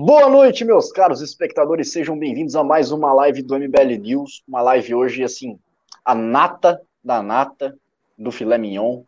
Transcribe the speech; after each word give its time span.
Boa 0.00 0.28
noite, 0.28 0.64
meus 0.64 0.92
caros 0.92 1.20
espectadores, 1.20 1.90
sejam 1.90 2.16
bem-vindos 2.16 2.54
a 2.54 2.62
mais 2.62 2.92
uma 2.92 3.12
live 3.12 3.42
do 3.42 3.56
MBL 3.56 3.98
News, 4.00 4.44
uma 4.46 4.62
live 4.62 4.94
hoje, 4.94 5.24
assim, 5.24 5.58
a 6.04 6.14
nata 6.14 6.80
da 7.02 7.20
nata 7.20 7.76
do 8.16 8.30
filé 8.30 8.56
mignon, 8.58 9.02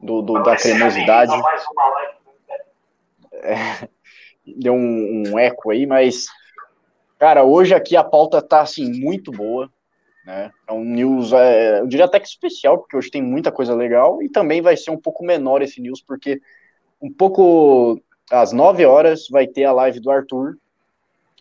do, 0.00 0.22
do 0.22 0.42
da 0.42 0.56
cremosidade. 0.56 1.32
É, 3.34 3.88
deu 4.44 4.74
um, 4.74 5.22
um, 5.28 5.38
eco 5.38 5.70
aí, 5.70 5.86
mas, 5.86 6.26
cara, 7.16 7.44
hoje 7.44 7.72
aqui 7.72 7.96
a 7.96 8.02
pauta 8.02 8.42
tá, 8.42 8.62
assim, 8.62 8.90
muito 8.90 9.30
boa, 9.30 9.70
né, 10.24 10.50
é 10.66 10.72
um 10.72 10.84
news, 10.84 11.32
é, 11.32 11.78
eu 11.78 11.86
diria 11.86 12.06
até 12.06 12.18
que 12.18 12.26
especial, 12.26 12.78
porque 12.78 12.96
hoje 12.96 13.08
tem 13.08 13.22
muita 13.22 13.52
coisa 13.52 13.72
legal, 13.72 14.20
e 14.20 14.28
também 14.28 14.60
vai 14.60 14.76
ser 14.76 14.90
um 14.90 14.98
pouco 14.98 15.24
menor 15.24 15.62
esse 15.62 15.80
news, 15.80 16.02
porque 16.02 16.40
um 17.00 17.12
pouco 17.12 18.02
às 18.30 18.52
9 18.52 18.84
horas 18.84 19.28
vai 19.30 19.46
ter 19.46 19.64
a 19.64 19.72
live 19.72 20.00
do 20.00 20.10
Arthur 20.10 20.56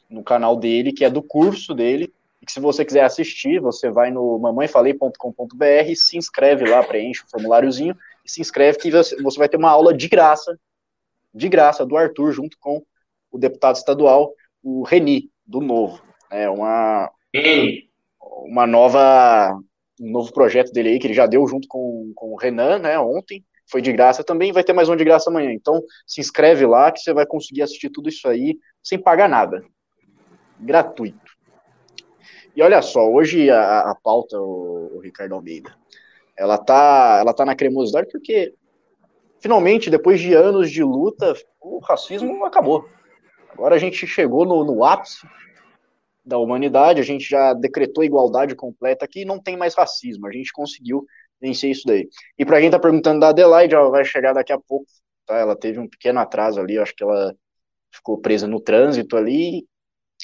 no 0.09 0.23
canal 0.23 0.55
dele, 0.55 0.93
que 0.93 1.03
é 1.03 1.09
do 1.09 1.21
curso 1.21 1.73
dele. 1.73 2.13
E 2.41 2.45
que 2.45 2.51
se 2.51 2.59
você 2.59 2.85
quiser 2.85 3.03
assistir, 3.03 3.59
você 3.59 3.89
vai 3.89 4.11
no 4.11 4.37
mamãefalei.com.br, 4.37 5.95
se 5.95 6.17
inscreve 6.17 6.69
lá, 6.69 6.83
preenche 6.83 7.23
o 7.23 7.29
formuláriozinho 7.29 7.97
e 8.23 8.31
se 8.31 8.41
inscreve 8.41 8.77
que 8.77 8.91
você 8.91 9.37
vai 9.37 9.49
ter 9.49 9.57
uma 9.57 9.71
aula 9.71 9.93
de 9.93 10.07
graça, 10.07 10.59
de 11.33 11.49
graça, 11.49 11.85
do 11.85 11.97
Arthur, 11.97 12.31
junto 12.31 12.57
com 12.59 12.83
o 13.31 13.37
deputado 13.37 13.75
estadual, 13.75 14.33
o 14.63 14.83
Reni, 14.83 15.29
do 15.45 15.59
Novo. 15.59 16.01
É 16.31 16.49
uma, 16.49 17.11
uma 18.19 18.65
nova, 18.65 19.59
um 19.99 20.11
novo 20.11 20.31
projeto 20.31 20.71
dele 20.71 20.89
aí, 20.89 20.99
que 20.99 21.07
ele 21.07 21.13
já 21.13 21.25
deu 21.25 21.47
junto 21.47 21.67
com, 21.67 22.11
com 22.15 22.33
o 22.33 22.35
Renan, 22.35 22.79
né, 22.79 22.97
ontem, 22.97 23.43
foi 23.67 23.81
de 23.81 23.91
graça 23.91 24.23
também, 24.23 24.51
vai 24.51 24.63
ter 24.63 24.73
mais 24.73 24.89
um 24.89 24.95
de 24.95 25.03
graça 25.03 25.29
amanhã. 25.29 25.51
Então, 25.51 25.81
se 26.05 26.21
inscreve 26.21 26.65
lá 26.65 26.91
que 26.91 26.99
você 26.99 27.13
vai 27.13 27.25
conseguir 27.25 27.61
assistir 27.61 27.89
tudo 27.89 28.09
isso 28.09 28.27
aí 28.27 28.57
sem 28.83 28.97
pagar 28.97 29.27
nada. 29.27 29.63
Gratuito. 30.59 31.35
E 32.55 32.61
olha 32.61 32.81
só, 32.81 33.09
hoje 33.11 33.49
a, 33.49 33.91
a 33.91 33.95
pauta, 33.95 34.39
o, 34.39 34.95
o, 34.95 34.99
Ricardo 34.99 35.35
Almeida, 35.35 35.75
ela 36.37 36.57
tá, 36.57 37.17
ela 37.19 37.33
tá 37.33 37.43
na 37.43 37.55
cremosidade 37.55 38.07
porque 38.09 38.53
finalmente, 39.39 39.89
depois 39.89 40.21
de 40.21 40.33
anos 40.33 40.71
de 40.71 40.81
luta, 40.81 41.33
o 41.59 41.79
racismo 41.79 42.45
acabou. 42.45 42.87
Agora 43.51 43.75
a 43.75 43.77
gente 43.77 44.07
chegou 44.07 44.45
no, 44.45 44.63
no 44.63 44.83
ápice 44.83 45.27
da 46.25 46.37
humanidade, 46.37 46.99
a 46.99 47.03
gente 47.03 47.29
já 47.29 47.53
decretou 47.53 48.03
igualdade 48.03 48.55
completa 48.55 49.05
aqui 49.05 49.23
não 49.25 49.39
tem 49.39 49.55
mais 49.55 49.75
racismo. 49.75 50.25
A 50.27 50.31
gente 50.31 50.51
conseguiu 50.51 51.05
vencer 51.41 51.71
isso 51.71 51.83
daí. 51.85 52.07
E 52.37 52.45
para 52.45 52.59
quem 52.59 52.69
tá 52.69 52.79
perguntando 52.79 53.19
da 53.19 53.29
Adelaide, 53.29 53.75
ela 53.75 53.89
vai 53.89 54.03
chegar 54.05 54.33
daqui 54.33 54.53
a 54.53 54.59
pouco, 54.59 54.85
tá? 55.25 55.37
Ela 55.37 55.55
teve 55.55 55.79
um 55.79 55.87
pequeno 55.87 56.19
atraso 56.19 56.59
ali, 56.59 56.77
acho 56.77 56.95
que 56.95 57.03
ela 57.03 57.33
ficou 57.91 58.19
presa 58.19 58.47
no 58.47 58.59
trânsito 58.59 59.17
ali. 59.17 59.65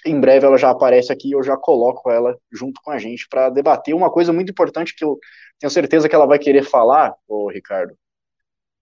Em 0.06 0.20
breve 0.20 0.46
ela 0.46 0.58
já 0.58 0.70
aparece 0.70 1.12
aqui 1.12 1.30
e 1.30 1.32
eu 1.34 1.44
já 1.44 1.58
coloco 1.58 2.10
ela 2.10 2.36
junto 2.52 2.82
com 2.82 2.92
a 2.92 2.98
gente 2.98 3.28
para 3.30 3.50
debater 3.50 3.94
uma 3.94 4.10
coisa 4.10 4.34
muito 4.34 4.52
importante 4.52 4.96
que 4.96 5.04
eu 5.04 5.20
tenho 5.60 5.70
certeza 5.70 6.10
que 6.10 6.16
ela 6.16 6.26
vai 6.26 6.40
querer 6.40 6.64
falar, 6.64 7.14
ô 7.28 7.50
Ricardo, 7.50 7.96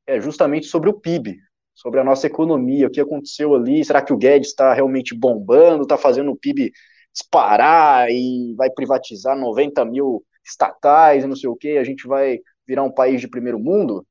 é 0.08 0.20
justamente 0.22 0.68
sobre 0.68 0.90
o 0.90 0.94
PIB, 0.94 1.38
sobre 1.76 2.00
a 2.00 2.04
nossa 2.04 2.28
economia, 2.28 2.88
o 2.88 2.92
que 2.92 3.02
aconteceu 3.02 3.54
ali, 3.56 3.84
será 3.84 4.02
que 4.02 4.14
o 4.14 4.18
Guedes 4.18 4.50
está 4.50 4.74
realmente 4.74 5.16
bombando, 5.16 5.84
está 5.84 5.98
fazendo 5.98 6.32
o 6.32 6.38
PIB 6.38 6.72
disparar 7.14 8.10
e 8.10 8.54
vai 8.56 8.70
privatizar 8.70 9.38
90 9.38 9.84
mil 9.86 10.24
estatais 10.44 11.24
e 11.24 11.28
não 11.28 11.36
sei 11.36 11.50
o 11.50 11.56
que, 11.56 11.78
a 11.78 11.84
gente 11.84 12.08
vai 12.08 12.40
virar 12.68 12.84
um 12.84 12.92
país 12.92 13.22
de 13.22 13.28
primeiro 13.28 13.60
mundo? 13.60 14.06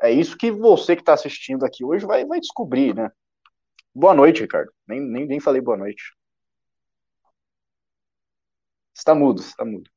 É 0.00 0.10
isso 0.10 0.36
que 0.36 0.50
você 0.50 0.96
que 0.96 1.02
está 1.02 1.14
assistindo 1.14 1.64
aqui 1.64 1.84
hoje 1.84 2.04
vai, 2.04 2.24
vai 2.24 2.40
descobrir, 2.40 2.94
né? 2.94 3.10
Boa 3.94 4.14
noite, 4.14 4.42
Ricardo. 4.42 4.72
Nem, 4.86 5.00
nem, 5.00 5.26
nem 5.26 5.40
falei 5.40 5.60
boa 5.60 5.76
noite. 5.76 6.02
Está 8.94 9.14
mudo, 9.14 9.40
está 9.40 9.64
mudo. 9.64 9.90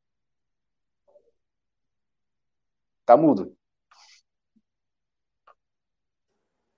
Está 3.02 3.18
mudo. 3.18 3.56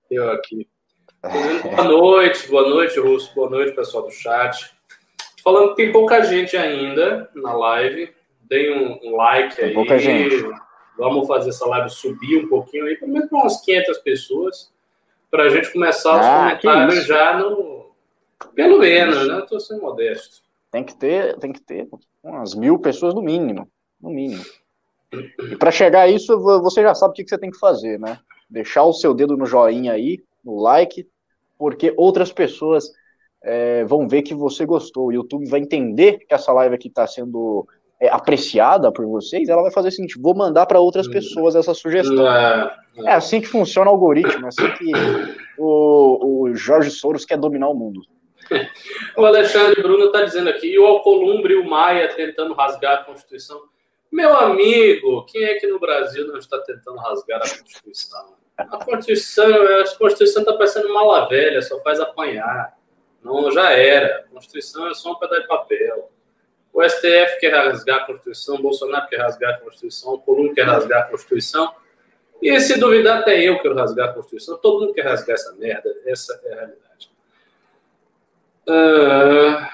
Eu 0.10 0.32
aqui. 0.32 0.70
Boa 1.76 1.84
noite, 1.84 2.48
boa 2.48 2.70
noite, 2.70 3.00
Russo. 3.00 3.34
Boa 3.34 3.50
noite, 3.50 3.76
pessoal 3.76 4.04
do 4.04 4.12
chat. 4.12 4.74
Falando 5.44 5.70
que 5.70 5.84
tem 5.84 5.92
pouca 5.92 6.24
gente 6.24 6.56
ainda 6.56 7.30
na 7.34 7.54
live 7.54 8.16
deem 8.50 9.00
um, 9.04 9.16
like 9.16 9.62
aí. 9.62 9.74
Pouca 9.74 9.98
gente. 9.98 10.46
Vamos 10.98 11.28
fazer 11.28 11.50
essa 11.50 11.66
live 11.68 11.90
subir 11.90 12.44
um 12.44 12.48
pouquinho 12.48 12.86
aí, 12.86 12.96
pelo 12.96 13.12
menos 13.12 13.30
para 13.30 13.38
umas 13.38 13.62
500 13.62 13.98
pessoas, 14.00 14.74
para 15.30 15.44
a 15.44 15.50
gente 15.50 15.72
começar 15.72 16.20
os 16.20 16.26
ah, 16.26 16.60
comentários 16.60 17.06
já 17.06 17.38
no. 17.38 17.92
Pelo 18.56 18.80
menos, 18.80 19.28
né? 19.28 19.40
Estou 19.40 19.60
sendo 19.60 19.82
modesto. 19.82 20.42
Tem 20.72 20.84
que 20.84 20.96
ter, 20.96 21.38
tem 21.38 21.52
que 21.52 21.62
ter 21.62 21.88
umas 22.24 22.56
mil 22.56 22.80
pessoas 22.80 23.14
no 23.14 23.22
mínimo, 23.22 23.70
no 24.02 24.10
mínimo. 24.10 24.44
E 25.50 25.56
para 25.56 25.72
chegar 25.72 26.02
a 26.02 26.08
isso, 26.08 26.38
você 26.40 26.82
já 26.82 26.94
sabe 26.94 27.12
o 27.12 27.14
que 27.14 27.28
você 27.28 27.38
tem 27.38 27.52
que 27.52 27.60
fazer, 27.60 28.00
né? 28.00 28.20
Deixar 28.50 28.84
o 28.84 28.94
seu 28.94 29.14
dedo 29.14 29.38
no 29.38 29.46
joinha 29.46 29.94
aí, 29.94 30.24
no 30.44 30.60
like, 30.60 31.08
porque 31.58 31.94
outras 31.96 32.32
pessoas 32.32 32.92
é, 33.44 33.86
vão 33.86 34.08
ver 34.08 34.24
que 34.24 34.34
você 34.34 34.66
gostou. 34.66 35.08
O 35.08 35.14
YouTube 35.14 35.48
vai 35.48 35.60
entender 35.60 36.20
que 36.20 36.34
essa 36.34 36.52
live 36.52 36.76
aqui 36.76 36.88
está 36.88 37.08
sendo 37.08 37.68
é, 38.00 38.10
apreciada 38.10 38.92
por 38.92 39.06
vocês, 39.06 39.50
ela 39.50 39.64
vai 39.64 39.72
fazer 39.72 39.90
o 39.90 39.92
seguinte: 39.92 40.20
vou 40.20 40.36
mandar 40.36 40.66
para 40.66 40.80
outras 40.80 41.08
hum. 41.08 41.12
pessoas 41.12 41.56
essa 41.56 41.74
sugestão. 41.74 42.28
É, 42.32 42.72
é. 42.98 43.02
é, 43.06 43.12
assim 43.14 43.42
que 43.42 43.48
funciona 43.48 43.90
o 43.90 43.94
algoritmo, 43.94 44.46
é 44.46 44.50
assim 44.50 44.70
que 44.72 44.92
o, 45.58 46.44
o 46.44 46.56
Jorge 46.56 46.92
Soros 46.92 47.26
quer 47.26 47.38
dominar 47.38 47.70
o 47.70 47.76
mundo. 47.76 48.02
O 49.18 49.26
Alexandre 49.26 49.82
Bruno 49.82 50.06
está 50.06 50.22
dizendo 50.22 50.48
aqui, 50.48 50.68
e 50.68 50.80
o 50.80 50.86
Alcolumbre 50.86 51.56
e 51.56 51.58
o 51.58 51.68
Maia 51.68 52.14
tentando 52.16 52.54
rasgar 52.54 53.00
a 53.00 53.04
Constituição. 53.04 53.60
Meu 54.12 54.38
amigo, 54.38 55.26
quem 55.26 55.44
é 55.44 55.56
que 55.56 55.66
no 55.66 55.80
Brasil 55.80 56.28
não 56.28 56.38
está 56.38 56.60
tentando 56.60 56.98
rasgar 56.98 57.40
a 57.40 57.50
Constituição? 57.50 58.36
A 58.56 58.86
Constituição, 58.86 59.46
a 59.46 59.98
Constituição 59.98 60.44
está 60.44 60.54
parecendo 60.54 60.94
mala 60.94 61.28
velha, 61.28 61.62
só 61.64 61.80
faz 61.82 62.00
apanhar. 62.00 62.78
Não, 63.24 63.52
já 63.52 63.72
era. 63.72 64.20
A 64.20 64.34
Constituição 64.34 64.88
é 64.88 64.94
só 64.94 65.12
um 65.12 65.16
pedaço 65.16 65.42
de 65.42 65.48
papel. 65.48 66.12
O 66.78 66.88
STF 66.88 67.40
quer 67.40 67.50
rasgar 67.56 68.04
a 68.04 68.06
Constituição, 68.06 68.62
Bolsonaro 68.62 69.08
quer 69.10 69.18
rasgar 69.18 69.56
a 69.56 69.58
Constituição, 69.58 70.14
o 70.14 70.20
Columbo 70.20 70.54
quer 70.54 70.62
rasgar 70.68 71.02
a 71.02 71.04
Constituição. 71.06 71.74
E 72.40 72.60
se 72.60 72.80
duvidar, 72.80 73.22
até 73.22 73.42
eu 73.42 73.60
quero 73.60 73.74
rasgar 73.74 74.10
a 74.10 74.14
Constituição. 74.14 74.60
Todo 74.60 74.82
mundo 74.82 74.94
quer 74.94 75.02
rasgar 75.02 75.34
essa 75.34 75.56
merda. 75.56 75.90
Essa 76.06 76.40
é 76.46 76.54
a 76.54 76.56
realidade. 76.56 77.12
Uh... 78.68 79.68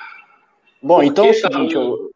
Bom, 0.82 1.04
então 1.04 1.26
é 1.26 1.32
o 1.32 1.34
seguinte, 1.34 1.76
eu, 1.76 2.10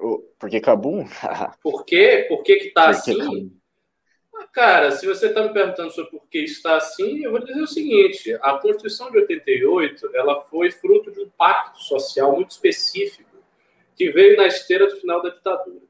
eu, 0.00 0.32
porque 0.38 0.58
Cabum? 0.58 1.06
por 1.62 1.84
quê? 1.84 2.24
Por 2.26 2.42
que 2.42 2.56
que 2.56 2.70
tá 2.70 2.88
assim? 2.88 3.52
Ah, 4.34 4.46
cara, 4.46 4.90
se 4.92 5.06
você 5.06 5.26
está 5.26 5.42
me 5.42 5.52
perguntando 5.52 5.90
sobre 5.90 6.12
por 6.12 6.26
que 6.30 6.38
está 6.38 6.78
assim, 6.78 7.22
eu 7.22 7.30
vou 7.30 7.44
dizer 7.44 7.60
o 7.60 7.66
seguinte: 7.66 8.38
a 8.40 8.54
Constituição 8.54 9.10
de 9.10 9.18
88 9.18 10.16
ela 10.16 10.40
foi 10.46 10.70
fruto 10.70 11.10
de 11.10 11.20
um 11.20 11.28
pacto 11.28 11.82
social 11.82 12.34
muito 12.34 12.52
específico 12.52 13.29
que 14.00 14.08
veio 14.08 14.34
na 14.34 14.46
esteira 14.46 14.86
do 14.86 14.96
final 14.96 15.22
da 15.22 15.28
ditadura. 15.28 15.82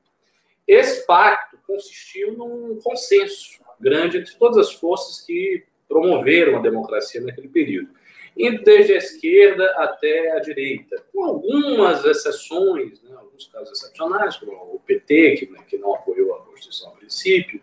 Esse 0.67 1.07
pacto 1.07 1.57
consistiu 1.65 2.33
num 2.33 2.81
consenso 2.83 3.61
grande 3.79 4.19
entre 4.19 4.35
todas 4.35 4.59
as 4.59 4.73
forças 4.73 5.25
que 5.25 5.63
promoveram 5.89 6.59
a 6.59 6.61
democracia 6.61 7.21
naquele 7.21 7.47
período, 7.47 7.91
indo 8.37 8.65
desde 8.65 8.95
a 8.95 8.97
esquerda 8.97 9.65
até 9.77 10.33
a 10.33 10.41
direita, 10.41 11.05
com 11.13 11.25
algumas 11.25 12.05
exceções, 12.05 13.01
né, 13.05 13.15
alguns 13.17 13.47
casos 13.47 13.79
excepcionais, 13.79 14.37
como 14.39 14.51
o 14.75 14.81
PT, 14.85 15.37
que, 15.37 15.47
né, 15.47 15.61
que 15.69 15.79
não 15.79 15.95
apoiou 15.95 16.35
a 16.35 16.45
Constituição 16.47 16.89
a 16.89 16.97
princípio, 16.97 17.63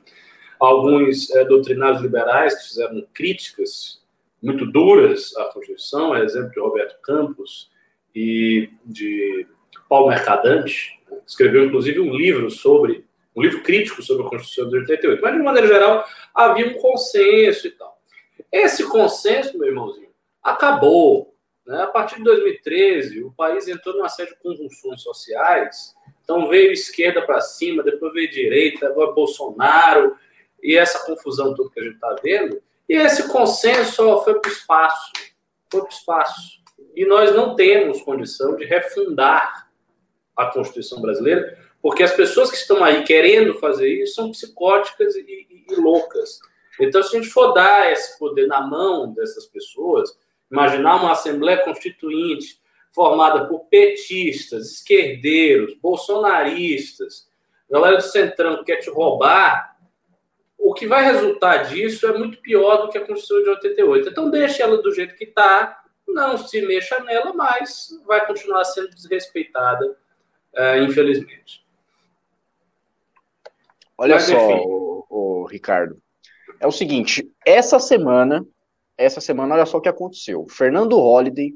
alguns 0.57 1.29
é, 1.31 1.43
doutrinários 1.43 2.01
liberais 2.01 2.55
que 2.55 2.69
fizeram 2.69 3.05
críticas 3.13 4.01
muito 4.41 4.65
duras 4.65 5.35
à 5.35 5.43
Constituição, 5.51 6.15
exemplo 6.15 6.51
de 6.51 6.59
Roberto 6.61 7.01
Campos 7.01 7.69
e 8.15 8.69
de 8.85 9.45
Paulo 9.87 10.09
Mercadante, 10.09 10.97
escreveu 11.25 11.65
inclusive 11.65 11.99
um 11.99 12.15
livro 12.15 12.49
sobre, 12.49 13.05
um 13.35 13.41
livro 13.41 13.61
crítico 13.63 14.01
sobre 14.01 14.25
a 14.25 14.29
Constituição 14.29 14.69
de 14.69 14.77
88. 14.77 15.21
Mas, 15.21 15.33
de 15.33 15.43
maneira 15.43 15.67
geral, 15.67 16.05
havia 16.33 16.67
um 16.67 16.73
consenso 16.75 17.67
e 17.67 17.71
tal. 17.71 17.97
Esse 18.51 18.87
consenso, 18.87 19.57
meu 19.57 19.67
irmãozinho, 19.67 20.09
acabou. 20.41 21.35
Né? 21.65 21.81
A 21.81 21.87
partir 21.87 22.15
de 22.17 22.23
2013, 22.23 23.23
o 23.23 23.31
país 23.31 23.67
entrou 23.67 23.95
numa 23.95 24.09
série 24.09 24.29
de 24.29 24.39
convulsões 24.39 25.01
sociais. 25.01 25.93
Então 26.23 26.47
veio 26.47 26.71
esquerda 26.71 27.21
para 27.21 27.41
cima, 27.41 27.83
depois 27.83 28.13
veio 28.13 28.29
direita, 28.29 28.87
agora 28.87 29.11
Bolsonaro, 29.11 30.15
e 30.61 30.75
essa 30.75 31.05
confusão 31.05 31.53
toda 31.53 31.69
que 31.69 31.79
a 31.79 31.83
gente 31.83 31.95
está 31.95 32.15
vendo. 32.23 32.61
E 32.89 32.95
esse 32.95 33.27
consenso 33.29 34.19
foi 34.23 34.39
para 34.39 34.49
o 34.49 34.53
espaço. 34.53 35.11
Foi 35.69 35.81
para 35.81 35.89
o 35.89 35.93
espaço. 35.93 36.61
E 36.95 37.05
nós 37.05 37.35
não 37.35 37.55
temos 37.55 38.01
condição 38.01 38.55
de 38.55 38.65
refundar 38.65 39.66
a 40.37 40.45
Constituição 40.45 41.01
brasileira, 41.01 41.57
porque 41.81 42.03
as 42.03 42.11
pessoas 42.11 42.49
que 42.51 42.57
estão 42.57 42.83
aí 42.83 43.03
querendo 43.03 43.55
fazer 43.55 43.89
isso 43.89 44.15
são 44.15 44.31
psicóticas 44.31 45.15
e, 45.15 45.21
e, 45.21 45.65
e 45.73 45.75
loucas. 45.75 46.39
Então, 46.79 47.01
se 47.01 47.15
a 47.15 47.19
gente 47.19 47.31
for 47.31 47.53
dar 47.53 47.91
esse 47.91 48.17
poder 48.19 48.47
na 48.47 48.61
mão 48.61 49.11
dessas 49.13 49.45
pessoas, 49.45 50.15
Imaginar 50.51 50.95
uma 50.95 51.11
Assembleia 51.11 51.63
Constituinte 51.63 52.59
formada 52.91 53.45
por 53.45 53.65
petistas, 53.65 54.71
esquerdeiros, 54.71 55.75
bolsonaristas, 55.75 57.27
galera 57.69 57.97
do 57.97 58.03
Centrão 58.03 58.57
que 58.57 58.65
quer 58.65 58.77
te 58.77 58.89
roubar, 58.89 59.77
o 60.57 60.73
que 60.73 60.87
vai 60.87 61.03
resultar 61.03 61.57
disso 61.63 62.07
é 62.07 62.17
muito 62.17 62.41
pior 62.41 62.77
do 62.77 62.89
que 62.89 62.97
a 62.97 63.05
Constituição 63.05 63.43
de 63.43 63.49
88. 63.49 64.09
Então, 64.09 64.29
deixe 64.29 64.61
ela 64.61 64.81
do 64.81 64.91
jeito 64.91 65.15
que 65.15 65.25
está, 65.25 65.83
não 66.07 66.37
se 66.37 66.61
mexa 66.61 66.99
nela, 67.03 67.33
mas 67.33 67.89
vai 68.05 68.25
continuar 68.25 68.63
sendo 68.63 68.89
desrespeitada, 68.89 69.97
uh, 70.57 70.83
infelizmente. 70.83 71.65
Olha 73.97 74.15
mas, 74.15 74.23
só, 74.25 74.57
o, 74.57 75.05
o, 75.09 75.45
Ricardo. 75.45 75.97
É 76.59 76.67
o 76.67 76.71
seguinte, 76.71 77.29
essa 77.45 77.79
semana, 77.79 78.45
essa 78.97 79.19
semana, 79.19 79.55
olha 79.55 79.65
só 79.65 79.77
o 79.77 79.81
que 79.81 79.89
aconteceu. 79.89 80.45
Fernando 80.49 80.99
Holliday 80.99 81.53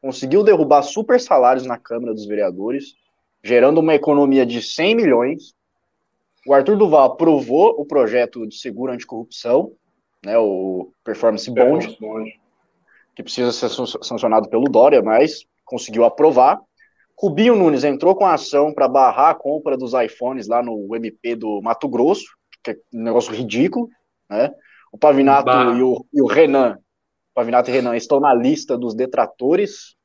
conseguiu 0.00 0.42
derrubar 0.42 0.82
super 0.82 1.20
salários 1.20 1.66
na 1.66 1.78
Câmara 1.78 2.14
dos 2.14 2.26
Vereadores, 2.26 2.94
gerando 3.42 3.80
uma 3.80 3.94
economia 3.94 4.46
de 4.46 4.62
100 4.62 4.94
milhões. 4.94 5.54
O 6.46 6.54
Arthur 6.54 6.76
Duval 6.76 7.12
aprovou 7.12 7.74
o 7.78 7.84
projeto 7.84 8.46
de 8.46 8.56
seguro 8.56 8.92
anticorrupção, 8.92 9.72
né, 10.24 10.38
o 10.38 10.90
Performance 11.02 11.50
Bond, 11.50 11.86
Performance 11.86 12.00
Bond, 12.00 12.40
que 13.14 13.22
precisa 13.22 13.52
ser 13.52 13.68
sancionado 14.02 14.48
pelo 14.48 14.64
Dória, 14.64 15.02
mas 15.02 15.46
conseguiu 15.64 16.04
aprovar. 16.04 16.60
Rubinho 17.18 17.54
Nunes 17.54 17.84
entrou 17.84 18.14
com 18.14 18.26
a 18.26 18.34
ação 18.34 18.72
para 18.72 18.88
barrar 18.88 19.30
a 19.30 19.34
compra 19.34 19.76
dos 19.76 19.92
iPhones 19.94 20.48
lá 20.48 20.62
no 20.62 20.94
MP 20.94 21.36
do 21.36 21.60
Mato 21.62 21.88
Grosso, 21.88 22.26
que 22.62 22.72
é 22.72 22.76
um 22.92 23.02
negócio 23.02 23.32
ridículo, 23.32 23.88
né? 24.28 24.52
O 24.92 24.98
Pavinato 24.98 25.50
e 25.50 25.82
o, 25.82 26.04
e 26.12 26.22
o 26.22 26.26
Renan 26.26 26.78
Pavinato 27.34 27.68
e 27.68 27.72
Renan 27.72 27.96
estão 27.96 28.20
na 28.20 28.32
lista 28.32 28.78
dos 28.78 28.94
detratores 28.94 29.96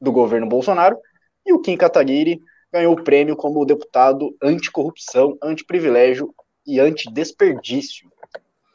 do 0.00 0.10
governo 0.10 0.48
Bolsonaro, 0.48 0.98
e 1.46 1.52
o 1.52 1.60
Kim 1.60 1.76
Kataguiri 1.76 2.40
ganhou 2.72 2.94
o 2.94 3.02
prêmio 3.02 3.36
como 3.36 3.64
deputado 3.64 4.36
anticorrupção, 4.42 5.38
antiprivilégio 5.42 6.34
e 6.66 6.80
antidesperdício. 6.80 8.10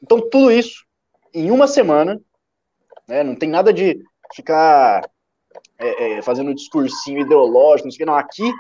Então, 0.02 0.20
tudo 0.30 0.50
isso 0.50 0.86
em 1.34 1.52
uma 1.52 1.68
semana, 1.68 2.20
né, 3.08 3.22
não 3.24 3.36
tem 3.36 3.50
nada 3.50 3.74
de 3.74 4.02
ficar 4.34 5.08
é, 5.78 6.18
é, 6.18 6.22
fazendo 6.22 6.52
um 6.52 6.56
discursinho 6.56 7.22
ideológico, 7.22 7.88
não 7.88 7.92
sei 7.92 7.98
o 7.98 8.00
que, 8.00 8.06
não. 8.06 8.16
Aqui 8.16 8.52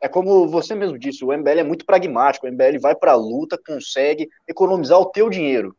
é 0.00 0.08
como 0.08 0.46
você 0.46 0.74
mesmo 0.74 0.98
disse, 0.98 1.24
o 1.24 1.32
MBL 1.32 1.60
é 1.60 1.64
muito 1.64 1.86
pragmático, 1.86 2.46
o 2.46 2.50
MBL 2.50 2.78
vai 2.80 2.94
para 2.94 3.12
a 3.12 3.16
luta, 3.16 3.58
consegue 3.66 4.28
economizar 4.46 4.98
o 4.98 5.06
teu 5.06 5.30
dinheiro. 5.30 5.76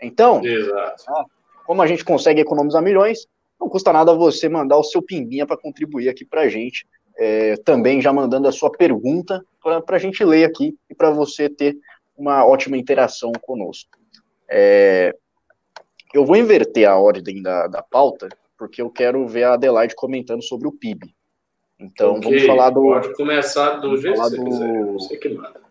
Então. 0.00 0.40
Ah, 1.08 1.24
como 1.66 1.82
a 1.82 1.86
gente 1.86 2.04
consegue 2.04 2.40
economizar 2.40 2.82
milhões, 2.82 3.28
não 3.60 3.68
custa 3.68 3.92
nada 3.92 4.12
você 4.12 4.48
mandar 4.48 4.76
o 4.76 4.82
seu 4.82 5.00
pimbinha 5.00 5.46
para 5.46 5.56
contribuir 5.56 6.08
aqui 6.08 6.24
para 6.24 6.40
a 6.40 6.48
gente. 6.48 6.84
É, 7.16 7.56
também 7.58 8.00
já 8.00 8.12
mandando 8.12 8.48
a 8.48 8.52
sua 8.52 8.72
pergunta 8.72 9.44
para 9.62 9.96
a 9.96 9.98
gente 9.98 10.24
ler 10.24 10.44
aqui 10.44 10.74
e 10.88 10.94
para 10.94 11.10
você 11.10 11.48
ter 11.48 11.76
uma 12.16 12.44
ótima 12.46 12.76
interação 12.76 13.30
conosco. 13.42 13.90
É, 14.48 15.14
eu 16.12 16.24
vou 16.24 16.36
inverter 16.36 16.88
a 16.88 16.96
ordem 16.96 17.40
da, 17.40 17.66
da 17.66 17.82
pauta, 17.82 18.28
porque 18.60 18.82
eu 18.82 18.90
quero 18.90 19.26
ver 19.26 19.44
a 19.44 19.54
Adelaide 19.54 19.94
comentando 19.94 20.42
sobre 20.42 20.68
o 20.68 20.72
PIB. 20.72 21.14
Então, 21.78 22.16
okay, 22.16 22.30
vamos 22.30 22.46
falar 22.46 22.68
do. 22.68 22.82
Pode 22.82 23.14
começar 23.14 23.70
do 23.78 23.96
jeito 23.96 24.20
que 24.20 24.20
você 24.20 24.36
do... 24.36 24.44
quiser. 24.44 24.84
Você 24.92 25.16
que 25.16 25.28
manda. 25.30 25.62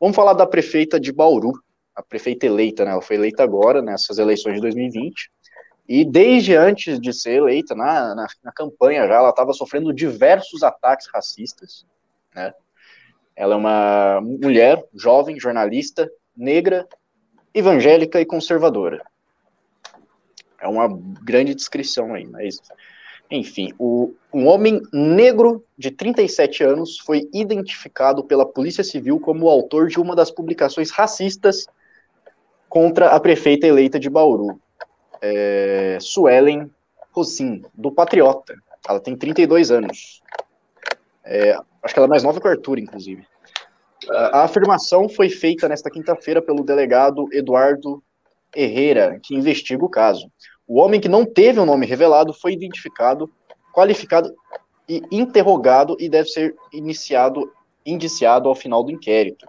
Vamos 0.00 0.16
falar 0.16 0.32
da 0.32 0.46
prefeita 0.46 0.98
de 0.98 1.12
Bauru, 1.12 1.52
a 1.94 2.02
prefeita 2.02 2.46
eleita, 2.46 2.86
né? 2.86 2.92
Ela 2.92 3.02
foi 3.02 3.16
eleita 3.16 3.42
agora, 3.44 3.82
nessas 3.82 4.16
eleições 4.16 4.54
de 4.54 4.62
2020. 4.62 5.30
E 5.86 6.06
desde 6.06 6.56
antes 6.56 6.98
de 6.98 7.12
ser 7.12 7.34
eleita, 7.34 7.74
na, 7.74 8.14
na, 8.14 8.26
na 8.42 8.52
campanha 8.52 9.06
já, 9.06 9.16
ela 9.16 9.28
estava 9.28 9.52
sofrendo 9.52 9.92
diversos 9.92 10.62
ataques 10.62 11.08
racistas, 11.12 11.84
né? 12.34 12.54
Ela 13.36 13.54
é 13.54 13.58
uma 13.58 14.20
mulher, 14.22 14.82
jovem, 14.94 15.38
jornalista, 15.38 16.10
negra, 16.34 16.88
evangélica 17.52 18.18
e 18.18 18.24
conservadora. 18.24 19.04
É 20.60 20.68
uma 20.68 20.88
grande 21.22 21.54
descrição 21.54 22.14
aí, 22.14 22.26
mas 22.26 22.60
enfim, 23.30 23.72
o, 23.78 24.14
um 24.32 24.46
homem 24.46 24.80
negro 24.92 25.64
de 25.76 25.90
37 25.90 26.62
anos 26.62 26.98
foi 26.98 27.28
identificado 27.32 28.22
pela 28.22 28.46
Polícia 28.46 28.84
Civil 28.84 29.18
como 29.18 29.46
o 29.46 29.50
autor 29.50 29.88
de 29.88 29.98
uma 29.98 30.14
das 30.14 30.30
publicações 30.30 30.90
racistas 30.90 31.66
contra 32.68 33.08
a 33.10 33.20
prefeita 33.20 33.66
eleita 33.66 33.98
de 33.98 34.08
Bauru, 34.08 34.60
é, 35.20 35.98
Suelen 36.00 36.70
Rosim, 37.12 37.62
do 37.74 37.90
Patriota. 37.90 38.54
Ela 38.88 39.00
tem 39.00 39.16
32 39.16 39.70
anos. 39.70 40.22
É, 41.24 41.56
acho 41.82 41.94
que 41.94 41.98
ela 41.98 42.06
é 42.06 42.10
mais 42.10 42.22
nova 42.22 42.40
que 42.40 42.46
o 42.46 42.50
Arthur, 42.50 42.78
inclusive. 42.78 43.26
A 44.08 44.44
afirmação 44.44 45.08
foi 45.08 45.28
feita 45.28 45.68
nesta 45.68 45.90
quinta-feira 45.90 46.40
pelo 46.40 46.62
delegado 46.62 47.28
Eduardo 47.32 48.02
Herrera, 48.56 49.20
que 49.22 49.34
investiga 49.34 49.84
o 49.84 49.88
caso. 49.88 50.30
O 50.66 50.80
homem 50.80 51.00
que 51.00 51.08
não 51.08 51.24
teve 51.24 51.60
o 51.60 51.62
um 51.62 51.66
nome 51.66 51.86
revelado 51.86 52.32
foi 52.32 52.52
identificado, 52.52 53.30
qualificado 53.72 54.34
e 54.88 55.02
interrogado 55.10 55.96
e 56.00 56.08
deve 56.08 56.28
ser 56.28 56.56
iniciado, 56.72 57.52
indiciado 57.84 58.48
ao 58.48 58.54
final 58.54 58.82
do 58.82 58.90
inquérito. 58.90 59.46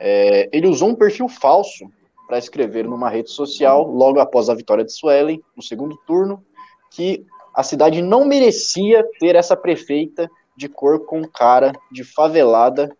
É, 0.00 0.48
ele 0.52 0.66
usou 0.66 0.88
um 0.88 0.94
perfil 0.94 1.28
falso 1.28 1.90
para 2.26 2.38
escrever 2.38 2.84
numa 2.84 3.08
rede 3.08 3.30
social, 3.30 3.86
logo 3.86 4.18
após 4.18 4.48
a 4.48 4.54
vitória 4.54 4.84
de 4.84 4.92
Suelen, 4.92 5.40
no 5.56 5.62
segundo 5.62 5.96
turno, 6.06 6.44
que 6.90 7.24
a 7.54 7.62
cidade 7.62 8.02
não 8.02 8.24
merecia 8.24 9.06
ter 9.20 9.36
essa 9.36 9.56
prefeita 9.56 10.28
de 10.56 10.68
cor 10.68 11.04
com 11.06 11.26
cara 11.26 11.72
de 11.90 12.02
favelada 12.02 12.94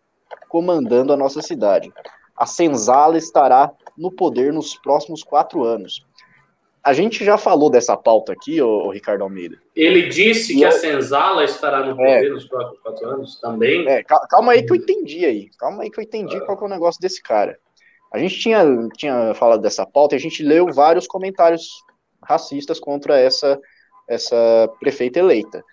comandando 0.49 1.13
a 1.13 1.17
nossa 1.17 1.43
cidade. 1.43 1.93
A 2.37 2.47
senzala 2.47 3.17
estará 3.17 3.73
no 3.97 4.11
poder 4.11 4.53
nos 4.53 4.77
próximos 4.77 5.23
quatro 5.23 5.65
anos. 5.65 6.05
A 6.85 6.93
gente 6.93 7.25
já 7.25 7.37
falou 7.37 7.69
dessa 7.69 7.97
pauta 7.97 8.33
aqui, 8.33 8.63
o 8.63 8.91
Ricardo 8.91 9.23
Almeida. 9.23 9.59
Ele 9.75 10.09
disse 10.09 10.53
e 10.53 10.59
que 10.59 10.63
eu... 10.63 10.69
a 10.69 10.71
senzala 10.71 11.43
estará 11.43 11.81
no 11.81 11.93
é. 11.93 11.95
poder 11.95 12.27
é, 12.27 12.31
nos 12.31 12.45
próximos 12.45 12.81
quatro 12.81 13.09
anos 13.09 13.41
também. 13.41 13.89
É, 13.89 14.05
calma 14.05 14.53
aí 14.53 14.63
que 14.65 14.71
eu 14.71 14.77
entendi 14.77 15.25
aí. 15.25 15.51
Calma 15.59 15.83
aí 15.83 15.91
que 15.91 15.99
eu 15.99 16.05
entendi 16.05 16.37
ah. 16.37 16.41
qual 16.43 16.57
é 16.61 16.65
o 16.65 16.69
negócio 16.69 17.01
desse 17.01 17.21
cara. 17.21 17.59
A 18.13 18.19
gente 18.19 18.39
tinha, 18.39 18.65
tinha 18.97 19.35
falado 19.35 19.61
dessa 19.61 19.85
pauta 19.85 20.15
e 20.15 20.19
a 20.19 20.21
gente 20.21 20.45
leu 20.45 20.73
vários 20.73 21.09
comentários 21.09 21.69
racistas 22.23 22.79
contra 22.79 23.19
essa, 23.19 23.61
essa 24.09 24.71
prefeita 24.79 25.19
eleita. 25.19 25.65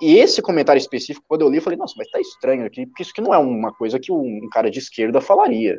E 0.00 0.18
esse 0.18 0.40
comentário 0.40 0.78
específico, 0.78 1.26
quando 1.28 1.42
eu 1.42 1.50
li, 1.50 1.56
eu 1.56 1.62
falei, 1.62 1.78
nossa, 1.78 1.94
mas 1.96 2.08
tá 2.10 2.20
estranho 2.20 2.64
aqui, 2.64 2.86
porque 2.86 3.02
isso 3.02 3.10
aqui 3.10 3.20
não 3.20 3.34
é 3.34 3.38
uma 3.38 3.72
coisa 3.72 3.98
que 3.98 4.10
um 4.10 4.48
cara 4.50 4.70
de 4.70 4.78
esquerda 4.78 5.20
falaria. 5.20 5.78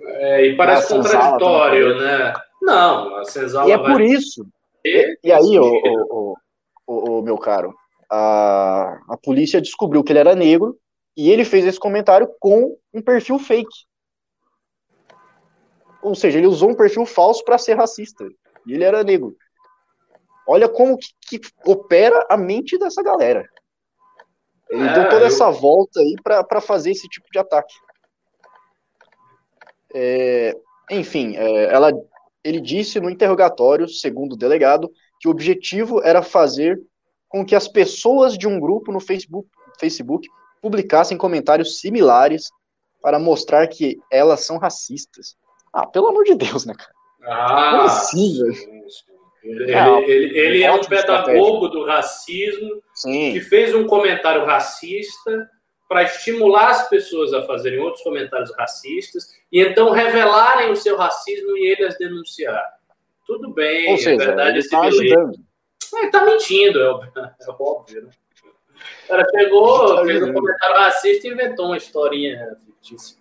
É, 0.00 0.46
e 0.46 0.56
parece 0.56 0.88
contraditório, 0.88 1.98
né? 1.98 2.32
Não, 2.62 3.16
a 3.16 3.24
senzala 3.24 3.68
E 3.68 3.72
é 3.72 3.78
por 3.78 4.00
isso. 4.00 4.46
E, 4.84 5.18
e 5.24 5.32
aí, 5.32 5.58
o, 5.58 5.64
o, 5.64 6.36
o, 6.86 7.18
o, 7.18 7.22
meu 7.22 7.36
caro, 7.36 7.74
a, 8.10 9.00
a 9.08 9.16
polícia 9.16 9.60
descobriu 9.60 10.02
que 10.02 10.12
ele 10.12 10.20
era 10.20 10.34
negro 10.34 10.78
e 11.16 11.30
ele 11.30 11.44
fez 11.44 11.66
esse 11.66 11.78
comentário 11.78 12.28
com 12.40 12.76
um 12.92 13.02
perfil 13.02 13.38
fake. 13.38 13.86
Ou 16.00 16.14
seja, 16.14 16.38
ele 16.38 16.46
usou 16.46 16.70
um 16.70 16.76
perfil 16.76 17.04
falso 17.04 17.44
para 17.44 17.58
ser 17.58 17.74
racista. 17.74 18.24
E 18.66 18.72
ele 18.72 18.84
era 18.84 19.02
negro. 19.02 19.36
Olha 20.46 20.68
como 20.68 20.96
que, 20.96 21.38
que 21.38 21.50
opera 21.66 22.24
a 22.30 22.36
mente 22.36 22.78
dessa 22.78 23.02
galera. 23.02 23.44
Ele 24.70 24.86
é, 24.86 24.92
deu 24.92 25.08
toda 25.08 25.22
eu... 25.22 25.26
essa 25.26 25.50
volta 25.50 26.00
aí 26.00 26.14
para 26.22 26.60
fazer 26.60 26.92
esse 26.92 27.08
tipo 27.08 27.26
de 27.32 27.38
ataque. 27.38 27.74
É, 29.94 30.56
enfim, 30.90 31.36
é, 31.36 31.64
ela, 31.72 31.92
ele 32.44 32.60
disse 32.60 33.00
no 33.00 33.10
interrogatório, 33.10 33.88
segundo 33.88 34.32
o 34.32 34.36
delegado, 34.36 34.90
que 35.20 35.28
o 35.28 35.30
objetivo 35.30 36.02
era 36.02 36.22
fazer 36.22 36.80
com 37.28 37.44
que 37.44 37.54
as 37.54 37.68
pessoas 37.68 38.36
de 38.36 38.46
um 38.46 38.58
grupo 38.58 38.90
no 38.90 39.00
Facebook, 39.00 39.48
Facebook 39.78 40.28
publicassem 40.62 41.16
comentários 41.16 41.80
similares 41.80 42.50
para 43.02 43.18
mostrar 43.18 43.66
que 43.68 43.98
elas 44.10 44.44
são 44.44 44.58
racistas. 44.58 45.36
Ah, 45.72 45.86
pelo 45.86 46.08
amor 46.08 46.24
de 46.24 46.34
Deus, 46.34 46.64
né, 46.64 46.74
cara? 46.74 46.90
Ah, 47.22 47.70
Como 47.70 47.82
assim, 47.82 48.38
velho? 48.38 48.78
Ele, 49.42 49.74
ah, 49.74 50.00
ele, 50.00 50.38
ele 50.38 50.62
é 50.62 50.72
um 50.72 50.80
pedagogo 50.80 51.68
do 51.68 51.84
racismo 51.84 52.82
Sim. 52.92 53.32
que 53.32 53.40
fez 53.40 53.74
um 53.74 53.86
comentário 53.86 54.44
racista 54.44 55.48
para 55.88 56.02
estimular 56.02 56.68
as 56.68 56.88
pessoas 56.88 57.32
a 57.32 57.46
fazerem 57.46 57.80
outros 57.80 58.02
comentários 58.02 58.54
racistas 58.56 59.34
e 59.50 59.60
então 59.60 59.90
revelarem 59.90 60.70
o 60.70 60.76
seu 60.76 60.96
racismo 60.96 61.56
e 61.56 61.66
ele 61.66 61.84
as 61.84 61.96
denunciar. 61.96 62.62
Tudo 63.26 63.52
bem, 63.52 63.88
Ou 63.88 63.94
é 63.94 63.96
seja, 63.96 64.22
é 64.22 64.26
verdade 64.26 64.50
ele 64.50 64.58
está 64.58 64.80
ajudando. 64.82 65.34
Ele 65.94 66.06
está 66.06 66.24
mentindo, 66.24 66.80
é 66.80 66.88
óbvio, 66.90 67.12
é 67.16 67.50
óbvio 67.58 68.02
né? 68.02 68.10
O 69.04 69.08
cara 69.08 69.24
pegou, 69.32 69.96
tá 69.96 70.04
fez 70.04 70.22
um 70.22 70.32
comentário 70.32 70.76
racista 70.76 71.26
e 71.26 71.30
inventou 71.32 71.66
uma 71.66 71.76
historinha 71.76 72.56
fictícia. 72.64 73.16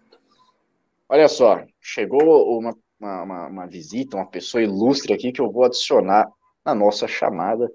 Olha 1.09 1.29
só, 1.29 1.63
chegou 1.81 2.57
uma, 2.59 2.75
uma, 3.00 3.47
uma, 3.47 3.67
visita, 3.67 4.17
uma 4.17 4.29
pessoa 4.29 4.62
ilustre 4.62 5.13
aqui 5.13 5.31
que 5.31 5.39
eu 5.39 5.50
vou 5.50 5.63
adicionar 5.63 6.27
na 6.65 6.75
nossa 6.75 7.07
chamada. 7.07 7.71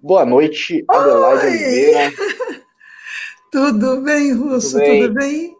Boa 0.00 0.24
noite, 0.24 0.84
Adelaide 0.88 1.46
Oliveira. 1.46 2.10
Tudo 3.50 4.00
bem, 4.02 4.32
Russo? 4.32 4.78
Tudo 4.78 4.80
bem? 4.80 5.00
Tudo 5.00 5.14
bem, 5.14 5.56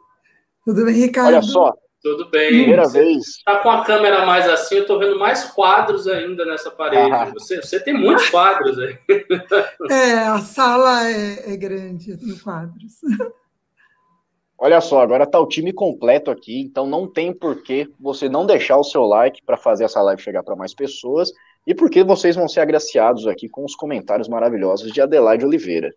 Tudo 0.65 0.85
bem 0.85 0.95
Ricardo? 0.95 1.29
Olha 1.29 1.43
só, 1.43 1.75
tudo 2.07 2.31
bem. 2.31 2.49
Primeira 2.49 2.85
você 2.85 3.03
vez. 3.03 3.43
Tá 3.45 3.59
com 3.59 3.71
a 3.71 3.85
câmera 3.85 4.25
mais 4.25 4.49
assim, 4.49 4.77
eu 4.77 4.87
tô 4.87 4.97
vendo 4.99 5.19
mais 5.19 5.45
quadros 5.45 6.07
ainda 6.07 6.45
nessa 6.45 6.71
parede. 6.71 7.13
Ah. 7.13 7.31
Você, 7.35 7.61
você 7.61 7.81
tem 7.81 7.95
muitos 7.95 8.29
quadros 8.31 8.79
aí. 8.79 8.97
É, 9.91 10.13
a 10.15 10.39
sala 10.39 11.11
é, 11.11 11.53
é 11.53 11.57
grande, 11.57 12.13
eu 12.13 12.19
tenho 12.19 12.39
quadros. 12.41 12.93
Olha 14.59 14.81
só, 14.81 15.01
agora 15.03 15.27
tá 15.27 15.39
o 15.39 15.47
time 15.47 15.73
completo 15.73 16.31
aqui, 16.31 16.61
então 16.63 16.87
não 16.87 17.07
tem 17.07 17.33
porquê 17.33 17.89
você 18.01 18.29
não 18.29 18.47
deixar 18.47 18.79
o 18.79 18.85
seu 18.85 19.03
like 19.03 19.43
para 19.45 19.57
fazer 19.57 19.85
essa 19.85 20.01
live 20.01 20.23
chegar 20.23 20.43
para 20.43 20.57
mais 20.57 20.75
pessoas 20.75 21.31
e 21.67 21.75
porque 21.75 22.03
vocês 22.03 22.37
vão 22.37 22.49
ser 22.49 22.61
agraciados 22.61 23.27
aqui 23.27 23.49
com 23.49 23.65
os 23.65 23.75
comentários 23.75 24.29
maravilhosos 24.29 24.93
de 24.93 25.01
Adelaide 25.01 25.45
Oliveira. 25.45 25.93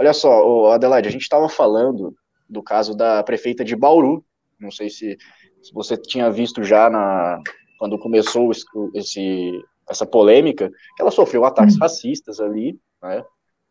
Olha 0.00 0.14
só, 0.14 0.72
Adelaide, 0.72 1.08
a 1.08 1.12
gente 1.12 1.20
estava 1.20 1.46
falando 1.46 2.16
do 2.48 2.62
caso 2.62 2.96
da 2.96 3.22
prefeita 3.22 3.62
de 3.62 3.76
Bauru, 3.76 4.24
não 4.58 4.70
sei 4.70 4.88
se, 4.88 5.18
se 5.60 5.74
você 5.74 5.94
tinha 5.94 6.30
visto 6.30 6.64
já 6.64 6.88
na, 6.88 7.38
quando 7.78 7.98
começou 7.98 8.50
esse, 8.94 9.62
essa 9.86 10.06
polêmica, 10.06 10.70
que 10.96 11.02
ela 11.02 11.10
sofreu 11.10 11.44
ataques 11.44 11.76
hum. 11.76 11.80
racistas 11.80 12.40
ali, 12.40 12.80
né, 13.02 13.22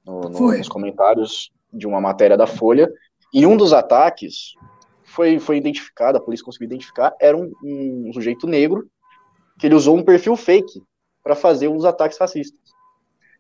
no, 0.06 0.22
no, 0.22 0.56
nos 0.56 0.70
comentários 0.70 1.52
de 1.74 1.88
uma 1.88 2.00
matéria 2.00 2.38
da 2.38 2.46
Folha, 2.46 2.88
e 3.34 3.44
um 3.48 3.58
dos 3.58 3.74
ataques 3.74 4.54
foi, 5.06 5.40
foi 5.40 5.58
identificado, 5.58 6.20
a 6.20 6.22
polícia 6.22 6.46
conseguiu 6.46 6.68
identificar, 6.68 7.12
era 7.20 7.36
um, 7.36 7.52
um 7.64 8.14
sujeito 8.14 8.46
negro, 8.46 8.88
que 9.58 9.66
ele 9.66 9.74
usou 9.74 9.98
um 9.98 10.04
perfil 10.04 10.36
fake 10.36 10.80
para 11.24 11.36
fazer 11.36 11.70
uns 11.70 11.86
ataques 11.86 12.20
racistas. 12.20 12.60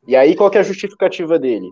E 0.08 0.16
aí, 0.16 0.36
qual 0.36 0.50
que 0.50 0.58
é 0.58 0.62
a 0.62 0.64
justificativa 0.64 1.38
dele? 1.38 1.70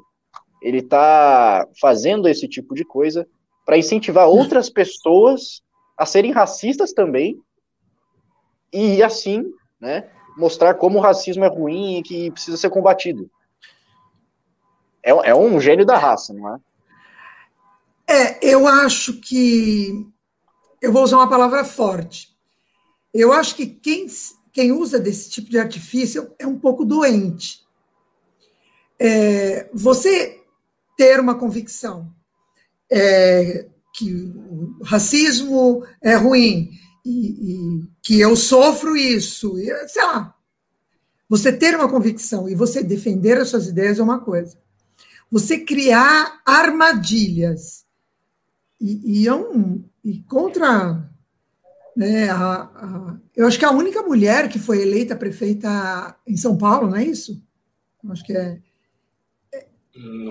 Ele 0.62 0.80
está 0.80 1.68
fazendo 1.80 2.28
esse 2.28 2.48
tipo 2.48 2.74
de 2.74 2.84
coisa 2.84 3.28
para 3.66 3.78
incentivar 3.78 4.28
outras 4.28 4.70
pessoas 4.70 5.62
a 5.98 6.06
serem 6.06 6.32
racistas 6.32 6.94
também, 6.94 7.42
e 8.72 9.02
assim, 9.02 9.52
né, 9.80 10.10
mostrar 10.38 10.76
como 10.76 11.00
o 11.00 11.02
racismo 11.02 11.44
é 11.44 11.48
ruim 11.48 11.98
e 11.98 12.04
que 12.04 12.32
precisa 12.32 12.58
ser 12.58 12.70
combatido. 12.70 13.30
É, 15.02 15.12
é 15.30 15.36
um 15.36 15.60
gênio 15.60 15.86
da 15.86 15.98
raça, 15.98 16.34
não 16.34 16.56
é? 16.56 16.60
É, 18.08 18.46
eu 18.46 18.68
acho 18.68 19.20
que. 19.20 20.06
Eu 20.82 20.94
vou 20.94 21.04
usar 21.04 21.18
uma 21.18 21.30
palavra 21.30 21.66
forte. 21.66 22.30
Eu 23.14 23.34
acho 23.34 23.56
que 23.56 23.66
quem, 23.66 24.06
quem 24.54 24.72
usa 24.72 25.00
desse 25.00 25.30
tipo 25.30 25.50
de 25.50 25.58
artifício 25.58 26.34
é 26.38 26.46
um 26.46 26.58
pouco 26.58 26.86
doente. 26.86 27.66
É, 29.00 29.70
você 29.74 30.37
ter 30.98 31.20
uma 31.20 31.36
convicção 31.36 32.12
é, 32.92 33.68
que 33.94 34.12
o 34.12 34.84
racismo 34.84 35.86
é 36.02 36.16
ruim 36.16 36.72
e, 37.06 37.30
e, 37.30 37.84
que 38.02 38.20
eu 38.20 38.36
sofro 38.36 38.98
isso, 38.98 39.58
e, 39.60 39.88
sei 39.88 40.04
lá. 40.04 40.34
Você 41.30 41.52
ter 41.52 41.76
uma 41.76 41.90
convicção 41.90 42.50
e 42.50 42.56
você 42.56 42.84
defender 42.84 43.38
as 43.38 43.50
suas 43.50 43.68
ideias 43.68 44.00
é 44.00 44.04
uma 44.04 44.20
coisa. 44.20 44.58
Você 45.30 45.60
criar 45.60 46.42
armadilhas 46.46 47.86
e, 48.80 49.24
e, 49.24 49.28
é 49.28 49.34
um, 49.34 49.84
e 50.04 50.22
contra 50.24 51.10
né, 51.96 52.30
a, 52.30 52.62
a, 52.62 53.18
eu 53.36 53.46
acho 53.46 53.60
que 53.60 53.66
a 53.66 53.72
única 53.72 54.02
mulher 54.04 54.48
que 54.48 54.60
foi 54.60 54.82
eleita 54.82 55.16
prefeita 55.16 56.16
em 56.26 56.38
São 56.38 56.58
Paulo, 56.58 56.90
não 56.90 56.98
é 56.98 57.04
isso? 57.04 57.42
acho 58.10 58.24
que 58.24 58.32
é. 58.32 58.62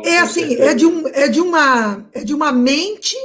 É, 0.05 0.11
é 0.11 0.19
assim, 0.19 0.55
é 0.55 0.75
de, 0.75 0.87
um, 0.87 1.09
é, 1.09 1.29
de 1.29 1.41
uma, 1.41 2.07
é 2.13 2.23
de 2.23 2.35
uma 2.35 2.53
mente 2.53 3.17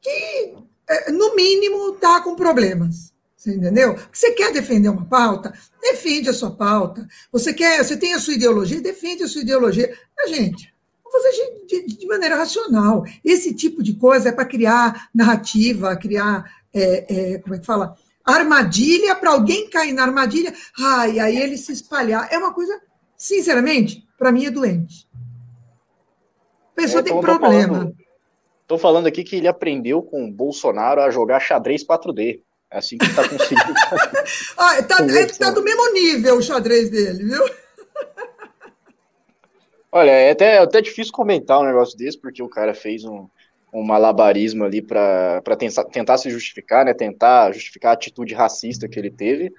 que, 0.00 0.54
é, 0.88 1.12
no 1.12 1.34
mínimo, 1.34 1.94
está 1.94 2.20
com 2.20 2.34
problemas. 2.34 3.12
Você 3.36 3.54
entendeu? 3.54 3.96
Você 4.12 4.32
quer 4.32 4.52
defender 4.52 4.88
uma 4.88 5.04
pauta? 5.04 5.52
Defende 5.80 6.28
a 6.28 6.34
sua 6.34 6.50
pauta. 6.50 7.06
Você 7.30 7.54
quer, 7.54 7.84
você 7.84 7.96
tem 7.96 8.12
a 8.12 8.18
sua 8.18 8.34
ideologia? 8.34 8.80
Defende 8.80 9.22
a 9.22 9.28
sua 9.28 9.42
ideologia. 9.42 9.96
Mas, 10.16 10.30
gente, 10.30 10.74
vamos 11.04 11.22
fazer 11.22 11.66
de, 11.66 11.86
de, 11.86 11.96
de, 11.98 12.06
maneira 12.06 12.36
racional. 12.36 13.04
Esse 13.24 13.54
tipo 13.54 13.82
de 13.82 13.94
coisa 13.94 14.30
é 14.30 14.32
para 14.32 14.44
criar 14.44 15.08
narrativa, 15.14 15.96
criar, 15.96 16.52
é, 16.74 17.34
é, 17.34 17.38
como 17.38 17.54
é 17.54 17.58
que 17.58 17.66
fala? 17.66 17.96
Armadilha 18.24 19.14
para 19.14 19.30
alguém 19.30 19.70
cair 19.70 19.92
na 19.92 20.02
armadilha, 20.02 20.52
ai, 20.78 21.18
aí 21.18 21.38
ele 21.38 21.56
se 21.56 21.72
espalhar. 21.72 22.28
É 22.30 22.36
uma 22.36 22.52
coisa, 22.52 22.78
sinceramente, 23.16 24.06
para 24.18 24.32
mim 24.32 24.44
é 24.44 24.50
doente. 24.50 25.07
A 26.78 26.80
pessoa 26.80 27.00
é, 27.00 27.02
tem 27.02 27.20
problema. 27.20 27.92
Estou 28.62 28.78
falando 28.78 29.08
aqui 29.08 29.24
que 29.24 29.34
ele 29.34 29.48
aprendeu 29.48 30.00
com 30.00 30.24
o 30.24 30.32
Bolsonaro 30.32 31.00
a 31.00 31.10
jogar 31.10 31.40
xadrez 31.40 31.84
4D. 31.84 32.40
É 32.70 32.78
assim 32.78 32.96
que 32.96 33.06
está 33.06 33.28
conseguindo. 33.28 33.74
ah, 34.56 34.82
tá, 34.84 35.04
é, 35.04 35.26
tá 35.26 35.50
do 35.50 35.64
mesmo 35.64 35.92
nível 35.92 36.36
o 36.36 36.42
xadrez 36.42 36.88
dele, 36.88 37.24
viu? 37.24 37.42
Olha, 39.90 40.10
é 40.10 40.30
até, 40.30 40.56
é 40.56 40.58
até 40.58 40.80
difícil 40.80 41.12
comentar 41.12 41.58
um 41.58 41.64
negócio 41.64 41.98
desse, 41.98 42.16
porque 42.16 42.42
o 42.42 42.48
cara 42.48 42.74
fez 42.74 43.04
um, 43.04 43.26
um 43.72 43.82
malabarismo 43.82 44.64
ali 44.64 44.80
para 44.80 45.42
tentar, 45.58 45.84
tentar 45.84 46.18
se 46.18 46.30
justificar, 46.30 46.84
né? 46.84 46.94
Tentar 46.94 47.52
justificar 47.52 47.90
a 47.90 47.94
atitude 47.94 48.34
racista 48.34 48.86
que 48.86 49.00
ele 49.00 49.10
teve. 49.10 49.52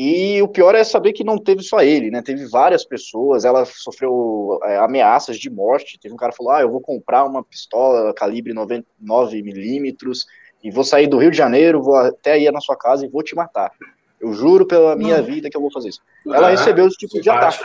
E 0.00 0.40
o 0.40 0.46
pior 0.46 0.76
é 0.76 0.84
saber 0.84 1.12
que 1.12 1.24
não 1.24 1.36
teve 1.36 1.60
só 1.60 1.80
ele, 1.80 2.08
né? 2.08 2.22
Teve 2.22 2.46
várias 2.46 2.84
pessoas, 2.84 3.44
ela 3.44 3.64
sofreu 3.64 4.60
é, 4.62 4.76
ameaças 4.76 5.36
de 5.36 5.50
morte. 5.50 5.98
Teve 5.98 6.14
um 6.14 6.16
cara 6.16 6.30
que 6.30 6.38
falou: 6.38 6.52
Ah, 6.52 6.60
eu 6.60 6.70
vou 6.70 6.80
comprar 6.80 7.24
uma 7.24 7.42
pistola 7.42 8.14
calibre 8.14 8.54
99 8.54 9.42
milímetros 9.42 10.24
e 10.62 10.70
vou 10.70 10.84
sair 10.84 11.08
do 11.08 11.18
Rio 11.18 11.32
de 11.32 11.36
Janeiro, 11.36 11.82
vou 11.82 11.96
até 11.96 12.34
aí 12.34 12.48
na 12.52 12.60
sua 12.60 12.76
casa 12.76 13.04
e 13.04 13.08
vou 13.08 13.24
te 13.24 13.34
matar. 13.34 13.72
Eu 14.20 14.32
juro 14.32 14.64
pela 14.64 14.94
minha 14.94 15.20
vida 15.20 15.50
que 15.50 15.56
eu 15.56 15.60
vou 15.60 15.72
fazer 15.72 15.88
isso. 15.88 16.00
Ela 16.24 16.50
recebeu 16.50 16.86
esse 16.86 16.96
tipo 16.96 17.20
de 17.20 17.28
ataque. 17.28 17.64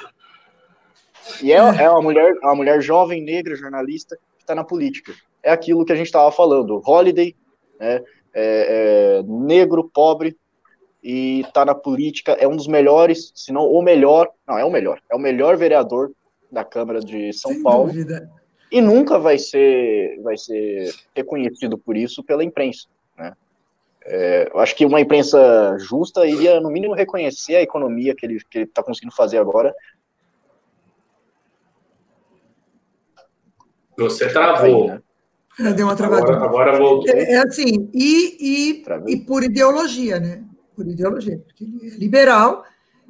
E 1.39 1.53
é, 1.53 1.57
é 1.57 1.89
uma 1.89 2.01
mulher, 2.01 2.33
uma 2.41 2.55
mulher 2.55 2.81
jovem, 2.81 3.23
negra, 3.23 3.55
jornalista, 3.55 4.17
que 4.37 4.43
está 4.43 4.55
na 4.55 4.63
política. 4.63 5.13
É 5.43 5.51
aquilo 5.51 5.85
que 5.85 5.93
a 5.93 5.95
gente 5.95 6.07
estava 6.07 6.31
falando. 6.31 6.81
Holiday, 6.83 7.35
né, 7.79 8.01
é, 8.33 9.19
é, 9.19 9.23
negro, 9.23 9.87
pobre, 9.93 10.35
e 11.03 11.41
está 11.41 11.65
na 11.65 11.75
política, 11.75 12.31
é 12.33 12.47
um 12.47 12.55
dos 12.55 12.67
melhores, 12.67 13.33
se 13.35 13.51
não 13.51 13.67
o 13.67 13.81
melhor, 13.81 14.29
não, 14.47 14.57
é 14.57 14.63
o 14.63 14.71
melhor, 14.71 15.01
é 15.11 15.15
o 15.15 15.19
melhor 15.19 15.57
vereador 15.57 16.11
da 16.49 16.63
Câmara 16.63 17.01
de 17.01 17.33
São 17.33 17.51
Sem 17.51 17.61
Paulo. 17.61 17.87
Dúvida. 17.87 18.31
E 18.71 18.79
nunca 18.79 19.19
vai 19.19 19.37
ser, 19.37 20.19
vai 20.21 20.37
ser 20.37 20.93
reconhecido 21.13 21.77
por 21.77 21.97
isso 21.97 22.23
pela 22.23 22.43
imprensa. 22.43 22.87
Né? 23.17 23.33
É, 24.05 24.49
eu 24.53 24.59
acho 24.59 24.75
que 24.75 24.85
uma 24.85 25.01
imprensa 25.01 25.77
justa 25.77 26.25
iria, 26.25 26.61
no 26.61 26.71
mínimo, 26.71 26.93
reconhecer 26.93 27.57
a 27.57 27.61
economia 27.61 28.15
que 28.15 28.25
ele 28.25 28.39
está 28.55 28.81
conseguindo 28.81 29.13
fazer 29.13 29.37
agora. 29.37 29.75
Você 33.97 34.31
travou. 34.31 34.89
Aí, 34.89 35.01
né? 35.59 35.73
Deu 35.73 35.85
uma 35.85 35.95
travadinha. 35.95 36.35
Agora, 36.37 36.71
agora 36.71 36.77
voltou. 36.77 37.13
É, 37.13 37.33
é 37.33 37.37
assim, 37.37 37.91
e, 37.93 38.81
e, 38.81 38.83
e 39.07 39.17
por 39.17 39.43
ideologia, 39.43 40.19
né? 40.19 40.43
Por 40.75 40.87
ideologia, 40.87 41.37
porque 41.39 41.63
ele 41.63 41.87
é 41.87 41.97
liberal 41.97 42.63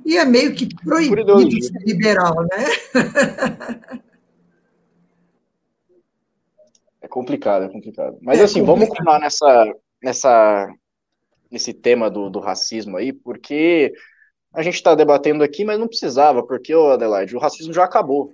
e 0.05 0.17
é 0.17 0.25
meio 0.25 0.53
que 0.53 0.67
proibido 0.75 1.63
ser 1.63 1.79
liberal, 1.85 2.43
né? 2.43 4.01
É 7.01 7.07
complicado, 7.07 7.65
é 7.65 7.69
complicado. 7.69 8.17
Mas 8.21 8.39
é 8.39 8.43
assim, 8.43 8.61
complicado. 8.61 8.75
vamos 8.75 8.89
continuar 8.89 9.19
nessa, 9.19 9.73
nessa, 10.01 10.73
nesse 11.51 11.73
tema 11.73 12.09
do, 12.09 12.29
do 12.29 12.39
racismo 12.39 12.95
aí, 12.95 13.11
porque 13.11 13.93
a 14.53 14.61
gente 14.63 14.75
está 14.75 14.95
debatendo 14.95 15.43
aqui, 15.43 15.65
mas 15.65 15.77
não 15.77 15.87
precisava, 15.87 16.41
porque, 16.41 16.73
ô 16.73 16.91
Adelaide, 16.91 17.35
o 17.35 17.39
racismo 17.39 17.73
já 17.73 17.83
acabou. 17.83 18.33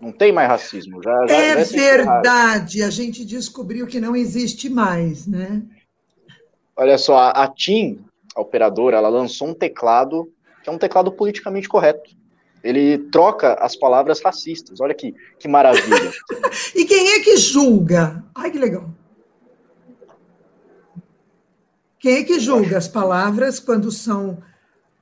Não 0.00 0.12
tem 0.12 0.32
mais 0.32 0.48
racismo. 0.48 1.02
Já, 1.02 1.26
já 1.26 1.34
é 1.34 1.64
verdade, 1.64 2.82
a 2.82 2.90
gente 2.90 3.24
descobriu 3.24 3.86
que 3.86 3.98
não 3.98 4.14
existe 4.14 4.68
mais, 4.68 5.26
né? 5.26 5.62
Olha 6.76 6.98
só, 6.98 7.16
a, 7.16 7.30
a 7.30 7.48
TIM, 7.48 8.04
a 8.34 8.40
operadora, 8.40 8.96
ela 8.96 9.08
lançou 9.08 9.48
um 9.48 9.54
teclado 9.54 10.32
que 10.64 10.70
é 10.70 10.72
um 10.72 10.78
teclado 10.78 11.12
politicamente 11.12 11.68
correto. 11.68 12.10
Ele 12.62 12.96
troca 13.10 13.52
as 13.54 13.76
palavras 13.76 14.22
racistas. 14.22 14.80
Olha 14.80 14.94
que, 14.94 15.14
que 15.38 15.46
maravilha. 15.46 16.10
e 16.74 16.86
quem 16.86 17.12
é 17.12 17.20
que 17.20 17.36
julga? 17.36 18.24
Ai, 18.34 18.50
que 18.50 18.58
legal. 18.58 18.88
Quem 21.98 22.16
é 22.16 22.24
que 22.24 22.40
julga 22.40 22.78
as 22.78 22.88
palavras 22.88 23.60
quando 23.60 23.92
são. 23.92 24.42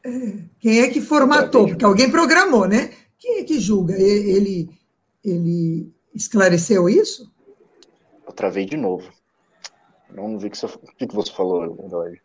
É, 0.04 0.10
quem 0.58 0.80
é 0.80 0.88
que 0.88 1.00
formatou? 1.00 1.68
Porque 1.68 1.84
alguém 1.84 2.10
programou, 2.10 2.66
né? 2.66 2.90
Quem 3.16 3.38
é 3.38 3.44
que 3.44 3.60
julga? 3.60 3.94
Ele, 3.94 4.68
ele 5.24 5.92
esclareceu 6.12 6.88
isso? 6.88 7.32
Eu 8.26 8.32
travei 8.32 8.66
de 8.66 8.76
novo. 8.76 9.08
Não 10.12 10.36
vi 10.36 10.48
o 10.48 10.50
que 10.50 10.58
você, 10.58 10.66
o 10.66 10.96
que 10.96 11.14
você 11.14 11.32
falou, 11.32 11.64
Eduardo 11.64 12.18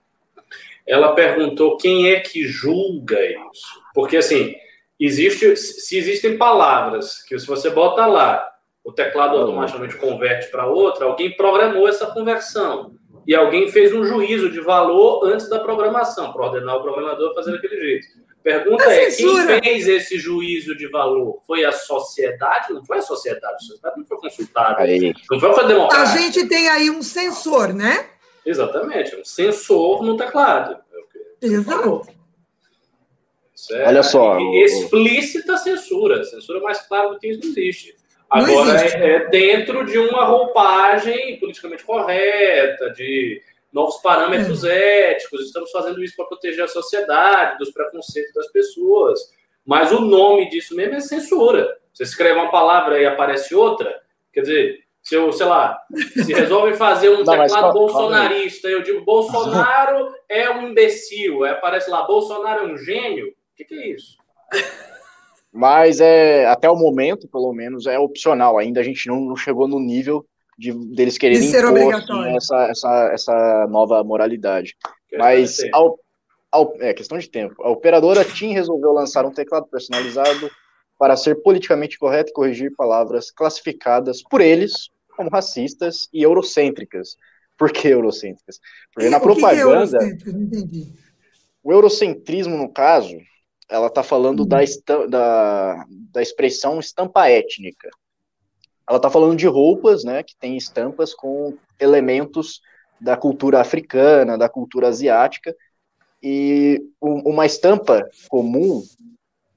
ela 0.85 1.13
perguntou 1.13 1.77
quem 1.77 2.09
é 2.09 2.19
que 2.19 2.45
julga 2.45 3.19
isso. 3.21 3.81
Porque, 3.93 4.17
assim, 4.17 4.55
existe, 4.99 5.55
se 5.55 5.97
existem 5.97 6.37
palavras 6.37 7.23
que 7.23 7.37
se 7.37 7.45
você 7.45 7.69
bota 7.69 8.05
lá, 8.05 8.47
o 8.83 8.91
teclado 8.91 9.37
automaticamente 9.37 9.97
converte 9.97 10.49
para 10.49 10.65
outra, 10.65 11.05
alguém 11.05 11.35
programou 11.35 11.87
essa 11.89 12.07
conversão. 12.07 12.95
E 13.27 13.35
alguém 13.35 13.69
fez 13.69 13.93
um 13.93 14.05
juízo 14.05 14.49
de 14.49 14.61
valor 14.61 15.25
antes 15.25 15.49
da 15.49 15.59
programação, 15.59 16.31
para 16.31 16.45
ordenar 16.45 16.77
o 16.77 16.81
programador 16.81 17.31
a 17.31 17.35
fazer 17.35 17.51
daquele 17.51 17.77
jeito. 17.77 18.07
Pergunta 18.41 18.85
é, 18.85 19.11
quem 19.11 19.61
fez 19.61 19.89
esse 19.89 20.17
juízo 20.17 20.73
de 20.77 20.87
valor? 20.87 21.41
Foi 21.45 21.65
a 21.65 21.73
sociedade? 21.73 22.71
Não 22.71 22.85
foi 22.85 22.99
a 22.99 23.01
sociedade, 23.01 23.55
a 23.55 23.59
sociedade 23.59 23.97
não 23.97 24.05
foi 24.05 24.17
consultada. 24.19 24.81
Aí. 24.81 25.13
Não 25.29 25.37
foi 25.37 25.49
a 25.49 25.63
democrática. 25.63 26.17
A 26.17 26.21
gente 26.21 26.47
tem 26.47 26.69
aí 26.69 26.89
um 26.89 27.03
sensor, 27.03 27.73
né? 27.73 28.05
Exatamente, 28.47 29.15
um 29.15 29.25
sensor 29.25 30.03
no 30.03 30.15
teclado. 30.15 30.77
Exato. 31.41 32.07
É, 33.71 33.87
Olha 33.87 34.03
só. 34.03 34.39
Explícita 34.53 35.57
censura. 35.57 36.23
Censura 36.23 36.61
mais 36.61 36.79
clara 36.87 37.09
do 37.09 37.19
que 37.19 37.27
isso 37.27 37.41
não 37.41 37.49
existe. 37.49 37.95
Agora, 38.29 38.79
é, 38.79 39.15
é, 39.15 39.29
dentro 39.29 39.85
de 39.85 39.97
uma 39.97 40.25
roupagem 40.25 41.37
politicamente 41.39 41.83
correta, 41.83 42.91
de 42.91 43.41
novos 43.71 43.97
parâmetros 43.97 44.63
é. 44.63 45.11
éticos, 45.11 45.45
estamos 45.45 45.71
fazendo 45.71 46.03
isso 46.03 46.15
para 46.15 46.25
proteger 46.25 46.63
a 46.63 46.67
sociedade 46.67 47.57
dos 47.57 47.71
preconceitos 47.71 48.33
das 48.33 48.47
pessoas. 48.47 49.19
Mas 49.65 49.91
o 49.91 49.99
nome 49.99 50.49
disso 50.49 50.75
mesmo 50.75 50.95
é 50.95 50.99
censura. 51.01 51.77
Você 51.93 52.03
escreve 52.03 52.39
uma 52.39 52.51
palavra 52.51 53.01
e 53.01 53.05
aparece 53.05 53.55
outra, 53.55 54.01
quer 54.31 54.41
dizer, 54.41 54.86
se 55.07 55.15
eu, 55.15 55.31
sei 55.31 55.45
lá, 55.45 55.81
se 56.25 56.33
resolve 56.33 56.73
fazer 56.73 57.09
um 57.09 57.23
Não, 57.23 57.33
teclado 57.33 57.71
bolsonarista, 57.71 58.67
eu 58.67 58.83
digo 58.83 59.05
Bolsonaro 59.05 60.13
é 60.27 60.49
um 60.49 60.67
imbecil, 60.67 61.45
aí 61.45 61.51
aparece 61.51 61.89
lá, 61.89 62.05
Bolsonaro 62.05 62.67
é 62.67 62.73
um 62.73 62.77
gênio, 62.77 63.27
o 63.27 63.55
que, 63.55 63.63
que 63.63 63.73
é 63.73 63.87
isso? 63.87 64.17
Mas 65.49 66.01
é 66.01 66.45
até 66.47 66.69
o 66.69 66.75
momento, 66.75 67.25
pelo 67.29 67.53
menos, 67.53 67.87
é 67.87 67.97
opcional. 67.97 68.57
Ainda 68.57 68.81
a 68.81 68.83
gente 68.83 69.07
não, 69.07 69.21
não 69.21 69.35
chegou 69.37 69.65
no 69.65 69.79
nível 69.79 70.25
de 70.59 70.73
deles 70.73 71.17
quererem 71.17 71.39
de 71.39 71.57
impor 71.57 71.95
assim, 71.95 72.35
essa, 72.35 72.63
essa, 72.65 73.11
essa 73.13 73.67
nova 73.69 74.03
moralidade. 74.03 74.75
Questão 75.07 75.25
Mas 75.25 75.57
ao, 75.71 75.97
ao, 76.51 76.75
é 76.81 76.93
questão 76.93 77.17
de 77.17 77.29
tempo. 77.29 77.55
A 77.63 77.69
operadora 77.69 78.25
TIM 78.25 78.51
resolveu 78.51 78.91
lançar 78.91 79.25
um 79.25 79.31
teclado 79.31 79.67
personalizado 79.67 80.51
para 80.99 81.15
ser 81.15 81.35
politicamente 81.35 81.97
correto 81.97 82.31
e 82.31 82.33
corrigir 82.33 82.75
palavras 82.75 83.31
classificadas 83.31 84.21
por 84.21 84.41
eles 84.41 84.89
como 85.17 85.29
racistas 85.29 86.07
e 86.13 86.23
eurocêntricas. 86.23 87.17
Por 87.57 87.71
que 87.71 87.87
eurocêntricas? 87.87 88.59
Porque 88.93 89.09
na 89.09 89.19
propaganda. 89.19 89.97
Que 89.97 90.29
é 90.93 91.07
o 91.67 91.73
eurocentrismo, 91.73 92.55
no 92.55 92.69
caso, 92.71 93.17
ela 93.69 93.87
está 93.87 94.01
falando 94.01 94.45
da, 94.45 94.59
uhum. 94.59 95.09
da, 95.09 95.85
da 96.13 96.21
expressão 96.21 96.79
estampa 96.79 97.27
étnica. 97.29 97.89
Ela 98.87 98.97
está 98.97 99.09
falando 99.09 99.35
de 99.35 99.47
roupas, 99.47 100.05
né, 100.05 100.23
que 100.23 100.33
tem 100.37 100.55
estampas 100.55 101.13
com 101.13 101.57
elementos 101.77 102.61
da 103.01 103.17
cultura 103.17 103.59
africana, 103.59 104.37
da 104.37 104.47
cultura 104.47 104.87
asiática, 104.87 105.53
e 106.23 106.81
uma 107.01 107.45
estampa 107.45 108.09
comum, 108.29 108.81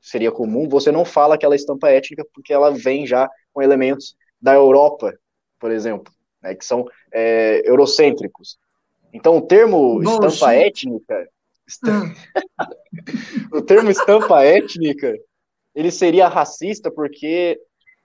seria 0.00 0.32
comum, 0.32 0.68
você 0.68 0.90
não 0.90 1.04
fala 1.04 1.36
aquela 1.36 1.54
estampa 1.54 1.90
étnica 1.90 2.26
porque 2.34 2.52
ela 2.52 2.70
vem 2.70 3.06
já 3.06 3.30
com 3.52 3.62
elementos 3.62 4.16
da 4.42 4.52
Europa, 4.52 5.16
por 5.60 5.70
exemplo, 5.70 6.12
né, 6.42 6.54
que 6.56 6.64
são 6.64 6.84
é, 7.12 7.62
eurocêntricos. 7.64 8.58
Então, 9.12 9.36
o 9.36 9.42
termo 9.42 10.02
estampa 10.02 10.54
étnica 10.54 11.28
ah. 11.88 12.12
o 13.52 13.62
termo 13.62 13.90
estampa 13.90 14.42
étnica, 14.42 15.14
ele 15.74 15.90
seria 15.90 16.28
racista 16.28 16.90
porque, 16.90 17.60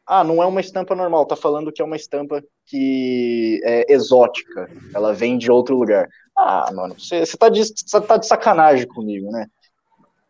ah, 0.06 0.24
não 0.24 0.42
é 0.44 0.46
uma 0.46 0.62
estampa 0.62 0.96
normal, 0.96 1.26
tá 1.26 1.36
falando 1.36 1.72
que 1.72 1.82
é 1.82 1.86
uma 1.86 1.96
estampa 1.96 2.44
que 2.66 3.60
é 3.64 3.92
exótica, 3.92 4.70
ela 4.94 5.14
vem 5.14 5.38
de 5.38 5.52
outro 5.52 5.76
lugar. 5.78 6.08
Ah, 6.38 6.70
mano, 6.74 6.96
você, 7.00 7.26
você, 7.26 7.38
tá, 7.38 7.50
de, 7.50 7.64
você 7.64 8.02
tá 8.02 8.18
de 8.18 8.28
sacanagem 8.28 8.88
comigo, 8.88 9.32
né? 9.32 9.48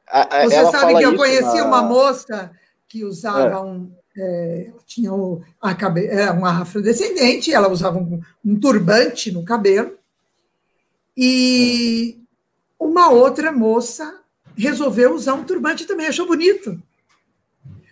A, 0.08 0.42
a, 0.42 0.44
você 0.44 0.66
sabe 0.68 0.96
que 0.96 1.04
eu 1.04 1.16
conheci 1.16 1.58
na... 1.58 1.66
uma 1.66 1.82
moça 1.82 2.52
que 2.88 3.04
usava 3.04 3.56
é. 3.56 3.60
um. 3.60 3.92
É, 4.18 4.72
tinha 4.86 5.14
o, 5.14 5.44
a 5.62 5.76
cabe, 5.76 6.06
é, 6.06 6.32
uma 6.32 6.62
afrodescendente, 6.62 7.52
ela 7.52 7.70
usava 7.70 8.00
um, 8.00 8.22
um 8.44 8.60
turbante 8.60 9.32
no 9.32 9.44
cabelo. 9.44 9.98
E 11.18 12.18
uma 12.80 13.10
outra 13.10 13.52
moça 13.52 14.22
resolveu 14.56 15.14
usar 15.14 15.34
um 15.34 15.44
turbante 15.44 15.86
também, 15.86 16.08
achou 16.08 16.28
bonito. 16.28 16.82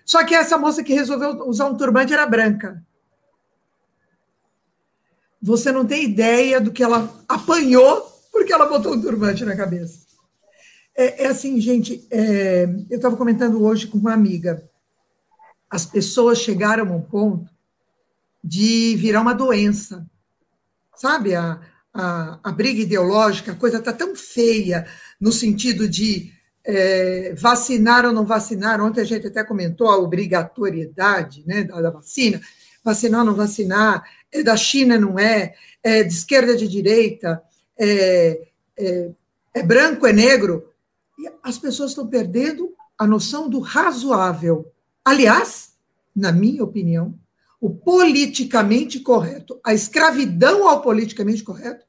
Só 0.05 0.23
que 0.23 0.35
essa 0.35 0.57
moça 0.57 0.83
que 0.83 0.93
resolveu 0.93 1.47
usar 1.47 1.65
um 1.65 1.77
turbante 1.77 2.13
era 2.13 2.25
branca. 2.25 2.83
Você 5.41 5.71
não 5.71 5.85
tem 5.85 6.05
ideia 6.05 6.61
do 6.61 6.71
que 6.71 6.83
ela 6.83 7.13
apanhou 7.27 8.01
porque 8.31 8.51
ela 8.51 8.65
botou 8.65 8.93
um 8.93 9.01
turbante 9.01 9.45
na 9.45 9.55
cabeça. 9.55 10.03
É, 10.95 11.25
é 11.25 11.27
assim, 11.27 11.59
gente, 11.59 12.05
é, 12.09 12.63
eu 12.89 12.95
estava 12.95 13.17
comentando 13.17 13.63
hoje 13.63 13.87
com 13.87 13.97
uma 13.97 14.13
amiga. 14.13 14.63
As 15.73 15.87
pessoas 15.87 16.37
chegaram 16.37 16.87
a 16.87 16.95
um 16.95 17.01
ponto 17.01 17.49
de 18.43 18.95
virar 18.95 19.21
uma 19.21 19.33
doença. 19.33 20.05
Sabe, 20.95 21.33
a, 21.33 21.59
a, 21.91 22.39
a 22.43 22.51
briga 22.51 22.83
ideológica, 22.83 23.53
a 23.53 23.55
coisa 23.55 23.79
está 23.79 23.91
tão 23.91 24.15
feia 24.15 24.85
no 25.19 25.31
sentido 25.31 25.89
de 25.89 26.31
é, 26.63 27.33
vacinar 27.35 28.05
ou 28.05 28.13
não 28.13 28.23
vacinar. 28.23 28.79
Ontem 28.81 29.01
a 29.01 29.03
gente 29.03 29.25
até 29.25 29.43
comentou 29.43 29.89
a 29.89 29.97
obrigatoriedade 29.97 31.43
né, 31.47 31.63
da, 31.63 31.81
da 31.81 31.89
vacina. 31.89 32.39
Vacinar 32.83 33.21
ou 33.21 33.25
não 33.25 33.33
vacinar, 33.33 34.03
é 34.31 34.43
da 34.43 34.55
China, 34.55 34.99
não 34.99 35.17
é, 35.17 35.55
é 35.81 36.03
de 36.03 36.13
esquerda, 36.13 36.55
de 36.55 36.67
direita, 36.67 37.41
é, 37.79 38.47
é, 38.77 39.09
é 39.55 39.63
branco, 39.63 40.05
é 40.05 40.13
negro. 40.13 40.69
E 41.17 41.27
as 41.41 41.57
pessoas 41.57 41.89
estão 41.89 42.05
perdendo 42.05 42.75
a 42.95 43.07
noção 43.07 43.49
do 43.49 43.59
razoável. 43.59 44.71
Aliás, 45.03 45.73
na 46.15 46.31
minha 46.31 46.63
opinião, 46.63 47.17
o 47.59 47.69
politicamente 47.69 48.99
correto, 48.99 49.59
a 49.63 49.73
escravidão 49.73 50.67
ao 50.67 50.81
politicamente 50.81 51.43
correto, 51.43 51.85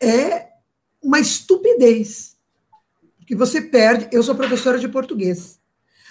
é 0.00 0.48
uma 1.02 1.20
estupidez. 1.20 2.36
Porque 3.18 3.34
você 3.34 3.60
perde. 3.60 4.08
Eu 4.10 4.22
sou 4.22 4.34
professora 4.34 4.78
de 4.78 4.88
português. 4.88 5.58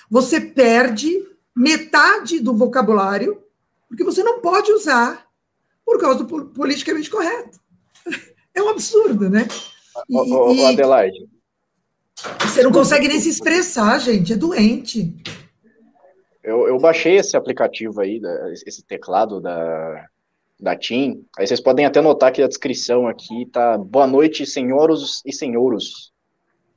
Você 0.09 0.39
perde 0.39 1.27
metade 1.55 2.39
do 2.39 2.55
vocabulário, 2.55 3.43
porque 3.87 4.03
você 4.03 4.23
não 4.23 4.39
pode 4.39 4.71
usar 4.71 5.27
por 5.85 5.99
causa 5.99 6.23
do 6.23 6.45
politicamente 6.45 7.09
correto. 7.09 7.59
É 8.51 8.63
um 8.63 8.69
absurdo, 8.69 9.29
né? 9.29 9.47
E, 10.09 10.17
o, 10.17 10.65
Adelaide. 10.65 11.29
Você 12.41 12.63
não 12.63 12.71
consegue 12.71 13.07
nem 13.07 13.21
se 13.21 13.29
expressar, 13.29 13.99
gente, 13.99 14.33
é 14.33 14.35
doente. 14.35 15.15
Eu, 16.49 16.67
eu 16.67 16.79
baixei 16.79 17.17
esse 17.17 17.37
aplicativo 17.37 18.01
aí, 18.01 18.19
esse 18.65 18.83
teclado 18.83 19.39
da, 19.39 20.07
da 20.59 20.75
TIM. 20.75 21.23
Aí 21.37 21.45
vocês 21.45 21.61
podem 21.61 21.85
até 21.85 22.01
notar 22.01 22.31
que 22.31 22.41
a 22.41 22.47
descrição 22.47 23.07
aqui 23.07 23.45
tá 23.45 23.77
boa 23.77 24.07
noite, 24.07 24.47
senhoros 24.47 25.21
e 25.23 25.31
senhouros. 25.31 26.11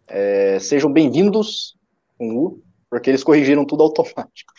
É, 0.07 0.59
sejam 0.59 0.93
bem-vindos 0.93 1.75
com 2.19 2.37
U, 2.37 2.63
porque 2.91 3.09
eles 3.09 3.25
corrigiram 3.25 3.65
tudo 3.65 3.83
automático. 3.83 4.53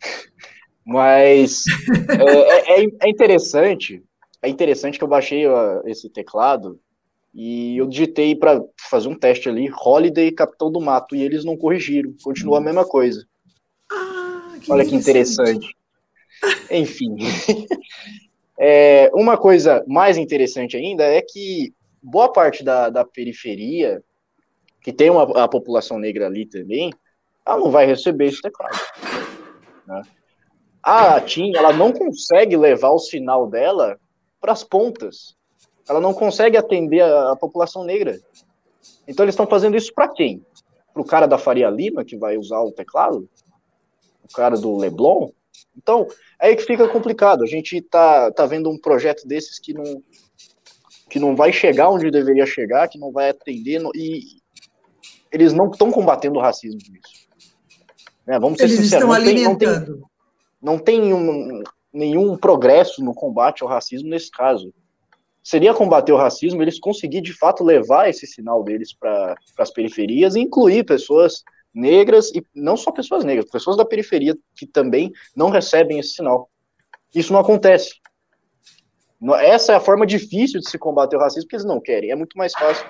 Mas 0.86 1.64
é, 2.08 2.24
é, 2.24 2.84
é, 2.84 2.86
é, 3.02 3.10
interessante, 3.10 4.00
é 4.40 4.48
interessante 4.48 4.96
que 4.96 5.02
eu 5.02 5.08
baixei 5.08 5.42
esse 5.86 6.08
teclado 6.08 6.78
e 7.34 7.76
eu 7.76 7.88
digitei 7.88 8.36
para 8.36 8.62
fazer 8.88 9.08
um 9.08 9.18
teste 9.18 9.48
ali, 9.48 9.68
Holiday 9.72 10.30
Capitão 10.30 10.70
do 10.70 10.80
Mato, 10.80 11.16
e 11.16 11.22
eles 11.22 11.44
não 11.44 11.56
corrigiram, 11.56 12.14
continua 12.22 12.58
a 12.58 12.60
mesma 12.60 12.84
coisa. 12.84 13.26
Que 14.64 14.72
Olha 14.72 14.84
que 14.84 14.94
interessante. 14.94 15.76
Enfim. 16.70 17.16
é, 18.58 19.10
uma 19.14 19.36
coisa 19.36 19.84
mais 19.86 20.16
interessante 20.16 20.76
ainda 20.76 21.04
é 21.04 21.20
que 21.22 21.72
boa 22.02 22.32
parte 22.32 22.64
da, 22.64 22.90
da 22.90 23.04
periferia, 23.04 24.02
que 24.80 24.92
tem 24.92 25.10
uma, 25.10 25.22
a 25.44 25.48
população 25.48 25.98
negra 25.98 26.26
ali 26.26 26.46
também, 26.46 26.92
ela 27.46 27.58
não 27.58 27.70
vai 27.70 27.86
receber 27.86 28.26
esse 28.26 28.40
teclado. 28.40 28.78
Né? 29.86 30.02
A 30.82 31.20
TIM, 31.20 31.52
ela 31.54 31.72
não 31.72 31.92
consegue 31.92 32.56
levar 32.56 32.90
o 32.90 32.98
sinal 32.98 33.48
dela 33.48 33.98
para 34.40 34.52
as 34.52 34.64
pontas. 34.64 35.36
Ela 35.88 36.00
não 36.00 36.12
consegue 36.12 36.56
atender 36.56 37.02
a, 37.02 37.32
a 37.32 37.36
população 37.36 37.84
negra. 37.84 38.18
Então 39.06 39.24
eles 39.24 39.34
estão 39.34 39.46
fazendo 39.46 39.76
isso 39.76 39.92
para 39.94 40.08
quem? 40.08 40.44
Para 40.92 41.02
o 41.02 41.06
cara 41.06 41.26
da 41.26 41.38
Faria 41.38 41.70
Lima, 41.70 42.04
que 42.04 42.16
vai 42.16 42.36
usar 42.36 42.60
o 42.60 42.72
teclado? 42.72 43.28
O 44.24 44.32
cara 44.32 44.56
do 44.56 44.76
Leblon. 44.76 45.30
Então, 45.76 46.06
é 46.40 46.48
aí 46.48 46.56
que 46.56 46.62
fica 46.64 46.88
complicado. 46.88 47.42
A 47.42 47.46
gente 47.46 47.80
tá, 47.82 48.30
tá 48.30 48.46
vendo 48.46 48.70
um 48.70 48.78
projeto 48.78 49.26
desses 49.26 49.58
que 49.58 49.72
não, 49.72 50.02
que 51.10 51.18
não 51.18 51.34
vai 51.36 51.52
chegar 51.52 51.90
onde 51.90 52.10
deveria 52.10 52.46
chegar, 52.46 52.88
que 52.88 52.98
não 52.98 53.10
vai 53.12 53.30
atender, 53.30 53.80
no, 53.80 53.90
e 53.94 54.40
eles 55.30 55.52
não 55.52 55.70
estão 55.70 55.90
combatendo 55.90 56.38
o 56.38 56.42
racismo 56.42 56.80
nisso. 56.90 57.26
Né? 58.26 58.38
Vamos 58.38 58.58
ser 58.58 58.64
Eles 58.64 58.76
sinceros, 58.78 59.04
estão 59.04 59.08
não 59.08 59.24
tem, 59.24 59.44
não 59.44 59.56
tem, 59.56 59.68
alimentando. 59.68 60.10
não 60.60 60.78
tem 60.78 61.14
um- 61.14 61.62
nenhum 61.92 62.36
progresso 62.36 63.02
no 63.04 63.14
combate 63.14 63.62
ao 63.62 63.68
racismo 63.68 64.08
nesse 64.08 64.30
caso. 64.30 64.72
Seria 65.42 65.74
combater 65.74 66.12
o 66.12 66.16
racismo 66.16 66.62
eles 66.62 66.78
conseguir 66.78 67.20
de 67.20 67.32
fato 67.36 67.64
levar 67.64 68.08
esse 68.08 68.26
sinal 68.26 68.62
deles 68.62 68.94
para 68.94 69.34
as 69.58 69.70
periferias 69.70 70.36
e 70.36 70.40
incluir 70.40 70.84
pessoas 70.84 71.42
negras 71.74 72.30
e 72.34 72.44
não 72.54 72.76
só 72.76 72.90
pessoas 72.90 73.24
negras, 73.24 73.50
pessoas 73.50 73.76
da 73.76 73.84
periferia 73.84 74.36
que 74.54 74.66
também 74.66 75.10
não 75.34 75.50
recebem 75.50 75.98
esse 75.98 76.14
sinal. 76.14 76.50
Isso 77.14 77.32
não 77.32 77.40
acontece. 77.40 77.94
Essa 79.40 79.72
é 79.72 79.76
a 79.76 79.80
forma 79.80 80.04
difícil 80.06 80.60
de 80.60 80.68
se 80.68 80.78
combater 80.78 81.16
o 81.16 81.20
racismo, 81.20 81.44
porque 81.44 81.56
eles 81.56 81.64
não 81.66 81.80
querem. 81.80 82.10
É 82.10 82.16
muito 82.16 82.36
mais 82.36 82.52
fácil 82.52 82.84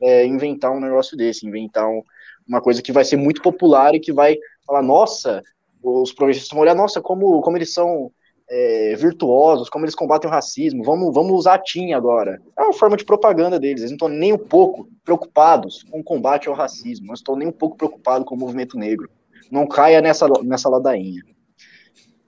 é, 0.00 0.24
inventar 0.26 0.70
um 0.70 0.80
negócio 0.80 1.16
desse, 1.16 1.46
inventar 1.46 1.88
um- 1.88 2.02
uma 2.46 2.60
coisa 2.60 2.82
que 2.82 2.92
vai 2.92 3.04
ser 3.04 3.16
muito 3.16 3.40
popular 3.42 3.94
e 3.94 4.00
que 4.00 4.12
vai 4.12 4.36
falar, 4.66 4.82
nossa, 4.82 5.42
os 5.82 6.12
progressistas 6.12 6.50
vão 6.52 6.60
olhar, 6.62 6.74
nossa, 6.74 7.00
como, 7.00 7.40
como 7.40 7.56
eles 7.56 7.72
são 7.72 8.10
é, 8.52 8.94
virtuosos, 8.96 9.70
como 9.70 9.84
eles 9.84 9.94
combatem 9.94 10.28
o 10.28 10.32
racismo, 10.32 10.84
vamos, 10.84 11.14
vamos 11.14 11.32
usar 11.32 11.54
a 11.54 11.58
TIM 11.58 11.92
agora. 11.92 12.40
É 12.56 12.62
uma 12.62 12.72
forma 12.72 12.96
de 12.96 13.04
propaganda 13.04 13.58
deles, 13.58 13.80
eles 13.80 13.90
não 13.90 13.96
estão 13.96 14.08
nem 14.08 14.32
um 14.32 14.38
pouco 14.38 14.88
preocupados 15.02 15.82
com 15.90 16.00
o 16.00 16.04
combate 16.04 16.48
ao 16.48 16.54
racismo, 16.54 17.06
não 17.06 17.14
estão 17.14 17.34
nem 17.34 17.48
um 17.48 17.52
pouco 17.52 17.76
preocupados 17.76 18.26
com 18.26 18.34
o 18.34 18.38
movimento 18.38 18.76
negro. 18.76 19.08
Não 19.50 19.66
caia 19.66 20.00
nessa, 20.00 20.28
nessa 20.44 20.68
ladainha. 20.68 21.22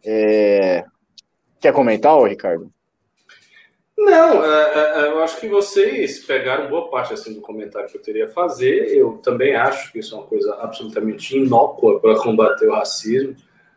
É, 0.05 0.85
Quer 1.65 1.73
comentar, 1.73 2.15
ô, 2.15 2.27
Ricardo? 2.27 2.71
Não, 3.97 4.45
é, 4.45 4.73
é, 4.75 5.01
é, 5.01 5.09
eu 5.09 5.23
acho 5.23 5.41
que 5.41 5.49
vocês 5.49 6.19
pegaram 6.19 6.69
boa 6.69 6.91
parte 6.91 7.15
assim 7.15 7.33
do 7.33 7.41
comentário 7.41 7.89
que 7.89 7.97
eu 7.97 8.03
teria 8.03 8.27
a 8.27 8.29
fazer. 8.29 8.95
Eu 8.95 9.13
também 9.23 9.57
acho 9.57 9.91
que 9.91 9.99
isso 9.99 10.15
é 10.15 10.19
uma 10.19 10.27
coisa 10.27 10.59
absolutamente 10.61 11.35
inócua 11.35 11.99
para 12.01 12.19
combater 12.19 12.69
o 12.69 12.75
racismo. 12.75 13.35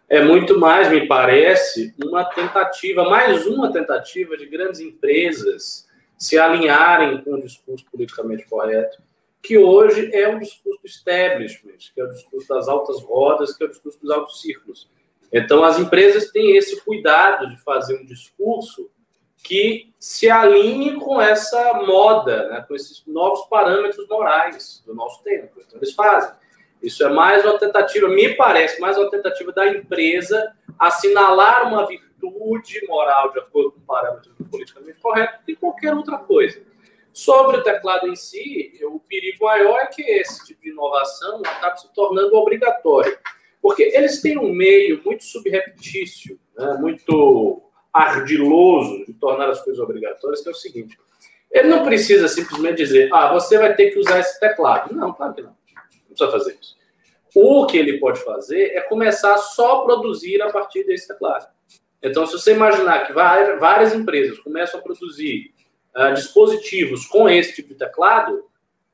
É 0.09 0.23
muito 0.23 0.57
mais, 0.57 0.89
me 0.89 1.05
parece, 1.05 1.93
uma 2.01 2.23
tentativa, 2.23 3.09
mais 3.09 3.45
uma 3.45 3.71
tentativa 3.73 4.37
de 4.37 4.45
grandes 4.45 4.79
empresas 4.79 5.85
se 6.17 6.37
alinharem 6.37 7.21
com 7.21 7.33
o 7.33 7.41
discurso 7.41 7.85
politicamente 7.91 8.45
correto, 8.45 9.01
que 9.41 9.57
hoje 9.57 10.09
é 10.15 10.33
o 10.33 10.39
discurso 10.39 10.79
do 10.81 10.87
establishment, 10.87 11.77
que 11.93 12.01
é 12.01 12.03
o 12.05 12.09
discurso 12.09 12.47
das 12.47 12.67
altas 12.67 13.03
rodas, 13.03 13.55
que 13.55 13.63
é 13.63 13.67
o 13.67 13.69
discurso 13.69 13.99
dos 14.01 14.09
altos 14.09 14.41
círculos. 14.41 14.89
Então, 15.31 15.63
as 15.63 15.77
empresas 15.77 16.31
têm 16.31 16.55
esse 16.55 16.81
cuidado 16.81 17.49
de 17.49 17.57
fazer 17.57 17.99
um 17.99 18.05
discurso 18.05 18.89
que 19.43 19.93
se 19.99 20.29
alinhe 20.29 20.95
com 20.95 21.21
essa 21.21 21.73
moda, 21.85 22.49
né, 22.49 22.65
com 22.67 22.75
esses 22.75 23.03
novos 23.05 23.45
parâmetros 23.47 24.07
morais 24.07 24.81
do 24.85 24.95
nosso 24.95 25.21
tempo. 25.23 25.61
Então, 25.65 25.77
eles 25.79 25.93
fazem. 25.93 26.31
Isso 26.81 27.03
é 27.03 27.09
mais 27.09 27.43
uma 27.43 27.57
tentativa, 27.57 28.07
me 28.07 28.35
parece, 28.35 28.79
mais 28.79 28.97
uma 28.97 29.09
tentativa 29.09 29.51
da 29.51 29.67
empresa 29.67 30.53
assinalar 30.77 31.67
uma 31.67 31.87
virtude 31.87 32.85
moral 32.87 33.31
de 33.31 33.39
acordo 33.39 33.71
com 33.71 33.79
o 33.79 33.85
parâmetro 33.85 34.31
politicamente 34.49 34.99
correto 34.99 35.43
que 35.45 35.55
qualquer 35.55 35.93
outra 35.93 36.17
coisa. 36.17 36.61
Sobre 37.11 37.57
o 37.57 37.63
teclado 37.63 38.07
em 38.07 38.15
si, 38.15 38.79
o 38.83 38.99
perigo 38.99 39.45
maior 39.45 39.79
é 39.79 39.87
que 39.87 40.03
esse 40.03 40.45
tipo 40.45 40.61
de 40.61 40.69
inovação 40.69 41.41
acabe 41.43 41.81
se 41.81 41.91
tornando 41.93 42.35
obrigatório. 42.35 43.17
Porque 43.59 43.81
eles 43.83 44.21
têm 44.21 44.37
um 44.37 44.53
meio 44.53 45.01
muito 45.03 45.23
subreptício, 45.23 46.39
né, 46.55 46.77
muito 46.79 47.63
ardiloso 47.91 49.03
de 49.05 49.13
tornar 49.13 49.49
as 49.49 49.61
coisas 49.63 49.81
obrigatórias, 49.81 50.41
que 50.41 50.47
é 50.47 50.51
o 50.51 50.55
seguinte: 50.55 50.95
ele 51.49 51.67
não 51.67 51.83
precisa 51.83 52.27
simplesmente 52.27 52.77
dizer, 52.77 53.09
ah, 53.11 53.33
você 53.33 53.57
vai 53.57 53.75
ter 53.75 53.89
que 53.89 53.97
usar 53.97 54.19
esse 54.19 54.39
teclado. 54.39 54.93
Não, 54.93 55.11
claro 55.11 55.33
que 55.33 55.41
não. 55.41 55.56
Precisa 56.17 56.31
fazer 56.31 56.57
isso. 56.59 56.75
O 57.35 57.65
que 57.67 57.77
ele 57.77 57.99
pode 57.99 58.19
fazer 58.23 58.71
é 58.73 58.81
começar 58.81 59.37
só 59.37 59.81
a 59.81 59.85
produzir 59.85 60.41
a 60.41 60.51
partir 60.51 60.83
desse 60.83 61.07
teclado. 61.07 61.47
Então, 62.01 62.25
se 62.25 62.33
você 62.33 62.53
imaginar 62.53 63.05
que 63.05 63.13
várias 63.13 63.93
empresas 63.93 64.39
começam 64.39 64.79
a 64.79 64.83
produzir 64.83 65.53
uh, 65.95 66.13
dispositivos 66.13 67.05
com 67.05 67.29
esse 67.29 67.53
tipo 67.53 67.69
de 67.69 67.75
teclado, 67.75 68.47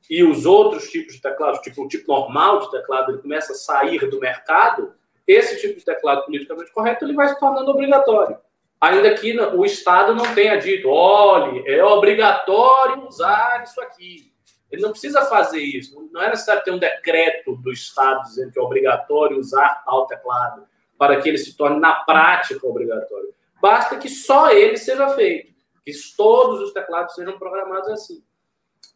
e 0.09 0.23
os 0.23 0.45
outros 0.45 0.89
tipos 0.89 1.15
de 1.15 1.21
teclado, 1.21 1.61
tipo 1.61 1.83
o 1.83 1.87
tipo 1.87 2.11
normal 2.11 2.59
de 2.59 2.71
teclado, 2.71 3.11
ele 3.11 3.21
começa 3.21 3.53
a 3.53 3.55
sair 3.55 3.99
do 4.09 4.19
mercado, 4.19 4.93
esse 5.25 5.59
tipo 5.61 5.79
de 5.79 5.85
teclado 5.85 6.25
politicamente 6.25 6.71
correto 6.71 7.05
ele 7.05 7.13
vai 7.13 7.29
se 7.29 7.39
tornando 7.39 7.71
obrigatório. 7.71 8.37
Ainda 8.81 9.13
que 9.13 9.39
o 9.39 9.63
Estado 9.63 10.13
não 10.13 10.35
tenha 10.35 10.57
dito, 10.57 10.89
olhe, 10.89 11.63
é 11.65 11.83
obrigatório 11.83 13.07
usar 13.07 13.63
isso 13.63 13.79
aqui. 13.79 14.32
Ele 14.73 14.81
não 14.81 14.89
precisa 14.89 15.21
fazer 15.25 15.61
isso. 15.61 16.09
Não 16.11 16.19
é 16.19 16.31
necessário 16.31 16.63
ter 16.63 16.71
um 16.71 16.79
decreto 16.79 17.55
do 17.55 17.71
Estado 17.71 18.23
dizendo 18.23 18.51
que 18.51 18.57
é 18.57 18.61
obrigatório 18.61 19.37
usar 19.37 19.83
tal 19.85 20.07
teclado 20.07 20.65
para 20.97 21.21
que 21.21 21.29
ele 21.29 21.37
se 21.37 21.55
torne, 21.55 21.79
na 21.79 21.93
prática, 21.93 22.65
obrigatório. 22.65 23.31
Basta 23.61 23.97
que 23.97 24.09
só 24.09 24.49
ele 24.49 24.75
seja 24.75 25.09
feito, 25.09 25.53
que 25.85 25.91
todos 26.17 26.59
os 26.59 26.73
teclados 26.73 27.13
sejam 27.13 27.37
programados 27.37 27.87
assim. 27.89 28.23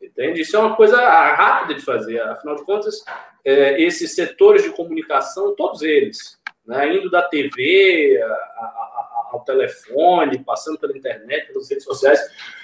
Entende? 0.01 0.41
Isso 0.41 0.57
é 0.57 0.59
uma 0.59 0.75
coisa 0.75 0.99
rápida 0.99 1.75
de 1.75 1.85
fazer. 1.85 2.21
Afinal 2.21 2.55
de 2.55 2.65
contas, 2.65 3.05
é, 3.45 3.79
esses 3.79 4.15
setores 4.15 4.63
de 4.63 4.71
comunicação, 4.71 5.55
todos 5.55 5.83
eles, 5.83 6.39
né, 6.65 6.91
indo 6.91 7.11
da 7.11 7.21
TV 7.21 8.19
a, 8.19 8.27
a, 8.27 9.29
ao 9.31 9.41
telefone, 9.41 10.43
passando 10.43 10.79
pela 10.79 10.97
internet, 10.97 11.47
pelas 11.47 11.69
redes 11.69 11.83
sociais, 11.83 12.19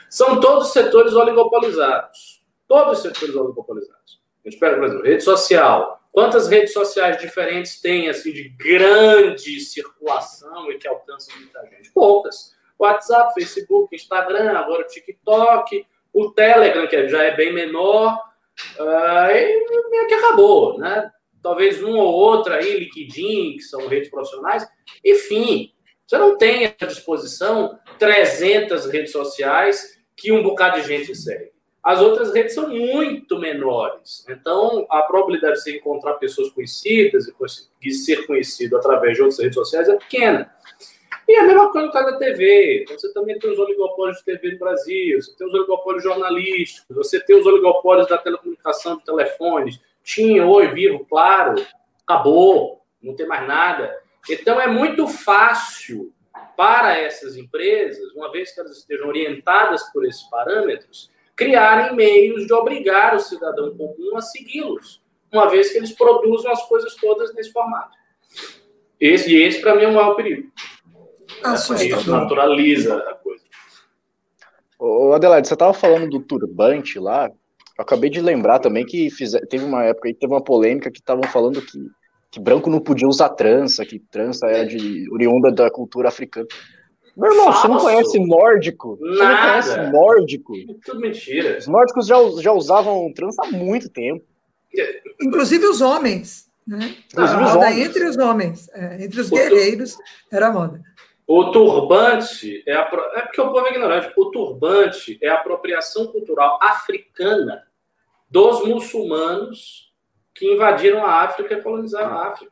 são 0.09 0.39
todos 0.39 0.73
setores 0.73 1.13
oligopolizados. 1.13 2.42
Todos 2.73 2.97
os 2.97 3.03
setores 3.03 3.35
oligopolizados. 3.35 4.19
A 4.43 4.49
gente 4.49 4.59
pega, 4.59 4.77
por 4.77 4.85
exemplo, 4.85 5.05
rede 5.05 5.23
social. 5.23 6.01
Quantas 6.11 6.47
redes 6.47 6.73
sociais 6.73 7.21
diferentes 7.21 7.79
tem, 7.79 8.09
assim, 8.09 8.31
de 8.31 8.49
grande 8.49 9.59
circulação 9.59 10.71
e 10.71 10.79
que 10.79 10.87
alcançam 10.87 11.37
muita 11.37 11.61
gente? 11.67 11.91
Poucas. 11.93 12.55
WhatsApp, 12.79 13.31
Facebook, 13.35 13.95
Instagram, 13.95 14.57
agora 14.57 14.81
o 14.81 14.87
TikTok, 14.87 15.85
o 16.11 16.31
Telegram, 16.31 16.87
que 16.87 17.07
já 17.07 17.21
é 17.21 17.35
bem 17.35 17.53
menor, 17.53 18.19
uh, 18.79 19.29
e 19.29 19.89
meio 19.91 20.07
que 20.07 20.15
acabou, 20.15 20.79
né? 20.79 21.11
Talvez 21.43 21.83
um 21.83 21.95
ou 21.95 22.11
outro 22.11 22.55
aí, 22.55 22.75
LinkedIn, 22.75 23.57
que 23.57 23.61
são 23.61 23.85
redes 23.85 24.09
profissionais. 24.09 24.67
Enfim, 25.05 25.71
você 26.07 26.17
não 26.17 26.39
tem 26.39 26.75
à 26.81 26.85
disposição 26.87 27.77
300 27.99 28.87
redes 28.87 29.11
sociais 29.11 29.95
que 30.17 30.31
um 30.31 30.41
bocado 30.41 30.81
de 30.81 30.87
gente 30.87 31.13
segue. 31.13 31.52
As 31.83 31.99
outras 31.99 32.33
redes 32.33 32.53
são 32.53 32.69
muito 32.69 33.37
menores. 33.37 34.25
Então, 34.29 34.87
a 34.89 35.01
probabilidade 35.01 35.55
de 35.55 35.63
você 35.63 35.77
encontrar 35.77 36.13
pessoas 36.13 36.49
conhecidas 36.51 37.29
e 37.81 37.91
ser 37.91 38.25
conhecido 38.25 38.77
através 38.77 39.15
de 39.15 39.21
outras 39.21 39.39
redes 39.39 39.55
sociais 39.55 39.89
é 39.89 39.97
pequena. 39.97 40.49
E 41.27 41.35
a 41.35 41.43
mesma 41.43 41.71
coisa 41.71 41.87
no 41.87 41.93
caso 41.93 42.11
da 42.11 42.17
TV. 42.17 42.83
Então, 42.83 42.97
você 42.97 43.13
também 43.13 43.37
tem 43.37 43.51
os 43.51 43.59
oligopólios 43.59 44.17
de 44.19 44.23
TV 44.23 44.53
no 44.53 44.59
Brasil, 44.59 45.21
você 45.21 45.35
tem 45.35 45.45
os 45.45 45.53
oligopólios 45.53 46.03
jornalísticos, 46.03 46.95
você 46.95 47.19
tem 47.19 47.37
os 47.37 47.45
oligopólios 47.45 48.07
da 48.07 48.17
telecomunicação 48.17 48.97
de 48.97 49.03
telefones. 49.03 49.79
Tinha, 50.03 50.45
oi, 50.45 50.67
vivo, 50.69 51.05
claro, 51.05 51.55
acabou, 52.05 52.81
não 53.01 53.13
tem 53.13 53.27
mais 53.27 53.45
nada. 53.45 53.93
Então, 54.29 54.59
é 54.59 54.67
muito 54.67 55.05
fácil 55.07 56.13
para 56.55 56.97
essas 56.97 57.35
empresas, 57.35 58.13
uma 58.13 58.31
vez 58.31 58.53
que 58.53 58.59
elas 58.59 58.77
estejam 58.77 59.07
orientadas 59.07 59.83
por 59.91 60.05
esses 60.05 60.23
parâmetros, 60.23 61.11
criarem 61.35 61.95
meios 61.95 62.45
de 62.45 62.53
obrigar 62.53 63.15
o 63.15 63.19
cidadão 63.19 63.75
comum 63.75 64.15
a 64.15 64.21
segui-los, 64.21 65.01
uma 65.31 65.49
vez 65.49 65.71
que 65.71 65.77
eles 65.77 65.91
produzam 65.91 66.51
as 66.51 66.67
coisas 66.67 66.95
todas 66.95 67.33
nesse 67.33 67.51
formato. 67.51 67.97
Esse, 68.99 69.33
e 69.33 69.41
esse, 69.41 69.59
para 69.59 69.75
mim, 69.75 69.83
é 69.83 69.87
o 69.87 69.93
maior 69.93 70.15
perigo. 70.15 70.51
Isso 71.53 72.09
naturaliza 72.09 72.97
a 72.97 73.15
coisa. 73.15 73.43
Ô, 74.79 75.13
Adelaide, 75.13 75.47
você 75.47 75.53
estava 75.53 75.73
falando 75.73 76.09
do 76.09 76.19
turbante 76.19 76.99
lá. 76.99 77.29
Eu 77.77 77.81
acabei 77.81 78.09
de 78.09 78.21
lembrar 78.21 78.59
também 78.59 78.85
que 78.85 79.09
fizer, 79.09 79.41
teve 79.47 79.65
uma 79.65 79.83
época 79.83 80.07
aí, 80.07 80.13
teve 80.13 80.31
uma 80.31 80.43
polêmica 80.43 80.91
que 80.91 80.99
estavam 80.99 81.23
falando 81.23 81.61
que, 81.61 81.79
que 82.29 82.39
branco 82.39 82.69
não 82.69 82.79
podia 82.79 83.07
usar 83.07 83.29
trança, 83.29 83.85
que 83.85 83.99
trança 83.99 84.47
era 84.47 84.65
de 84.65 85.09
oriunda 85.11 85.51
da 85.51 85.71
cultura 85.71 86.09
africana. 86.09 86.47
Meu 87.15 87.31
irmão, 87.31 87.45
Falso. 87.45 87.61
você 87.61 87.67
não 87.67 87.77
conhece 87.79 88.19
nórdico? 88.19 88.97
Você 88.97 89.23
Nada. 89.23 89.33
não 89.33 89.49
conhece 89.49 89.91
nórdico? 89.91 90.53
Tudo 90.83 90.99
mentira. 90.99 91.57
Os 91.59 91.67
nórdicos 91.67 92.07
já, 92.07 92.15
já 92.41 92.51
usavam 92.51 93.11
trança 93.13 93.43
há 93.43 93.51
muito 93.51 93.89
tempo. 93.89 94.25
Inclusive 95.21 95.65
os 95.67 95.81
homens. 95.81 96.51
Né? 96.65 96.95
Inclusive 97.11 97.39
a 97.41 97.45
os 97.45 97.53
moda 97.53 97.65
homens. 97.67 97.87
entre 97.87 98.05
os 98.05 98.17
homens, 98.17 98.69
é, 98.73 99.03
entre 99.03 99.21
os 99.21 99.29
guerreiros, 99.29 99.97
era 100.31 100.47
a 100.47 100.51
moda. 100.51 100.81
O 101.27 101.51
turbante 101.51 102.63
é, 102.67 102.73
a, 102.75 102.89
é 103.15 103.21
porque 103.21 103.41
o 103.41 103.51
povo 103.51 103.67
é 103.67 103.71
ignorante. 103.71 104.11
O 104.17 104.25
turbante 104.31 105.17
é 105.21 105.29
a 105.29 105.35
apropriação 105.35 106.07
cultural 106.07 106.57
africana 106.61 107.63
dos 108.29 108.65
muçulmanos 108.65 109.93
que 110.33 110.51
invadiram 110.51 111.05
a 111.05 111.21
África 111.21 111.53
e 111.53 111.61
colonizaram 111.61 112.17
a 112.17 112.27
África. 112.27 112.51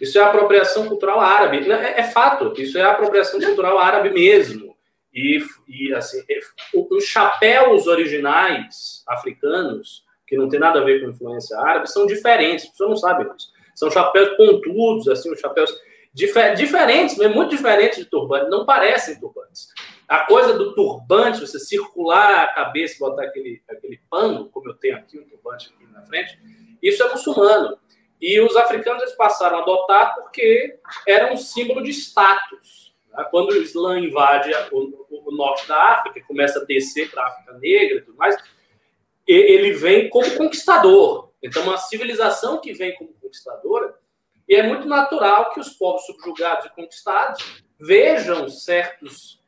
Isso 0.00 0.18
é 0.18 0.22
apropriação 0.22 0.88
cultural 0.88 1.20
árabe. 1.20 1.70
É, 1.70 2.00
é 2.00 2.02
fato, 2.04 2.54
isso 2.60 2.78
é 2.78 2.82
apropriação 2.82 3.40
cultural 3.40 3.78
árabe 3.78 4.10
mesmo. 4.10 4.76
E, 5.12 5.44
e 5.68 5.92
assim, 5.92 6.22
os 6.72 7.04
chapéus 7.04 7.86
originais 7.86 9.02
africanos, 9.06 10.04
que 10.26 10.36
não 10.36 10.48
tem 10.48 10.60
nada 10.60 10.80
a 10.80 10.84
ver 10.84 11.00
com 11.00 11.10
influência 11.10 11.58
árabe, 11.58 11.90
são 11.90 12.06
diferentes, 12.06 12.64
as 12.66 12.70
pessoas 12.70 12.90
não 12.90 12.96
sabem 12.96 13.32
disso. 13.32 13.48
São 13.74 13.90
chapéus 13.90 14.36
pontudos, 14.36 15.08
assim, 15.08 15.30
os 15.32 15.40
chapéus 15.40 15.74
difer 16.12 16.54
diferentes, 16.54 17.16
muito 17.34 17.50
diferentes 17.50 17.98
de 17.98 18.04
turbante, 18.04 18.48
não 18.48 18.64
parecem 18.64 19.18
turbantes. 19.18 19.68
A 20.08 20.26
coisa 20.26 20.54
do 20.54 20.74
turbante, 20.74 21.40
você 21.40 21.58
circular 21.58 22.44
a 22.44 22.48
cabeça 22.48 22.96
e 22.96 22.98
botar 22.98 23.24
aquele, 23.24 23.62
aquele 23.68 24.00
pano, 24.10 24.48
como 24.48 24.68
eu 24.68 24.74
tenho 24.74 24.96
aqui, 24.96 25.18
um 25.18 25.24
turbante 25.24 25.72
aqui 25.74 25.92
na 25.92 26.02
frente, 26.02 26.38
isso 26.82 27.02
é 27.02 27.10
muçulmano. 27.10 27.78
E 28.20 28.40
os 28.40 28.54
africanos 28.54 29.02
eles 29.02 29.14
passaram 29.14 29.58
a 29.58 29.62
adotar 29.62 30.14
porque 30.14 30.78
era 31.06 31.32
um 31.32 31.36
símbolo 31.36 31.82
de 31.82 31.90
status. 31.90 32.94
Né? 33.10 33.24
Quando 33.30 33.50
o 33.50 33.56
Islã 33.56 33.98
invade 33.98 34.50
o, 34.70 35.06
o, 35.10 35.32
norte 35.34 35.66
da 35.66 35.94
África, 35.94 36.20
começa 36.26 36.60
a 36.60 36.64
descer 36.64 37.10
para 37.10 37.22
a 37.22 37.26
África 37.28 37.52
Negra 37.54 37.98
e 37.98 38.02
tudo 38.02 38.16
mais, 38.16 38.36
ele 39.26 39.72
vem 39.72 40.10
como 40.10 40.36
conquistador. 40.36 41.30
Então, 41.42 41.62
uma 41.62 41.78
civilização 41.78 42.60
que 42.60 42.72
vem 42.72 42.94
como 42.96 43.14
conquistadora, 43.14 43.94
e 44.46 44.56
é 44.56 44.62
muito 44.62 44.86
natural 44.86 45.52
que 45.52 45.60
os 45.60 45.70
povos 45.70 46.04
subjugados 46.04 46.66
e 46.66 46.70
conquistados 46.70 47.62
vejam 47.78 48.48
certos 48.48 49.40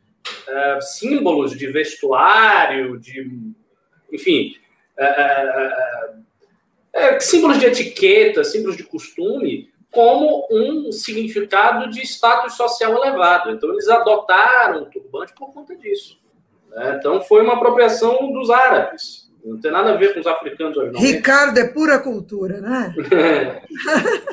uh, 0.48 0.80
símbolos 0.80 1.58
de 1.58 1.66
vestuário, 1.66 2.98
de, 2.98 3.28
enfim, 4.12 4.56
uh, 4.96 6.20
uh, 6.20 6.24
símbolos 7.20 7.58
de 7.58 7.66
etiqueta, 7.66 8.44
símbolos 8.44 8.76
de 8.76 8.84
costume, 8.84 9.70
como 9.90 10.46
um 10.50 10.90
significado 10.90 11.90
de 11.90 12.02
status 12.02 12.54
social 12.54 12.96
elevado. 12.96 13.50
Então, 13.50 13.70
eles 13.70 13.88
adotaram 13.88 14.82
o 14.82 14.86
turbante 14.86 15.34
por 15.34 15.52
conta 15.52 15.76
disso. 15.76 16.18
Né? 16.70 16.96
Então, 16.98 17.20
foi 17.20 17.42
uma 17.42 17.54
apropriação 17.54 18.32
dos 18.32 18.50
árabes. 18.50 19.30
Não 19.44 19.60
tem 19.60 19.70
nada 19.70 19.92
a 19.92 19.96
ver 19.96 20.14
com 20.14 20.20
os 20.20 20.26
africanos 20.26 20.76
originalmente. 20.76 21.14
Ricardo 21.14 21.58
é 21.58 21.68
pura 21.68 21.98
cultura, 21.98 22.60
né? 22.60 22.94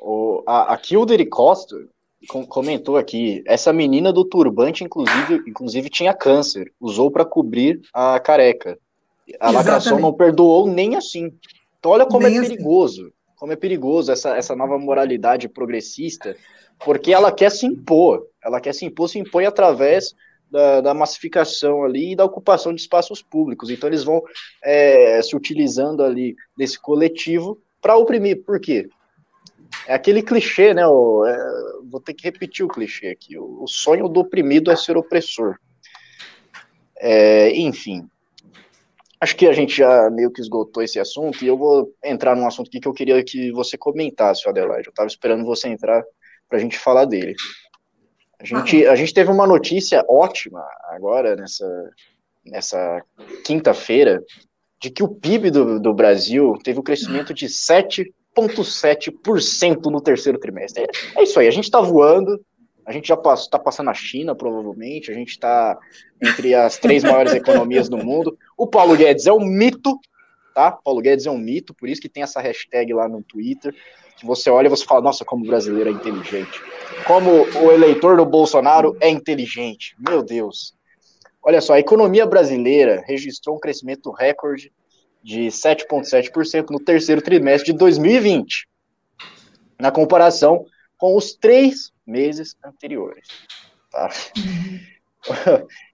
o, 0.00 0.42
a, 0.46 0.72
a 0.72 0.76
Kildare 0.78 1.26
Costa 1.26 1.76
comentou 2.48 2.96
aqui, 2.96 3.42
essa 3.46 3.72
menina 3.72 4.12
do 4.12 4.24
turbante, 4.24 4.82
inclusive, 4.82 5.42
inclusive 5.46 5.90
tinha 5.90 6.14
câncer, 6.14 6.72
usou 6.80 7.10
para 7.10 7.24
cobrir 7.24 7.80
a 7.92 8.18
careca. 8.18 8.78
A 9.40 9.50
lacração 9.50 9.98
não 9.98 10.12
perdoou 10.12 10.66
nem 10.66 10.96
assim. 10.96 11.32
Então 11.86 11.94
olha 11.94 12.04
como 12.04 12.26
é 12.26 12.40
perigoso, 12.40 13.02
assim. 13.02 13.12
como 13.36 13.52
é 13.52 13.56
perigoso 13.56 14.10
essa, 14.10 14.36
essa 14.36 14.56
nova 14.56 14.76
moralidade 14.76 15.48
progressista, 15.48 16.36
porque 16.84 17.12
ela 17.12 17.30
quer 17.30 17.48
se 17.48 17.64
impor, 17.64 18.26
ela 18.44 18.60
quer 18.60 18.74
se 18.74 18.84
impor, 18.84 19.08
se 19.08 19.20
impõe 19.20 19.46
através 19.46 20.12
da, 20.50 20.80
da, 20.80 20.92
massificação 20.92 21.84
ali 21.84 22.10
e 22.10 22.16
da 22.16 22.24
ocupação 22.24 22.74
de 22.74 22.80
espaços 22.80 23.22
públicos. 23.22 23.70
Então 23.70 23.88
eles 23.88 24.02
vão 24.02 24.20
é, 24.64 25.22
se 25.22 25.36
utilizando 25.36 26.02
ali 26.02 26.34
desse 26.58 26.76
coletivo 26.76 27.56
para 27.80 27.96
oprimir. 27.96 28.42
Por 28.42 28.58
quê? 28.58 28.88
É 29.86 29.94
aquele 29.94 30.24
clichê, 30.24 30.74
né? 30.74 30.84
O, 30.88 31.24
é, 31.24 31.38
vou 31.88 32.00
ter 32.00 32.14
que 32.14 32.24
repetir 32.24 32.66
o 32.66 32.68
clichê 32.68 33.10
aqui. 33.10 33.38
O, 33.38 33.62
o 33.62 33.68
sonho 33.68 34.08
do 34.08 34.18
oprimido 34.18 34.72
é 34.72 34.76
ser 34.76 34.96
opressor. 34.96 35.56
É, 36.98 37.54
enfim, 37.54 38.08
acho 39.26 39.34
que 39.34 39.48
a 39.48 39.52
gente 39.52 39.76
já 39.76 40.08
meio 40.08 40.30
que 40.30 40.40
esgotou 40.40 40.84
esse 40.84 41.00
assunto 41.00 41.44
e 41.44 41.48
eu 41.48 41.58
vou 41.58 41.92
entrar 42.04 42.36
num 42.36 42.46
assunto 42.46 42.68
aqui 42.68 42.78
que 42.78 42.86
eu 42.86 42.92
queria 42.92 43.24
que 43.24 43.50
você 43.50 43.76
comentasse, 43.76 44.48
Adelaide. 44.48 44.86
Eu 44.86 44.90
estava 44.90 45.08
esperando 45.08 45.44
você 45.44 45.66
entrar 45.68 46.04
para 46.48 46.58
a 46.58 46.60
gente 46.60 46.78
falar 46.78 47.06
dele. 47.06 47.34
A 48.38 48.44
gente, 48.44 48.86
a 48.86 48.94
gente 48.94 49.12
teve 49.12 49.28
uma 49.28 49.44
notícia 49.44 50.04
ótima 50.08 50.64
agora, 50.90 51.34
nessa, 51.34 51.90
nessa 52.44 53.02
quinta-feira, 53.44 54.22
de 54.80 54.90
que 54.90 55.02
o 55.02 55.08
PIB 55.08 55.50
do, 55.50 55.80
do 55.80 55.92
Brasil 55.92 56.56
teve 56.62 56.78
um 56.78 56.84
crescimento 56.84 57.34
de 57.34 57.46
7,7% 57.46 59.90
no 59.90 60.00
terceiro 60.00 60.38
trimestre. 60.38 60.84
É, 60.84 60.86
é, 61.18 61.24
isso 61.24 61.40
aí, 61.40 61.48
a 61.48 61.52
gente 61.52 61.64
está 61.64 61.80
voando, 61.80 62.40
a 62.86 62.92
gente 62.92 63.08
já 63.08 63.20
está 63.34 63.58
passando 63.58 63.90
a 63.90 63.94
China, 63.94 64.34
provavelmente, 64.34 65.10
a 65.10 65.14
gente 65.14 65.30
está 65.30 65.76
entre 66.22 66.54
as 66.54 66.78
três 66.78 67.02
maiores 67.02 67.32
economias 67.34 67.88
do 67.88 67.98
mundo. 67.98 68.38
O 68.56 68.66
Paulo 68.66 68.96
Guedes 68.96 69.26
é 69.26 69.32
um 69.32 69.44
mito, 69.44 69.98
tá? 70.54 70.70
Paulo 70.72 71.00
Guedes 71.00 71.26
é 71.26 71.30
um 71.30 71.38
mito, 71.38 71.74
por 71.74 71.88
isso 71.88 72.00
que 72.00 72.08
tem 72.08 72.22
essa 72.22 72.40
hashtag 72.40 72.94
lá 72.94 73.08
no 73.08 73.22
Twitter, 73.22 73.74
que 74.16 74.24
você 74.24 74.48
olha 74.48 74.66
e 74.66 74.70
você 74.70 74.84
fala, 74.84 75.02
nossa, 75.02 75.24
como 75.24 75.44
o 75.44 75.46
brasileiro 75.46 75.90
é 75.90 75.92
inteligente 75.92 76.60
como 77.04 77.46
o 77.60 77.72
eleitor 77.72 78.16
do 78.16 78.24
Bolsonaro 78.24 78.96
é 79.00 79.08
inteligente. 79.08 79.94
Meu 79.98 80.22
Deus. 80.22 80.74
Olha 81.42 81.60
só, 81.60 81.74
a 81.74 81.80
economia 81.80 82.26
brasileira 82.26 83.02
registrou 83.06 83.56
um 83.56 83.60
crescimento 83.60 84.10
recorde 84.10 84.72
de 85.22 85.46
7,7% 85.46 86.66
no 86.70 86.80
terceiro 86.80 87.22
trimestre 87.22 87.72
de 87.72 87.78
2020, 87.78 88.66
na 89.78 89.90
comparação 89.90 90.64
com 90.98 91.16
os 91.16 91.34
três 91.34 91.92
meses 92.06 92.56
anteriores. 92.64 93.28
Tá? 93.90 94.10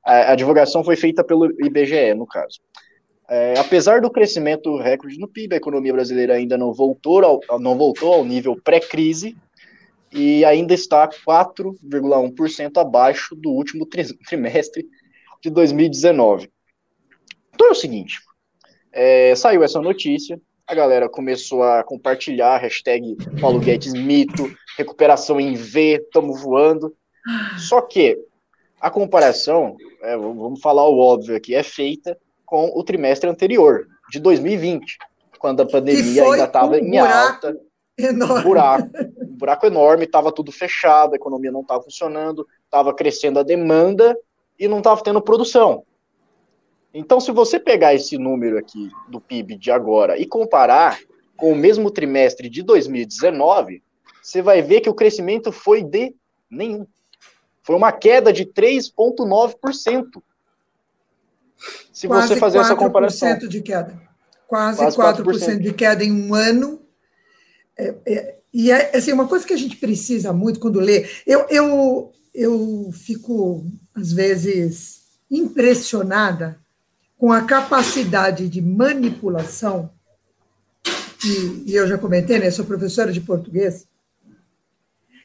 A, 0.05 0.33
a, 0.33 0.35
divulgação 0.35 0.85
foi 0.85 0.95
feita 0.95 1.25
pelo 1.25 1.47
IBGE, 1.65 2.13
no 2.15 2.27
caso. 2.27 2.61
É, 3.31 3.55
apesar 3.59 4.03
do 4.03 4.11
crescimento 4.11 4.77
recorde 4.77 5.19
no 5.19 5.27
PIB, 5.27 5.55
a 5.55 5.57
economia 5.57 5.93
brasileira 5.93 6.35
ainda 6.35 6.59
não 6.59 6.71
voltou 6.75 7.25
ao, 7.25 7.59
não 7.59 7.79
voltou 7.79 8.13
ao 8.13 8.25
nível 8.25 8.55
pré-crise, 8.63 9.35
e 10.13 10.45
ainda 10.45 10.75
está 10.75 11.09
4,1% 11.09 12.79
abaixo 12.79 13.35
do 13.35 13.51
último 13.51 13.87
trimestre 13.87 14.87
de 15.41 15.51
2019. 15.51 16.51
Então 17.55 17.69
é 17.69 17.71
o 17.71 17.75
seguinte, 17.75 18.21
é, 18.93 19.35
saiu 19.35 19.63
essa 19.63 19.81
notícia, 19.81 20.41
a 20.73 20.75
galera 20.75 21.07
começou 21.07 21.63
a 21.63 21.85
compartilhar, 21.85 22.57
hashtag 22.57 23.15
Paulo 23.39 23.61
Guedes 23.61 23.93
mito, 23.93 24.51
recuperação 24.79 25.39
em 25.39 25.53
V, 25.53 26.03
estamos 26.03 26.41
voando. 26.41 26.97
Só 27.59 27.83
que 27.83 28.19
a 28.81 28.91
comparação, 28.91 29.77
é, 30.03 30.17
vamos 30.17 30.63
falar 30.63 30.89
o 30.89 30.99
óbvio 30.99 31.37
aqui, 31.37 31.55
é 31.55 31.63
feita 31.63 32.19
com 32.47 32.73
o 32.75 32.83
trimestre 32.83 33.29
anterior, 33.29 33.87
de 34.11 34.19
2020, 34.19 34.97
quando 35.39 35.61
a 35.61 35.67
pandemia 35.67 36.25
ainda 36.25 36.45
estava 36.45 36.73
um 36.73 36.77
em 36.77 36.99
alta. 36.99 37.55
Enorme. 37.99 38.41
Um 38.41 38.43
buraco, 38.43 38.91
um 39.21 39.37
buraco 39.37 39.67
enorme, 39.67 40.05
estava 40.05 40.33
tudo 40.33 40.51
fechado, 40.51 41.13
a 41.13 41.17
economia 41.17 41.53
não 41.53 41.61
estava 41.61 41.83
funcionando, 41.83 42.47
estava 42.65 42.95
crescendo 42.95 43.39
a 43.39 43.43
demanda 43.43 44.17
e 44.59 44.67
não 44.67 44.79
estava 44.79 45.03
tendo 45.03 45.21
produção. 45.21 45.85
Então, 46.95 47.21
se 47.21 47.33
você 47.33 47.59
pegar 47.59 47.95
esse 47.95 48.19
número 48.19 48.59
aqui 48.59 48.91
do 49.09 49.21
PIB 49.21 49.57
de 49.57 49.71
agora 49.71 50.19
e 50.19 50.27
comparar 50.27 50.99
com 51.37 51.53
o 51.53 51.57
mesmo 51.57 51.91
trimestre 51.91 52.49
de 52.49 52.63
2019, 52.63 53.83
você 54.23 54.43
vai 54.43 54.63
ver 54.63 54.81
que 54.81 54.91
o 54.91 54.95
crescimento 54.95 55.51
foi 55.51 55.83
de 55.83 56.15
nenhum. 56.51 56.87
Foi 57.63 57.77
uma 57.77 57.93
queda 57.93 58.33
de 58.33 58.45
3,9%. 58.45 60.23
Se 61.93 62.07
Quase 62.09 62.29
você 62.29 62.37
fazer 62.37 62.59
essa 62.59 62.77
comparação. 62.77 63.39
de 63.39 63.63
queda. 63.63 64.01
Quase, 64.47 64.79
Quase 64.79 65.23
4%, 65.23 65.25
4% 65.25 65.59
de 65.61 65.73
queda 65.73 66.05
em 66.05 66.13
um 66.13 66.35
ano 66.35 66.83
é, 67.79 67.95
é, 68.07 68.39
e 68.53 68.71
é 68.71 68.97
assim, 68.97 69.13
uma 69.13 69.27
coisa 69.27 69.47
que 69.47 69.55
a 69.55 69.59
gente 69.59 69.77
precisa 69.77 70.33
muito 70.33 70.61
quando 70.61 70.79
lê, 70.79 71.09
eu, 71.27 71.47
eu, 71.49 72.13
eu 72.35 72.91
fico, 72.93 73.67
às 73.95 74.13
vezes, 74.13 75.05
impressionada 75.31 76.62
com 77.23 77.31
a 77.31 77.43
capacidade 77.43 78.49
de 78.49 78.61
manipulação, 78.61 79.89
e, 81.25 81.71
e 81.71 81.75
eu 81.77 81.87
já 81.87 81.97
comentei, 81.97 82.37
né, 82.41 82.51
sou 82.51 82.65
professora 82.65 83.13
de 83.13 83.21
português, 83.21 83.87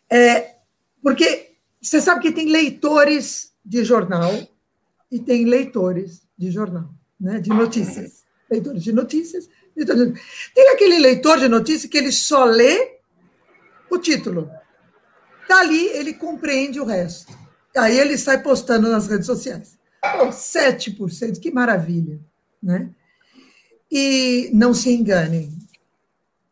é, 0.08 0.58
porque 1.02 1.54
você 1.82 2.00
sabe 2.00 2.22
que 2.22 2.32
tem 2.32 2.52
leitores 2.52 3.52
de 3.66 3.84
jornal 3.84 4.32
e 5.12 5.18
tem 5.18 5.46
leitores 5.46 6.22
de 6.38 6.52
jornal, 6.52 6.88
né, 7.20 7.40
de 7.40 7.50
notícias. 7.50 8.24
Leitores 8.48 8.84
de 8.84 8.94
notícias 8.94 9.50
tem 10.54 10.70
aquele 10.70 11.00
leitor 11.00 11.40
de 11.40 11.48
notícia 11.48 11.90
que 11.90 11.98
ele 11.98 12.12
só 12.12 12.46
lê 12.46 13.00
o 13.90 13.98
título. 13.98 14.52
Dali 15.50 15.88
ele 15.88 16.14
compreende 16.14 16.80
o 16.80 16.86
resto. 16.86 17.36
Aí 17.76 17.98
ele 17.98 18.20
sai 18.20 18.44
postando 18.44 18.88
nas 18.88 19.08
redes 19.08 19.26
sociais. 19.26 19.77
Oh, 20.04 20.28
7%, 20.28 21.40
que 21.40 21.52
maravilha. 21.52 22.20
Né? 22.62 22.90
E 23.92 24.50
não 24.54 24.74
se 24.74 24.94
enganem. 24.94 25.58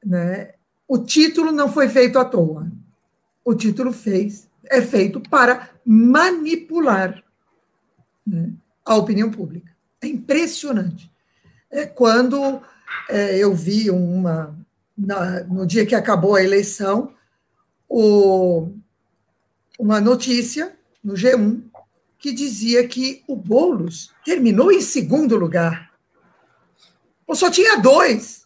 Né? 0.03 0.53
O 0.88 0.99
título 0.99 1.51
não 1.51 1.71
foi 1.71 1.89
feito 1.89 2.19
à 2.19 2.25
toa. 2.25 2.71
O 3.43 3.53
título 3.53 3.91
fez, 3.91 4.47
é 4.65 4.81
feito 4.81 5.19
para 5.19 5.69
manipular 5.86 7.23
né, 8.25 8.51
a 8.84 8.95
opinião 8.95 9.29
pública. 9.29 9.71
É 10.01 10.08
impressionante. 10.08 11.12
É 11.69 11.86
quando 11.86 12.62
é, 13.10 13.38
eu 13.38 13.53
vi 13.53 13.89
uma, 13.89 14.55
na, 14.97 15.43
no 15.43 15.65
dia 15.65 15.86
que 15.86 15.95
acabou 15.95 16.36
a 16.36 16.43
eleição, 16.43 17.13
o, 17.89 18.69
uma 19.79 19.99
notícia 19.99 20.75
no 21.03 21.13
G1 21.13 21.62
que 22.17 22.32
dizia 22.32 22.88
que 22.88 23.23
o 23.28 23.36
Boulos 23.36 24.12
terminou 24.23 24.71
em 24.71 24.82
segundo 24.82 25.36
lugar. 25.36 25.91
Ou 27.28 27.36
só 27.36 27.49
tinha 27.49 27.78
dois. 27.78 28.45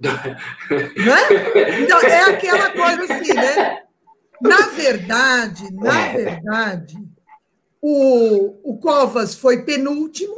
né? 0.00 1.80
Então, 1.82 2.00
é 2.00 2.22
aquela 2.24 2.70
coisa 2.70 3.14
assim, 3.14 3.32
né? 3.32 3.82
Na 4.40 4.68
verdade, 4.68 5.72
na 5.72 6.08
verdade, 6.12 6.96
o, 7.80 8.72
o 8.72 8.78
Covas 8.78 9.34
foi 9.34 9.62
penúltimo, 9.62 10.36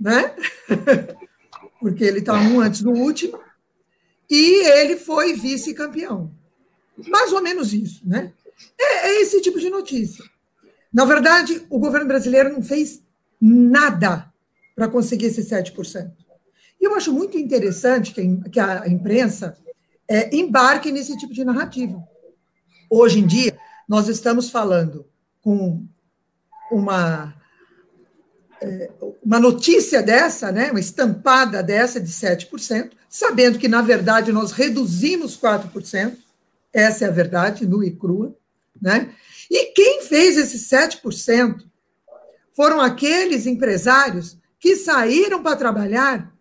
né? 0.00 0.34
Porque 1.78 2.02
ele 2.02 2.20
estava 2.20 2.40
um 2.40 2.60
antes 2.60 2.82
do 2.82 2.90
último, 2.90 3.38
e 4.28 4.66
ele 4.66 4.96
foi 4.96 5.34
vice-campeão. 5.34 6.34
Mais 7.08 7.32
ou 7.32 7.42
menos 7.42 7.72
isso, 7.72 8.00
né? 8.08 8.32
É, 8.78 9.08
é 9.08 9.22
esse 9.22 9.40
tipo 9.40 9.60
de 9.60 9.68
notícia. 9.68 10.24
Na 10.94 11.04
verdade, 11.04 11.66
o 11.68 11.80
governo 11.80 12.06
brasileiro 12.06 12.52
não 12.52 12.62
fez 12.62 13.02
nada 13.40 14.32
para 14.76 14.86
conseguir 14.86 15.26
esse 15.26 15.42
7%. 15.42 16.12
E 16.80 16.84
eu 16.86 16.94
acho 16.94 17.12
muito 17.12 17.36
interessante 17.36 18.14
que 18.48 18.60
a 18.60 18.86
imprensa 18.86 19.58
é, 20.08 20.34
embarque 20.36 20.92
nesse 20.92 21.16
tipo 21.16 21.34
de 21.34 21.44
narrativa. 21.44 22.00
Hoje 22.88 23.18
em 23.18 23.26
dia, 23.26 23.58
nós 23.88 24.06
estamos 24.06 24.50
falando 24.50 25.04
com 25.42 25.84
uma, 26.70 27.34
é, 28.62 28.90
uma 29.20 29.40
notícia 29.40 30.00
dessa, 30.00 30.52
né, 30.52 30.70
uma 30.70 30.78
estampada 30.78 31.60
dessa 31.60 32.00
de 32.00 32.12
7%, 32.12 32.92
sabendo 33.08 33.58
que, 33.58 33.66
na 33.66 33.82
verdade, 33.82 34.30
nós 34.30 34.52
reduzimos 34.52 35.36
4%, 35.36 36.16
essa 36.72 37.04
é 37.04 37.08
a 37.08 37.12
verdade, 37.12 37.66
nua 37.66 37.84
e 37.84 37.90
crua, 37.90 38.36
né? 38.80 39.12
E 39.54 39.66
quem 39.66 40.02
fez 40.02 40.36
esses 40.36 40.68
7% 40.68 41.62
foram 42.52 42.80
aqueles 42.80 43.46
empresários 43.46 44.36
que 44.58 44.74
saíram 44.74 45.44
para 45.44 45.54
trabalhar 45.54 46.34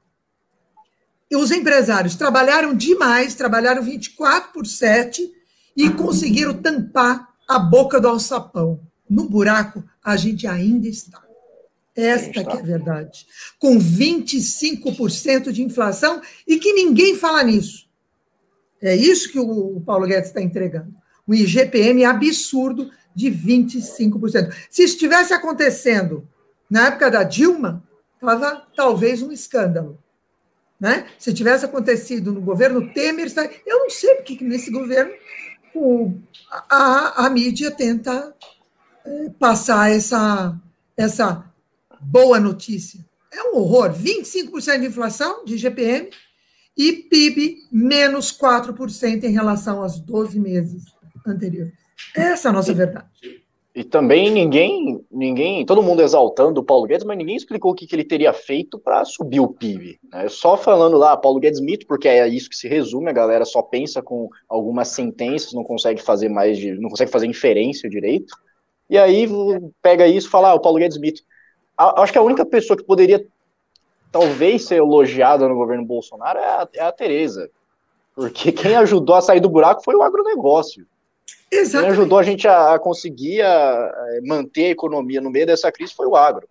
e 1.31 1.35
os 1.35 1.49
empresários 1.49 2.15
trabalharam 2.15 2.75
demais, 2.75 3.33
trabalharam 3.33 3.81
24 3.81 4.51
por 4.51 4.67
7 4.67 5.27
e 5.75 5.89
conseguiram 5.89 6.53
tampar 6.53 7.29
a 7.47 7.57
boca 7.57 7.99
do 7.99 8.07
alçapão. 8.07 8.79
No 9.09 9.27
buraco, 9.27 9.83
a 10.03 10.15
gente 10.15 10.45
ainda 10.45 10.87
está. 10.87 11.28
Esta 11.99 12.43
que 12.43 12.57
é 12.57 12.59
a 12.59 12.63
verdade. 12.63 13.25
Com 13.59 13.77
25% 13.77 15.51
de 15.51 15.61
inflação 15.61 16.21
e 16.47 16.57
que 16.57 16.73
ninguém 16.73 17.15
fala 17.15 17.43
nisso. 17.43 17.87
É 18.81 18.95
isso 18.95 19.31
que 19.31 19.39
o 19.39 19.81
Paulo 19.85 20.07
Guedes 20.07 20.29
está 20.29 20.41
entregando. 20.41 20.93
Um 21.27 21.33
IGPM 21.33 22.05
absurdo 22.05 22.89
de 23.13 23.29
25%. 23.29 24.53
Se 24.69 24.83
estivesse 24.83 25.33
acontecendo 25.33 26.27
na 26.69 26.87
época 26.87 27.11
da 27.11 27.23
Dilma, 27.23 27.83
estava 28.15 28.65
talvez 28.75 29.21
um 29.21 29.31
escândalo. 29.31 30.01
Né? 30.79 31.07
Se 31.17 31.33
tivesse 31.33 31.65
acontecido 31.65 32.31
no 32.31 32.39
governo 32.39 32.93
Temer, 32.93 33.29
eu 33.65 33.79
não 33.79 33.89
sei 33.89 34.15
porque 34.15 34.37
que 34.37 34.45
nesse 34.45 34.71
governo 34.71 35.11
o, 35.75 36.13
a, 36.69 37.25
a 37.25 37.29
mídia 37.29 37.69
tenta 37.69 38.33
é, 39.05 39.29
passar 39.37 39.91
essa, 39.91 40.57
essa 40.95 41.48
boa 41.99 42.39
notícia. 42.39 43.05
É 43.31 43.43
um 43.43 43.57
horror. 43.57 43.91
25% 43.93 44.79
de 44.79 44.87
inflação 44.87 45.45
de 45.45 45.57
GPM 45.57 46.09
e 46.77 46.93
PIB 46.93 47.57
menos 47.71 48.31
4% 48.31 49.23
em 49.23 49.31
relação 49.31 49.81
aos 49.81 49.99
12 49.99 50.39
meses 50.39 50.83
anteriores. 51.27 51.73
Essa 52.15 52.47
é 52.47 52.49
a 52.49 52.53
nossa 52.53 52.73
verdade. 52.73 53.07
E 53.75 53.83
também 53.83 54.31
ninguém, 54.31 54.99
ninguém, 55.11 55.65
todo 55.65 55.83
mundo 55.83 56.01
exaltando 56.01 56.59
o 56.59 56.63
Paulo 56.63 56.87
Guedes, 56.87 57.05
mas 57.05 57.17
ninguém 57.17 57.35
explicou 57.35 57.71
o 57.71 57.75
que, 57.75 57.85
que 57.85 57.95
ele 57.95 58.03
teria 58.03 58.33
feito 58.33 58.79
para 58.79 59.05
subir 59.05 59.39
o 59.39 59.47
PIB. 59.47 59.99
Né? 60.11 60.27
Só 60.27 60.57
falando 60.57 60.97
lá, 60.97 61.15
Paulo 61.15 61.39
Guedes 61.39 61.61
mito, 61.61 61.85
porque 61.85 62.07
é 62.07 62.27
isso 62.27 62.49
que 62.49 62.55
se 62.55 62.67
resume, 62.67 63.09
a 63.09 63.13
galera 63.13 63.45
só 63.45 63.61
pensa 63.61 64.01
com 64.01 64.27
algumas 64.49 64.89
sentenças, 64.89 65.53
não 65.53 65.63
consegue 65.63 66.01
fazer 66.01 66.29
mais, 66.29 66.57
de, 66.57 66.73
não 66.73 66.89
consegue 66.89 67.11
fazer 67.11 67.27
inferência 67.27 67.89
direito. 67.89 68.33
E 68.89 68.97
aí 68.97 69.27
pega 69.81 70.07
isso 70.07 70.27
e 70.27 70.31
fala, 70.31 70.49
ah, 70.49 70.55
o 70.55 70.59
Paulo 70.59 70.79
Guedes 70.79 70.97
mito. 70.97 71.21
Acho 71.79 72.11
que 72.11 72.19
a 72.19 72.23
única 72.23 72.45
pessoa 72.45 72.75
que 72.75 72.83
poderia 72.83 73.25
talvez 74.11 74.65
ser 74.65 74.75
elogiada 74.75 75.47
no 75.47 75.55
governo 75.55 75.85
Bolsonaro 75.85 76.37
é 76.37 76.43
a, 76.43 76.69
é 76.75 76.81
a 76.81 76.91
Tereza. 76.91 77.49
Porque 78.13 78.51
quem 78.53 78.75
ajudou 78.75 79.15
a 79.15 79.21
sair 79.21 79.39
do 79.39 79.49
buraco 79.49 79.83
foi 79.83 79.95
o 79.95 80.03
agronegócio. 80.03 80.85
Exatamente. 81.51 81.93
Quem 81.93 81.99
ajudou 81.99 82.19
a 82.19 82.23
gente 82.23 82.47
a, 82.47 82.73
a 82.73 82.79
conseguir 82.79 83.41
a, 83.41 83.85
a 83.85 84.19
manter 84.23 84.65
a 84.65 84.69
economia 84.69 85.21
no 85.21 85.31
meio 85.31 85.45
dessa 85.45 85.71
crise 85.71 85.93
foi 85.93 86.05
o 86.05 86.15
agro. 86.15 86.47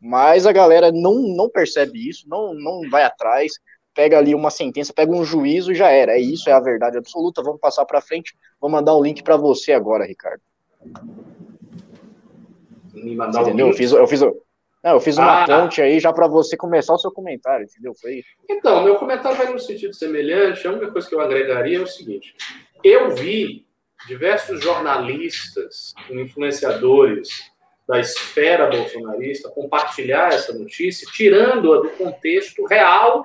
Mas 0.00 0.46
a 0.46 0.52
galera 0.52 0.92
não, 0.92 1.14
não 1.14 1.48
percebe 1.48 2.08
isso, 2.08 2.28
não, 2.28 2.54
não 2.54 2.88
vai 2.90 3.04
atrás, 3.04 3.54
pega 3.94 4.18
ali 4.18 4.34
uma 4.34 4.50
sentença, 4.50 4.92
pega 4.92 5.12
um 5.12 5.24
juízo 5.24 5.72
e 5.72 5.74
já 5.74 5.88
era. 5.88 6.12
É 6.12 6.20
isso, 6.20 6.50
é 6.50 6.52
a 6.52 6.60
verdade 6.60 6.98
absoluta. 6.98 7.42
Vamos 7.42 7.60
passar 7.60 7.86
para 7.86 8.00
frente. 8.00 8.36
Vou 8.60 8.70
mandar 8.70 8.96
um 8.96 9.02
link 9.02 9.22
para 9.22 9.36
você 9.36 9.72
agora, 9.72 10.04
Ricardo. 10.04 10.42
Me 12.92 13.16
mandar 13.16 13.32
você 13.32 13.50
um 13.50 13.54
entendeu? 13.54 13.66
Link? 13.68 13.80
Eu 13.80 13.88
fiz, 13.88 13.92
eu 13.92 14.06
fiz, 14.06 14.20
não, 14.84 14.92
eu 14.92 15.00
fiz 15.00 15.16
uma 15.16 15.44
ah, 15.44 15.46
ponte 15.46 15.80
aí 15.80 15.98
já 15.98 16.12
para 16.12 16.28
você 16.28 16.58
começar 16.58 16.92
o 16.92 16.98
seu 16.98 17.10
comentário, 17.10 17.64
entendeu? 17.64 17.94
Foi 17.94 18.16
isso. 18.16 18.28
Então, 18.50 18.84
meu 18.84 18.96
comentário 18.96 19.38
vai 19.38 19.50
no 19.50 19.58
sentido 19.58 19.94
semelhante. 19.94 20.66
A 20.66 20.70
única 20.70 20.90
coisa 20.92 21.08
que 21.08 21.14
eu 21.14 21.22
agregaria 21.22 21.78
é 21.78 21.80
o 21.80 21.86
seguinte: 21.86 22.36
eu 22.84 23.14
vi 23.14 23.66
diversos 24.06 24.62
jornalistas, 24.62 25.94
influenciadores 26.10 27.50
da 27.88 27.98
esfera 27.98 28.66
bolsonarista 28.66 29.48
compartilhar 29.48 30.34
essa 30.34 30.52
notícia, 30.52 31.08
tirando-a 31.10 31.80
do 31.80 31.88
contexto 31.90 32.66
real 32.66 33.24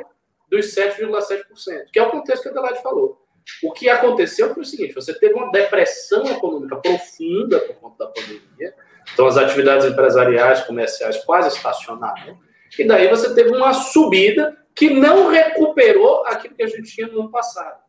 dos 0.50 0.74
7,7%, 0.74 1.92
que 1.92 2.00
é 2.00 2.04
o 2.04 2.10
contexto 2.10 2.44
que 2.44 2.48
a 2.48 2.52
Adelaide 2.52 2.82
falou. 2.82 3.22
O 3.62 3.74
que 3.74 3.90
aconteceu 3.90 4.54
foi 4.54 4.64
o 4.64 4.66
seguinte: 4.66 4.94
você 4.94 5.14
teve 5.14 5.34
uma 5.34 5.52
depressão 5.52 6.26
econômica 6.26 6.78
profunda 6.78 7.60
por 7.60 7.76
conta 7.76 8.06
da 8.06 8.12
pandemia, 8.12 8.74
então 9.14 9.28
as 9.28 9.38
atividades 9.38 9.86
empresariais, 9.86 10.62
comerciais 10.64 11.24
quase 11.24 11.56
estacionaram, 11.56 12.38
e 12.78 12.84
daí 12.86 13.08
você 13.08 13.34
teve 13.34 13.50
uma 13.56 13.74
subida 13.74 14.58
que 14.76 14.90
não 14.90 15.30
recuperou 15.30 16.26
aquilo 16.26 16.56
que 16.56 16.64
a 16.64 16.68
gente 16.68 16.92
tinha 16.92 17.08
no 17.08 17.22
ano 17.22 17.32
passado. 17.32 17.80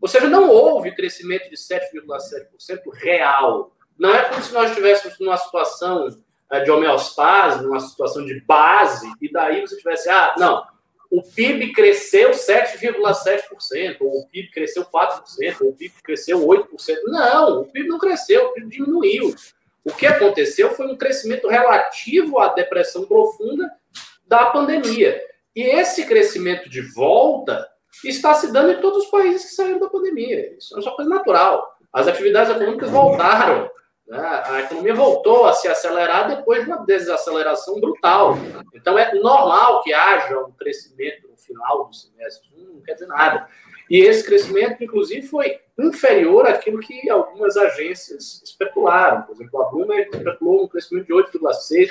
Ou 0.00 0.08
seja, 0.08 0.26
não 0.26 0.48
houve 0.48 0.94
crescimento 0.94 1.50
de 1.50 1.56
7,7% 1.56 2.80
real. 2.94 3.76
Não 3.98 4.14
é 4.14 4.24
como 4.24 4.42
se 4.42 4.52
nós 4.52 4.70
estivéssemos 4.70 5.18
numa 5.20 5.36
situação 5.36 6.08
eh, 6.50 6.60
de 6.60 6.70
homeostase, 6.70 7.62
numa 7.62 7.78
situação 7.78 8.24
de 8.24 8.40
base, 8.40 9.06
e 9.20 9.30
daí 9.30 9.60
você 9.60 9.76
tivesse, 9.76 10.08
ah, 10.08 10.34
não, 10.38 10.66
o 11.10 11.22
PIB 11.22 11.72
cresceu 11.72 12.30
7,7%, 12.30 13.96
ou 14.00 14.20
o 14.20 14.28
PIB 14.28 14.50
cresceu 14.50 14.84
4%, 14.84 15.60
ou 15.60 15.68
o 15.68 15.76
PIB 15.76 15.94
cresceu 16.02 16.40
8%. 16.40 16.66
Não, 17.06 17.60
o 17.60 17.64
PIB 17.66 17.88
não 17.88 17.98
cresceu, 17.98 18.46
o 18.46 18.52
PIB 18.54 18.68
diminuiu. 18.68 19.34
O 19.84 19.92
que 19.92 20.06
aconteceu 20.06 20.70
foi 20.70 20.86
um 20.86 20.96
crescimento 20.96 21.48
relativo 21.48 22.38
à 22.38 22.48
depressão 22.48 23.06
profunda 23.06 23.70
da 24.26 24.46
pandemia. 24.46 25.20
E 25.54 25.62
esse 25.62 26.06
crescimento 26.06 26.68
de 26.68 26.80
volta 26.92 27.66
está 28.04 28.34
se 28.34 28.52
dando 28.52 28.72
em 28.72 28.80
todos 28.80 29.04
os 29.04 29.10
países 29.10 29.48
que 29.48 29.54
saíram 29.54 29.80
da 29.80 29.88
pandemia. 29.88 30.56
Isso 30.56 30.76
é 30.76 30.80
uma 30.80 30.94
coisa 30.96 31.10
natural. 31.10 31.76
As 31.92 32.06
atividades 32.06 32.54
econômicas 32.54 32.90
voltaram. 32.90 33.70
Né? 34.06 34.42
A 34.44 34.60
economia 34.60 34.94
voltou 34.94 35.46
a 35.46 35.52
se 35.52 35.68
acelerar 35.68 36.28
depois 36.28 36.64
de 36.64 36.70
uma 36.70 36.84
desaceleração 36.84 37.80
brutal. 37.80 38.36
Então 38.74 38.98
é 38.98 39.14
normal 39.14 39.82
que 39.82 39.92
haja 39.92 40.38
um 40.38 40.52
crescimento 40.52 41.28
no 41.28 41.36
final 41.36 41.86
do 41.86 41.94
semestre. 41.94 42.48
Não 42.56 42.82
quer 42.82 42.94
dizer 42.94 43.06
nada. 43.06 43.48
E 43.90 44.02
esse 44.02 44.24
crescimento, 44.24 44.84
inclusive, 44.84 45.26
foi 45.26 45.58
inferior 45.76 46.46
àquilo 46.46 46.78
que 46.78 47.10
algumas 47.10 47.56
agências 47.56 48.40
especularam. 48.44 49.22
Por 49.22 49.34
exemplo, 49.34 49.60
a 49.60 49.68
Bloomberg 49.68 50.16
especulou 50.16 50.64
um 50.64 50.68
crescimento 50.68 51.06
de 51.06 51.12
8,6%. 51.12 51.90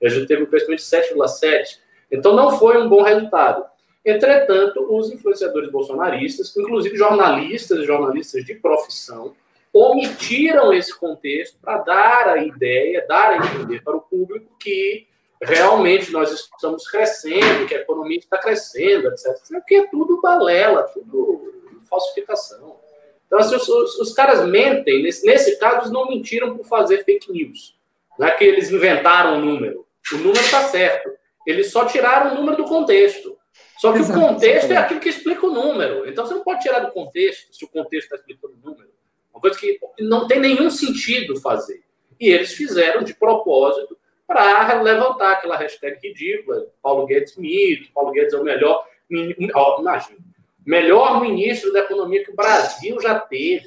A 0.00 0.08
gente 0.08 0.26
teve 0.28 0.44
um 0.44 0.46
crescimento 0.46 0.78
de 0.78 0.84
7,7%. 0.84 1.78
Então, 2.12 2.36
não 2.36 2.56
foi 2.56 2.80
um 2.80 2.88
bom 2.88 3.02
resultado. 3.02 3.64
Entretanto, 4.04 4.86
os 4.88 5.10
influenciadores 5.10 5.68
bolsonaristas, 5.70 6.56
inclusive 6.56 6.96
jornalistas 6.96 7.80
e 7.80 7.84
jornalistas 7.84 8.44
de 8.44 8.54
profissão, 8.54 9.34
omitiram 9.72 10.72
esse 10.72 10.96
contexto 10.96 11.58
para 11.60 11.78
dar 11.78 12.28
a 12.28 12.44
ideia, 12.44 13.04
dar 13.08 13.32
a 13.32 13.36
entender 13.36 13.82
para 13.82 13.96
o 13.96 14.00
público 14.00 14.56
que 14.58 15.06
realmente 15.40 16.12
nós 16.12 16.30
estamos 16.32 16.88
crescendo, 16.88 17.66
que 17.66 17.74
a 17.74 17.80
economia 17.80 18.18
está 18.18 18.38
crescendo, 18.38 19.08
etc. 19.08 19.36
Porque 19.48 19.74
é 19.76 19.86
tudo 19.86 20.20
balela, 20.20 20.82
tudo 20.84 21.50
falsificação. 21.88 22.78
Então, 23.26 23.38
assim, 23.38 23.54
os, 23.54 23.68
os, 23.68 23.98
os, 24.00 24.12
caras 24.12 24.46
mentem, 24.46 25.02
nesse, 25.02 25.24
nesse 25.24 25.58
caso, 25.58 25.92
não 25.92 26.08
mentiram 26.08 26.56
por 26.56 26.66
fazer 26.66 27.04
fake 27.04 27.30
news. 27.32 27.76
Não 28.18 28.26
é 28.26 28.32
que 28.32 28.44
eles 28.44 28.70
inventaram 28.70 29.38
o 29.38 29.40
número. 29.40 29.86
O 30.12 30.16
número 30.16 30.40
está 30.40 30.64
certo. 30.64 31.10
Eles 31.46 31.70
só 31.70 31.84
tiraram 31.84 32.32
o 32.32 32.34
número 32.34 32.56
do 32.56 32.64
contexto. 32.64 33.38
Só 33.78 33.92
que 33.92 34.00
Exato, 34.00 34.18
o 34.18 34.22
contexto 34.22 34.70
é 34.72 34.76
aquilo 34.76 35.00
que 35.00 35.08
explica 35.08 35.46
o 35.46 35.52
número. 35.52 36.08
Então, 36.08 36.26
você 36.26 36.34
não 36.34 36.42
pode 36.42 36.60
tirar 36.60 36.80
do 36.80 36.92
contexto 36.92 37.54
se 37.54 37.64
o 37.64 37.68
contexto 37.68 38.04
está 38.04 38.16
explicando 38.16 38.54
o 38.54 38.68
número. 38.68 38.90
Uma 39.32 39.40
coisa 39.40 39.58
que 39.58 39.78
não 40.00 40.26
tem 40.26 40.38
nenhum 40.38 40.68
sentido 40.68 41.40
fazer. 41.40 41.82
E 42.18 42.28
eles 42.28 42.52
fizeram 42.52 43.02
de 43.02 43.14
propósito 43.14 43.96
para 44.30 44.80
levantar 44.80 45.32
aquela 45.32 45.56
hashtag 45.56 45.98
ridícula, 46.00 46.68
Paulo 46.80 47.04
Guedes 47.04 47.36
mito, 47.36 47.92
Paulo 47.92 48.12
Guedes 48.12 48.32
é 48.32 48.36
o 48.38 48.44
melhor, 48.44 48.86
imagina, 49.10 50.18
melhor 50.64 51.20
ministro 51.20 51.72
da 51.72 51.80
economia 51.80 52.22
que 52.22 52.30
o 52.30 52.36
Brasil 52.36 53.00
já 53.00 53.18
teve. 53.18 53.66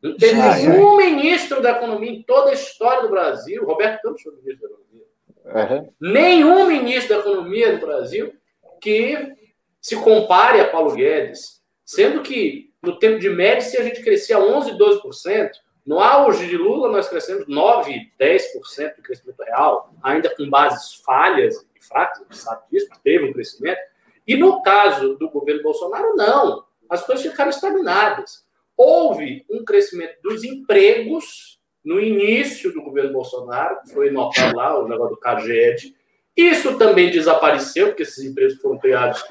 Não 0.00 0.16
teve 0.16 0.40
nenhum 0.40 1.00
é. 1.00 1.10
ministro 1.10 1.60
da 1.60 1.72
economia 1.72 2.10
em 2.12 2.22
toda 2.22 2.50
a 2.50 2.54
história 2.54 3.02
do 3.02 3.08
Brasil. 3.08 3.64
Roberto 3.64 4.00
Campos 4.00 4.22
foi 4.22 4.32
ministro 4.36 4.68
da 4.68 4.74
economia. 4.74 5.80
Uhum. 5.80 5.92
Nenhum 6.00 6.66
ministro 6.68 7.16
da 7.16 7.20
economia 7.22 7.76
do 7.76 7.84
Brasil 7.84 8.32
que 8.80 9.32
se 9.80 9.96
compare 9.96 10.60
a 10.60 10.68
Paulo 10.68 10.94
Guedes, 10.94 11.60
sendo 11.84 12.22
que 12.22 12.70
no 12.80 12.96
tempo 12.96 13.18
de 13.18 13.28
Médici 13.28 13.76
a 13.76 13.82
gente 13.82 14.04
crescia 14.04 14.38
11, 14.38 14.78
12%, 14.78 15.50
no 15.86 16.00
auge 16.00 16.48
de 16.48 16.56
Lula, 16.56 16.90
nós 16.90 17.08
crescemos 17.08 17.46
9, 17.46 18.10
10% 18.20 18.96
de 18.96 19.02
crescimento 19.02 19.40
real, 19.42 19.94
ainda 20.02 20.34
com 20.34 20.50
bases 20.50 20.96
falhas 20.96 21.64
e 21.76 21.86
fracas, 21.86 22.20
a 22.20 22.24
gente 22.24 22.38
sabe 22.38 22.62
disso, 22.70 22.88
teve 23.04 23.24
um 23.24 23.32
crescimento. 23.32 23.78
E 24.26 24.36
no 24.36 24.60
caso 24.62 25.14
do 25.14 25.30
governo 25.30 25.62
Bolsonaro, 25.62 26.16
não. 26.16 26.64
As 26.90 27.06
coisas 27.06 27.24
ficaram 27.24 27.50
estagnadas. 27.50 28.44
Houve 28.76 29.46
um 29.48 29.64
crescimento 29.64 30.16
dos 30.22 30.42
empregos 30.42 31.60
no 31.84 32.00
início 32.00 32.72
do 32.72 32.82
governo 32.82 33.12
Bolsonaro, 33.12 33.78
foi 33.92 34.10
notado 34.10 34.56
lá 34.56 34.76
o 34.80 34.88
negócio 34.88 35.14
do 35.14 35.20
CAGED. 35.20 35.94
Isso 36.36 36.76
também 36.76 37.12
desapareceu, 37.12 37.88
porque 37.88 38.02
esses 38.02 38.24
empregos 38.24 38.60
foram 38.60 38.76
criados 38.76 39.24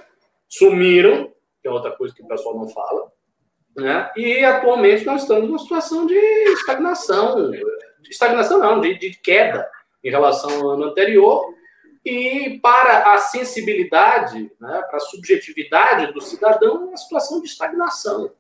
sumiram, 0.48 1.34
que 1.62 1.68
é 1.68 1.72
outra 1.72 1.92
coisa 1.92 2.16
que 2.16 2.24
o 2.24 2.28
pessoal 2.28 2.56
não 2.56 2.70
fala. 2.70 3.12
Né? 3.76 4.10
E 4.16 4.44
atualmente 4.46 5.06
nós 5.06 5.24
estamos 5.24 5.48
numa 5.48 5.60
situação 5.60 6.06
de 6.06 6.16
estagnação, 6.16 7.52
de 7.52 8.10
estagnação 8.10 8.60
não, 8.60 8.80
de, 8.80 8.98
de 8.98 9.12
queda 9.20 9.70
em 10.04 10.10
relação 10.10 10.50
ao 10.62 10.70
ano 10.72 10.86
anterior. 10.86 11.54
E 12.06 12.60
para 12.62 13.14
a 13.14 13.18
sensibilidade, 13.18 14.52
né, 14.62 14.82
para 14.88 14.98
a 14.98 15.00
subjetividade 15.00 16.14
do 16.14 16.22
cidadão, 16.22 16.76
é 16.76 16.86
uma 16.86 16.98
situação 16.98 17.42
de 17.42 17.48
estagnação. 17.48 18.32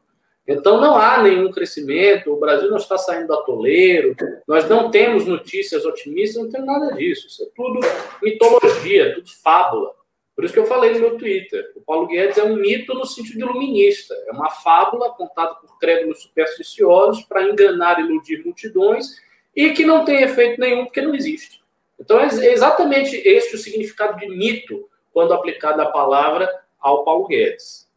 Então 0.47 0.79
não 0.79 0.95
há 0.95 1.21
nenhum 1.23 1.51
crescimento, 1.51 2.31
o 2.31 2.39
Brasil 2.39 2.69
não 2.69 2.77
está 2.77 2.97
saindo 2.99 3.27
do 3.27 3.33
atoleiro, 3.33 4.15
nós 4.47 4.69
não 4.69 4.91
temos 4.91 5.25
notícias 5.25 5.83
otimistas, 5.83 6.43
não 6.43 6.51
tem 6.51 6.63
nada 6.63 6.93
disso. 6.93 7.25
Isso 7.25 7.43
é 7.43 7.47
tudo 7.55 7.79
mitologia, 8.21 9.15
tudo 9.15 9.27
fábula. 9.43 9.91
Por 10.35 10.43
isso 10.43 10.53
que 10.53 10.59
eu 10.59 10.65
falei 10.65 10.93
no 10.93 10.99
meu 10.99 11.17
Twitter. 11.17 11.71
O 11.75 11.81
Paulo 11.81 12.07
Guedes 12.07 12.37
é 12.37 12.43
um 12.43 12.57
mito 12.57 12.93
no 12.93 13.05
sentido 13.05 13.39
iluminista. 13.39 14.13
É 14.27 14.31
uma 14.31 14.49
fábula 14.49 15.11
contada 15.11 15.55
por 15.55 15.79
crédulos 15.79 16.21
supersticiosos 16.23 17.23
para 17.23 17.43
enganar 17.43 17.99
e 17.99 18.03
iludir 18.03 18.43
multidões 18.43 19.15
e 19.55 19.71
que 19.71 19.85
não 19.85 20.03
tem 20.03 20.23
efeito 20.23 20.59
nenhum 20.59 20.83
porque 20.85 21.01
não 21.01 21.15
existe. 21.15 21.63
Então 21.97 22.19
é 22.19 22.27
exatamente 22.51 23.15
este 23.15 23.55
o 23.55 23.57
significado 23.57 24.19
de 24.19 24.27
mito 24.27 24.89
quando 25.13 25.33
aplicado 25.33 25.81
a 25.81 25.91
palavra 25.91 26.49
ao 26.77 27.05
Paulo 27.05 27.27
Guedes. 27.27 27.87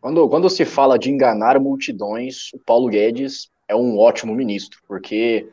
Quando, 0.00 0.28
quando 0.28 0.48
se 0.48 0.64
fala 0.64 0.96
de 0.96 1.10
enganar 1.10 1.58
multidões, 1.58 2.52
o 2.52 2.58
Paulo 2.60 2.88
Guedes 2.88 3.50
é 3.66 3.74
um 3.74 3.98
ótimo 3.98 4.32
ministro, 4.32 4.80
porque 4.86 5.48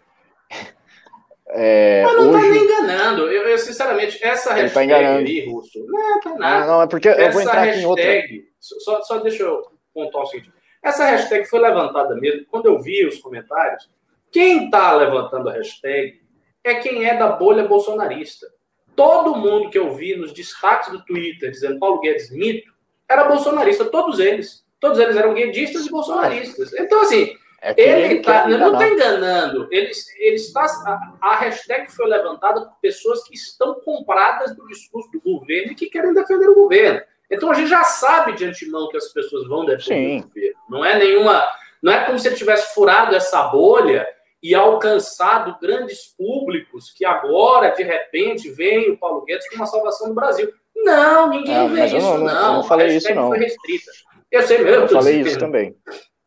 é, 1.55 2.01
Mas 2.03 2.15
não 2.15 2.31
tá 2.31 2.39
hoje... 2.39 2.47
tá 2.47 2.53
me 2.53 2.59
enganando. 2.59 3.21
Eu, 3.31 3.47
eu, 3.47 3.57
sinceramente, 3.59 4.23
essa 4.23 4.53
Ele 4.53 4.61
hashtag 4.61 4.89
tá 4.89 5.15
aí, 5.17 5.45
Russo, 5.45 5.85
não 5.85 6.19
tá 6.19 6.35
nada. 6.35 6.65
Não, 6.65 6.73
não, 6.73 6.81
é 6.81 6.87
porque 6.87 7.07
essa 7.07 7.21
eu 7.21 7.31
vou 7.31 7.41
entrar 7.41 7.61
hashtag, 7.61 7.71
aqui 7.71 7.81
em 7.81 7.85
outra. 7.85 8.43
Só, 8.59 9.01
só 9.03 9.17
deixa 9.19 9.43
eu 9.43 9.61
pontuar 9.93 10.23
o 10.23 10.27
seguinte. 10.27 10.51
Essa 10.81 11.05
hashtag 11.05 11.45
foi 11.45 11.59
levantada 11.59 12.15
mesmo. 12.15 12.45
Quando 12.49 12.65
eu 12.65 12.81
vi 12.81 13.05
os 13.05 13.19
comentários, 13.19 13.87
quem 14.31 14.71
tá 14.71 14.95
levantando 14.95 15.47
a 15.47 15.53
hashtag 15.53 16.19
é 16.63 16.73
quem 16.75 17.05
é 17.05 17.15
da 17.15 17.27
bolha 17.27 17.67
bolsonarista. 17.67 18.47
Todo 18.95 19.35
mundo 19.35 19.69
que 19.69 19.77
eu 19.77 19.93
vi 19.93 20.15
nos 20.15 20.33
destaques 20.33 20.91
do 20.91 21.05
Twitter 21.05 21.51
dizendo 21.51 21.79
Paulo 21.79 21.99
Guedes 21.99 22.31
mito 22.31 22.73
era 23.07 23.25
bolsonarista, 23.25 23.85
todos 23.85 24.19
eles. 24.19 24.63
Todos 24.79 24.97
eles 24.97 25.15
eram 25.15 25.35
guedistas 25.35 25.85
e 25.85 25.89
bolsonaristas. 25.89 26.73
Então, 26.73 27.01
assim, 27.01 27.37
é 27.63 27.73
ele, 27.77 28.01
ele 28.15 28.19
tá, 28.19 28.45
não 28.45 28.73
está 28.73 28.89
enganando. 28.89 29.69
Ele, 29.71 29.89
ele 30.19 30.35
está, 30.35 30.65
a, 30.65 31.13
a, 31.21 31.35
hashtag 31.37 31.89
foi 31.89 32.07
levantada 32.07 32.59
por 32.59 32.75
pessoas 32.81 33.23
que 33.23 33.33
estão 33.33 33.75
compradas 33.75 34.53
do 34.53 34.67
discurso 34.67 35.09
do 35.11 35.21
governo 35.21 35.71
e 35.71 35.75
que 35.75 35.89
querem 35.89 36.13
defender 36.13 36.49
o 36.49 36.55
governo. 36.55 37.01
Então 37.31 37.49
a 37.49 37.53
gente 37.53 37.69
já 37.69 37.83
sabe 37.85 38.33
de 38.33 38.43
antemão 38.43 38.89
que 38.89 38.97
as 38.97 39.07
pessoas 39.13 39.47
vão 39.47 39.65
defender 39.65 39.81
Sim. 39.83 40.19
o 40.19 40.27
governo. 40.27 40.55
Não 40.69 40.85
é 40.85 40.99
nenhuma. 40.99 41.41
Não 41.81 41.93
é 41.93 42.05
como 42.05 42.19
se 42.19 42.27
ele 42.27 42.35
tivesse 42.35 42.73
furado 42.73 43.15
essa 43.15 43.43
bolha 43.43 44.05
e 44.41 44.53
alcançado 44.53 45.57
grandes 45.61 46.13
públicos 46.17 46.91
que 46.91 47.05
agora, 47.05 47.69
de 47.69 47.83
repente, 47.83 48.51
vem 48.51 48.91
o 48.91 48.97
Paulo 48.97 49.23
Guedes 49.23 49.47
com 49.47 49.55
uma 49.55 49.65
salvação 49.65 50.09
do 50.09 50.13
Brasil. 50.13 50.51
Não, 50.75 51.29
ninguém 51.29 51.65
é, 51.65 51.69
vê 51.69 51.85
isso, 51.85 51.97
não, 51.97 52.17
não. 52.17 52.53
Não 52.55 52.63
falei 52.65 52.97
isso, 52.97 53.15
não. 53.15 53.29
Foi 53.29 53.37
restrita. 53.37 53.89
Eu 54.29 54.41
sei 54.41 54.57
mesmo. 54.57 54.81
Eu 54.83 54.89
falei 54.89 55.21
isso 55.21 55.39
também. 55.39 55.73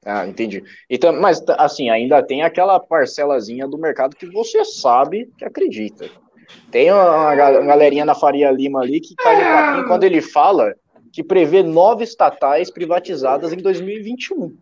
Ah, 0.07 0.25
entendi. 0.25 0.63
Então, 0.89 1.13
mas 1.13 1.43
assim, 1.59 1.91
ainda 1.91 2.23
tem 2.23 2.43
aquela 2.43 2.79
parcelazinha 2.79 3.67
do 3.67 3.77
mercado 3.77 4.15
que 4.15 4.27
você 4.27 4.65
sabe 4.65 5.29
que 5.37 5.45
acredita. 5.45 6.09
Tem 6.71 6.93
uma, 6.93 7.35
galerinha 7.35 8.05
na 8.05 8.15
Faria 8.15 8.53
Lima 8.53 8.81
ali 8.81 9.01
que 9.01 9.17
cai 9.17 9.35
no 9.35 9.43
papinho 9.43 9.85
é. 9.85 9.89
quando 9.89 10.05
ele 10.05 10.23
fala 10.23 10.73
que 11.13 11.25
prevê 11.25 11.61
nove 11.65 12.05
estatais 12.05 12.71
privatizadas 12.71 13.53
em 13.53 13.57
2021. 13.57 14.57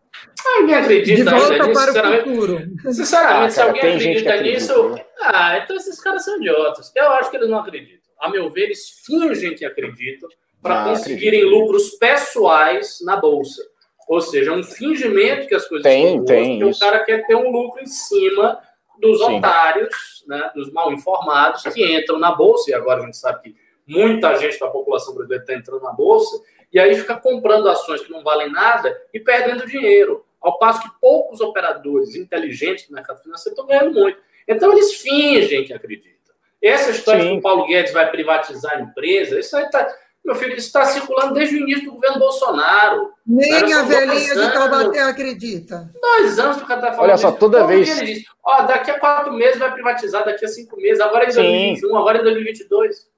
Alguém 0.56 0.74
acredita 0.74 1.24
De 1.24 1.30
volta 1.30 1.58
nisso? 1.58 1.72
Para 1.72 1.86
sinceramente, 1.86 2.28
o 2.28 2.34
futuro. 2.34 2.94
sinceramente 2.94 3.46
ah, 3.46 3.50
se 3.50 3.60
alguém 3.60 3.80
acredita 3.80 4.40
nisso, 4.40 4.88
né? 4.90 5.04
ah, 5.20 5.58
então 5.58 5.76
esses 5.76 6.00
caras 6.00 6.24
são 6.24 6.38
idiotas. 6.38 6.90
Eu 6.96 7.10
acho 7.10 7.30
que 7.30 7.36
eles 7.36 7.50
não 7.50 7.58
acreditam. 7.58 8.08
A 8.18 8.30
meu 8.30 8.48
ver, 8.48 8.62
eles 8.62 9.02
fingem 9.04 9.54
que 9.54 9.64
acreditam 9.66 10.28
para 10.62 10.84
conseguirem 10.84 11.40
acredito. 11.40 11.60
lucros 11.60 11.90
pessoais 11.96 12.98
na 13.04 13.16
bolsa. 13.16 13.62
Ou 14.08 14.20
seja, 14.20 14.50
é 14.50 14.54
um 14.54 14.62
fingimento 14.62 15.46
que 15.46 15.54
as 15.54 15.66
coisas 15.66 15.82
tem, 15.82 16.04
estão 16.04 16.16
boas, 16.18 16.28
tem 16.28 16.58
porque 16.58 16.70
isso. 16.70 16.84
o 16.84 16.88
cara 16.88 17.04
quer 17.04 17.26
ter 17.26 17.34
um 17.34 17.50
lucro 17.50 17.82
em 17.82 17.86
cima 17.86 18.60
dos 18.98 19.18
Sim. 19.18 19.38
otários, 19.38 20.24
né, 20.26 20.50
dos 20.54 20.72
mal 20.72 20.92
informados 20.92 21.62
que 21.64 21.84
entram 21.96 22.18
na 22.18 22.32
bolsa, 22.32 22.70
e 22.70 22.74
agora 22.74 23.02
a 23.02 23.04
gente 23.06 23.16
sabe 23.16 23.42
que 23.42 23.56
muita 23.86 24.36
gente 24.36 24.58
da 24.58 24.68
população 24.68 25.14
brasileira 25.14 25.42
está 25.42 25.54
entrando 25.54 25.82
na 25.82 25.92
bolsa, 25.92 26.40
e 26.72 26.78
aí 26.78 26.94
fica 26.96 27.16
comprando 27.16 27.68
ações 27.68 28.02
que 28.02 28.10
não 28.10 28.22
valem 28.22 28.50
nada 28.50 28.96
e 29.12 29.20
perdendo 29.20 29.66
dinheiro. 29.66 30.24
Ao 30.40 30.58
passo 30.58 30.82
que 30.82 31.00
poucos 31.00 31.40
operadores 31.40 32.14
inteligentes 32.14 32.86
do 32.86 32.94
mercado 32.94 33.22
financeiro 33.22 33.54
estão 33.54 33.66
ganhando 33.66 33.98
muito. 33.98 34.18
Então 34.46 34.72
eles 34.72 35.00
fingem 35.00 35.64
que 35.64 35.72
acreditam. 35.72 36.34
Essa 36.62 36.90
história 36.90 37.22
Sim. 37.22 37.32
que 37.32 37.38
o 37.38 37.42
Paulo 37.42 37.66
Guedes 37.66 37.92
vai 37.92 38.10
privatizar 38.10 38.76
a 38.76 38.80
empresa, 38.80 39.38
isso 39.38 39.56
aí 39.56 39.64
está 39.64 39.86
meu 40.24 40.34
filho, 40.34 40.52
isso 40.52 40.66
está 40.68 40.86
circulando 40.86 41.34
desde 41.34 41.56
o 41.56 41.60
início 41.60 41.84
do 41.84 41.92
governo 41.92 42.18
Bolsonaro. 42.18 43.12
Nem 43.26 43.72
a 43.72 43.82
velhinha 43.82 44.34
de 44.34 44.52
Taubaté 44.52 45.00
acredita. 45.02 45.90
Dois 46.00 46.38
anos 46.38 46.56
que 46.56 46.62
o 46.62 46.66
cara 46.66 46.80
está 46.80 46.92
falando. 46.92 47.10
Olha 47.10 47.18
só, 47.18 47.30
toda 47.30 47.58
Como 47.58 47.68
vez. 47.68 48.00
Ele 48.00 48.14
diz, 48.14 48.24
ó, 48.42 48.62
daqui 48.62 48.90
a 48.90 48.98
quatro 48.98 49.32
meses 49.34 49.58
vai 49.58 49.70
privatizar, 49.72 50.24
daqui 50.24 50.44
a 50.46 50.48
cinco 50.48 50.76
meses, 50.76 51.00
agora 51.00 51.24
é 51.24 51.28
em 51.28 51.32
Sim. 51.32 51.42
2021, 51.42 51.96
agora 51.96 52.18
é 52.18 52.20
em 52.22 52.24
2022. 52.24 53.08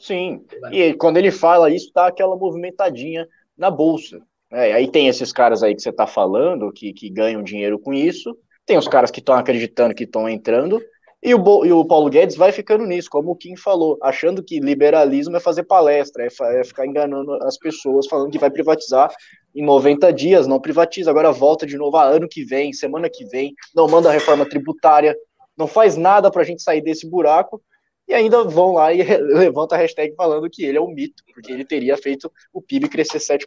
Sim. 0.00 0.44
E 0.72 0.94
quando 0.94 1.18
ele 1.18 1.30
fala 1.30 1.70
isso, 1.70 1.92
tá 1.92 2.08
aquela 2.08 2.36
movimentadinha 2.36 3.28
na 3.56 3.70
bolsa. 3.70 4.20
É, 4.50 4.72
aí 4.72 4.90
tem 4.90 5.06
esses 5.06 5.32
caras 5.32 5.62
aí 5.62 5.76
que 5.76 5.80
você 5.80 5.90
está 5.90 6.08
falando, 6.08 6.72
que, 6.72 6.92
que 6.92 7.08
ganham 7.08 7.42
dinheiro 7.42 7.78
com 7.78 7.94
isso, 7.94 8.36
tem 8.66 8.76
os 8.76 8.88
caras 8.88 9.10
que 9.10 9.20
estão 9.20 9.36
acreditando 9.36 9.94
que 9.94 10.04
estão 10.04 10.28
entrando, 10.28 10.82
e 11.22 11.34
o, 11.34 11.64
e 11.64 11.72
o 11.72 11.84
Paulo 11.84 12.10
Guedes 12.10 12.34
vai 12.34 12.50
ficando 12.50 12.84
nisso, 12.84 13.08
como 13.08 13.30
o 13.30 13.36
Kim 13.36 13.56
falou, 13.56 13.96
achando 14.02 14.42
que 14.42 14.58
liberalismo 14.58 15.36
é 15.36 15.40
fazer 15.40 15.62
palestra, 15.62 16.24
é, 16.24 16.28
é, 16.60 16.64
ficar 16.64 16.84
enganando 16.84 17.34
as 17.44 17.56
pessoas, 17.56 18.08
falando 18.08 18.32
que 18.32 18.38
vai 18.38 18.50
privatizar 18.50 19.14
em 19.54 19.64
90 19.64 20.12
dias, 20.12 20.48
não 20.48 20.60
privatiza, 20.60 21.10
agora 21.10 21.30
volta 21.30 21.64
de 21.64 21.76
novo 21.76 21.96
ah, 21.96 22.06
ano 22.06 22.28
que 22.28 22.44
vem, 22.44 22.72
semana 22.72 23.08
que 23.08 23.24
vem, 23.26 23.54
não 23.72 23.86
manda 23.86 24.08
a 24.08 24.12
reforma 24.12 24.44
tributária, 24.44 25.16
não 25.56 25.68
faz 25.68 25.96
nada 25.96 26.28
para 26.28 26.42
a 26.42 26.44
gente 26.44 26.60
sair 26.60 26.80
desse 26.80 27.08
buraco, 27.08 27.62
e 28.08 28.14
ainda 28.14 28.42
vão 28.42 28.72
lá 28.72 28.92
e 28.92 29.02
levanta 29.32 29.76
a 29.76 29.78
hashtag 29.78 30.12
falando 30.16 30.50
que 30.50 30.64
ele 30.64 30.78
é 30.78 30.80
um 30.80 30.92
mito, 30.92 31.22
porque 31.32 31.52
ele 31.52 31.64
teria 31.64 31.96
feito 31.96 32.32
o 32.52 32.60
PIB 32.60 32.88
crescer 32.88 33.18
7%. 33.18 33.46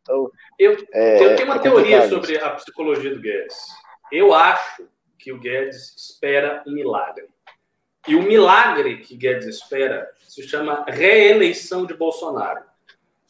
Então, 0.00 0.30
eu, 0.58 0.74
é, 0.94 1.22
eu 1.22 1.36
tenho 1.36 1.48
uma 1.48 1.56
é 1.56 1.58
teoria 1.58 2.08
sobre 2.08 2.38
a 2.38 2.50
psicologia 2.50 3.14
do 3.14 3.20
Guedes. 3.20 3.58
Eu 4.10 4.32
acho 4.32 4.88
que 5.20 5.32
o 5.32 5.38
Guedes 5.38 5.94
espera 5.96 6.62
milagre. 6.66 7.28
E 8.08 8.16
o 8.16 8.22
milagre 8.22 8.98
que 8.98 9.14
Guedes 9.14 9.46
espera 9.46 10.10
se 10.26 10.42
chama 10.48 10.84
reeleição 10.88 11.84
de 11.84 11.92
Bolsonaro. 11.92 12.62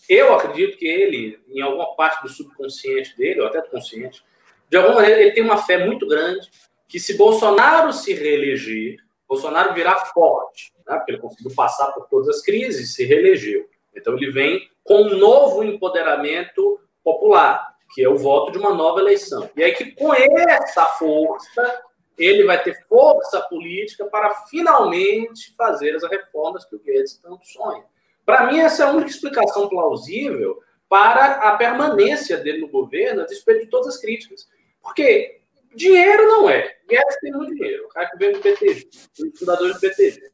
Eu 0.08 0.34
acredito 0.34 0.78
que 0.78 0.86
ele, 0.86 1.40
em 1.48 1.60
alguma 1.60 1.94
parte 1.96 2.22
do 2.22 2.28
subconsciente 2.28 3.16
dele, 3.16 3.40
ou 3.40 3.46
até 3.48 3.60
do 3.60 3.68
consciente, 3.68 4.24
de 4.68 4.76
alguma 4.76 4.96
maneira 4.96 5.20
ele 5.20 5.32
tem 5.32 5.42
uma 5.42 5.58
fé 5.58 5.84
muito 5.84 6.06
grande 6.06 6.48
que 6.88 6.98
se 6.98 7.16
Bolsonaro 7.16 7.92
se 7.92 8.12
reeleger, 8.14 8.96
Bolsonaro 9.28 9.74
virá 9.74 9.96
forte, 10.06 10.72
né? 10.86 10.96
porque 10.96 11.12
ele 11.12 11.20
conseguiu 11.20 11.54
passar 11.54 11.92
por 11.92 12.08
todas 12.08 12.28
as 12.28 12.42
crises, 12.42 12.94
se 12.94 13.04
reelegeu. 13.04 13.68
Então 13.94 14.16
ele 14.16 14.30
vem 14.30 14.68
com 14.84 15.02
um 15.02 15.18
novo 15.18 15.62
empoderamento 15.62 16.80
popular 17.02 17.69
que 17.94 18.02
é 18.02 18.08
o 18.08 18.16
voto 18.16 18.52
de 18.52 18.58
uma 18.58 18.72
nova 18.72 19.00
eleição. 19.00 19.50
E 19.56 19.62
aí 19.62 19.72
que 19.72 19.92
com 19.92 20.14
essa 20.14 20.84
força 20.86 21.82
ele 22.16 22.44
vai 22.44 22.62
ter 22.62 22.78
força 22.86 23.40
política 23.40 24.04
para 24.04 24.30
finalmente 24.48 25.54
fazer 25.56 25.96
as 25.96 26.02
reformas 26.02 26.64
que 26.66 26.76
o 26.76 26.78
Guedes 26.78 27.16
tanto 27.16 27.44
sonha. 27.46 27.84
Para 28.26 28.46
mim, 28.46 28.60
essa 28.60 28.84
é 28.84 28.86
a 28.86 28.90
única 28.90 29.10
explicação 29.10 29.68
plausível 29.68 30.62
para 30.88 31.36
a 31.36 31.56
permanência 31.56 32.36
dele 32.36 32.60
no 32.60 32.68
governo, 32.68 33.22
a 33.22 33.26
despeito 33.26 33.64
de 33.64 33.70
todas 33.70 33.94
as 33.94 34.00
críticas. 34.00 34.48
Porque 34.82 35.40
dinheiro 35.74 36.26
não 36.26 36.50
é. 36.50 36.76
Guedes 36.86 37.16
tem 37.20 37.32
muito 37.32 37.54
dinheiro. 37.54 37.86
O 37.86 37.88
cara 37.88 38.10
que 38.10 38.18
vem 38.18 38.32
do 38.32 38.40
PT, 38.40 38.88
o 39.18 39.38
fundador 39.38 39.72
do 39.72 39.80
PT. 39.80 40.30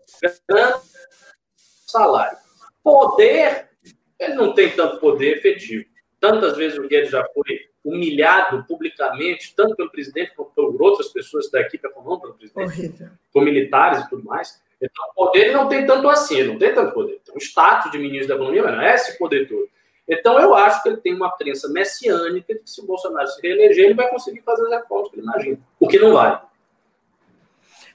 Grande 0.49 0.81
salário. 1.87 2.39
Poder, 2.83 3.71
ele 4.19 4.35
não 4.35 4.55
tem 4.55 4.75
tanto 4.75 4.99
poder 4.99 5.37
efetivo. 5.37 5.85
Tantas 6.21 6.57
vezes 6.57 6.79
o 6.79 6.89
Guedes 6.89 7.11
já 7.11 7.25
foi 7.35 7.69
humilhado 7.85 8.65
publicamente, 8.65 9.55
tanto 9.55 9.77
pelo 9.77 9.91
presidente 9.91 10.33
quanto 10.35 10.51
por 10.51 10.83
outras 10.83 11.09
pessoas 11.09 11.51
da 11.51 11.61
equipe 11.61 11.87
econômica 11.87 12.29
pelo 12.29 12.39
presidente, 12.39 13.05
por 13.33 13.45
militares 13.45 14.05
e 14.05 14.09
tudo 14.09 14.25
mais. 14.25 14.61
Então, 14.81 15.05
o 15.11 15.27
poder 15.27 15.53
não 15.53 15.69
tem 15.69 15.87
tanto 15.87 16.09
assim, 16.09 16.43
não 16.43 16.59
tem 16.59 16.75
tanto 16.75 16.93
poder. 16.93 17.21
Então, 17.23 17.35
o 17.35 17.39
status 17.39 17.91
de 17.91 17.99
ministro 17.99 18.29
da 18.29 18.35
Economia 18.35 18.63
não 18.63 18.81
é 18.81 18.95
esse 18.95 19.17
poder 19.19 19.49
todo. 19.49 19.69
Então, 20.09 20.39
eu 20.39 20.55
acho 20.55 20.83
que 20.83 20.89
ele 20.89 20.99
tem 20.99 21.15
uma 21.15 21.37
crença 21.37 21.69
messiânica 21.69 22.55
de 22.55 22.61
que 22.61 22.71
se 22.71 22.81
o 22.81 22.87
Bolsonaro 22.87 23.27
se 23.27 23.41
reeleger, 23.41 23.87
ele 23.87 23.95
vai 23.95 24.09
conseguir 24.09 24.43
fazer 24.43 24.65
as 24.67 24.83
reformas 24.83 25.11
que 25.11 25.17
ele 25.17 25.23
imagina. 25.23 25.59
O 25.81 25.89
que 25.89 25.99
não 25.99 26.13
vai. 26.13 26.41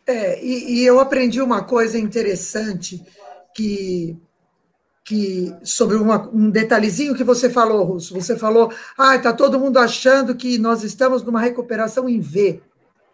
É, 0.05 0.43
e, 0.43 0.79
e 0.79 0.85
eu 0.85 0.99
aprendi 0.99 1.41
uma 1.41 1.63
coisa 1.63 1.97
interessante 1.97 3.01
que 3.55 4.17
que 5.11 5.53
sobre 5.61 5.97
uma, 5.97 6.29
um 6.33 6.49
detalhezinho 6.49 7.13
que 7.13 7.23
você 7.23 7.49
falou, 7.49 7.83
Russo. 7.83 8.13
Você 8.13 8.37
falou, 8.37 8.71
ah, 8.97 9.17
está 9.17 9.33
todo 9.33 9.59
mundo 9.59 9.77
achando 9.77 10.33
que 10.33 10.57
nós 10.57 10.83
estamos 10.83 11.21
numa 11.21 11.41
recuperação 11.41 12.07
em 12.07 12.21
V. 12.21 12.61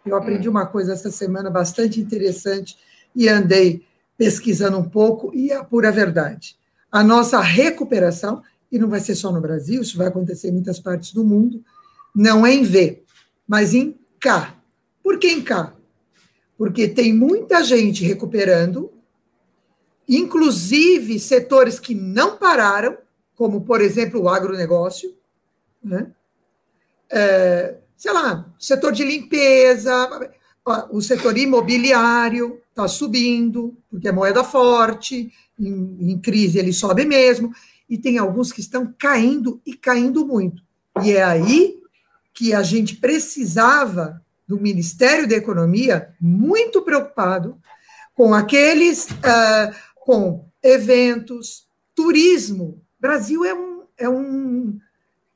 Eu 0.06 0.16
aprendi 0.16 0.48
hum. 0.48 0.52
uma 0.52 0.68
coisa 0.68 0.94
essa 0.94 1.10
semana 1.10 1.50
bastante 1.50 2.00
interessante 2.00 2.78
e 3.16 3.28
andei 3.28 3.84
pesquisando 4.16 4.78
um 4.78 4.88
pouco, 4.88 5.32
e 5.34 5.52
é 5.52 5.56
a 5.56 5.64
pura 5.64 5.92
verdade. 5.92 6.56
A 6.92 7.04
nossa 7.04 7.40
recuperação, 7.40 8.44
e 8.72 8.78
não 8.78 8.90
vai 8.90 9.00
ser 9.00 9.16
só 9.16 9.32
no 9.32 9.42
Brasil, 9.42 9.82
isso 9.82 9.98
vai 9.98 10.08
acontecer 10.08 10.50
em 10.50 10.54
muitas 10.54 10.80
partes 10.80 11.14
do 11.14 11.24
mundo, 11.24 11.64
não 12.16 12.46
é 12.46 12.54
em 12.54 12.64
V, 12.64 13.04
mas 13.48 13.74
em 13.74 13.98
K. 14.20 14.56
Por 15.04 15.18
que 15.18 15.28
em 15.28 15.42
K? 15.42 15.74
Porque 16.58 16.88
tem 16.88 17.12
muita 17.12 17.64
gente 17.64 18.04
recuperando 18.04 18.92
inclusive 20.08 21.20
setores 21.20 21.80
que 21.80 21.94
não 21.94 22.38
pararam, 22.38 22.98
como, 23.36 23.62
por 23.62 23.82
exemplo, 23.82 24.22
o 24.22 24.30
agronegócio, 24.30 25.14
né? 25.84 26.12
É, 27.10 27.78
sei 27.96 28.14
lá, 28.14 28.46
setor 28.60 28.92
de 28.92 29.04
limpeza, 29.04 30.10
o 30.92 31.02
setor 31.02 31.38
imobiliário 31.38 32.62
está 32.70 32.88
subindo, 32.88 33.76
porque 33.90 34.08
é 34.08 34.12
moeda 34.12 34.44
forte, 34.44 35.32
em, 35.60 35.98
em, 36.12 36.20
crise 36.20 36.60
ele 36.60 36.74
sobe 36.74 37.06
mesmo, 37.06 37.52
e 37.90 37.98
tem 37.98 38.18
alguns 38.18 38.52
que 38.52 38.60
estão 38.60 38.94
caindo 38.98 39.62
e 39.66 39.74
caindo 39.74 40.26
muito. 40.26 40.62
E 41.02 41.12
é 41.12 41.24
aí 41.24 41.80
que 42.34 42.54
a 42.54 42.62
gente 42.62 42.98
precisava 42.98 44.22
do 44.48 44.60
Ministério 44.60 45.28
da 45.28 45.36
Economia 45.36 46.10
muito 46.20 46.82
preocupado 46.82 47.58
com 48.14 48.34
aqueles 48.34 49.06
uh, 49.06 49.76
com 50.08 50.46
eventos, 50.64 51.68
turismo. 51.94 52.82
Brasil 52.98 53.44
é 53.44 53.54
um, 53.54 53.84
é 53.98 54.08
um, 54.08 54.80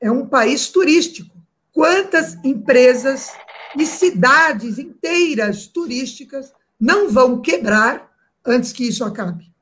é 0.00 0.10
um 0.10 0.26
país 0.26 0.70
turístico. 0.70 1.36
Quantas 1.74 2.42
empresas 2.42 3.32
e 3.76 3.84
cidades 3.84 4.78
inteiras 4.78 5.66
turísticas 5.66 6.54
não 6.80 7.10
vão 7.10 7.42
quebrar 7.42 8.10
antes 8.42 8.72
que 8.72 8.88
isso 8.88 9.04
acabe? 9.04 9.52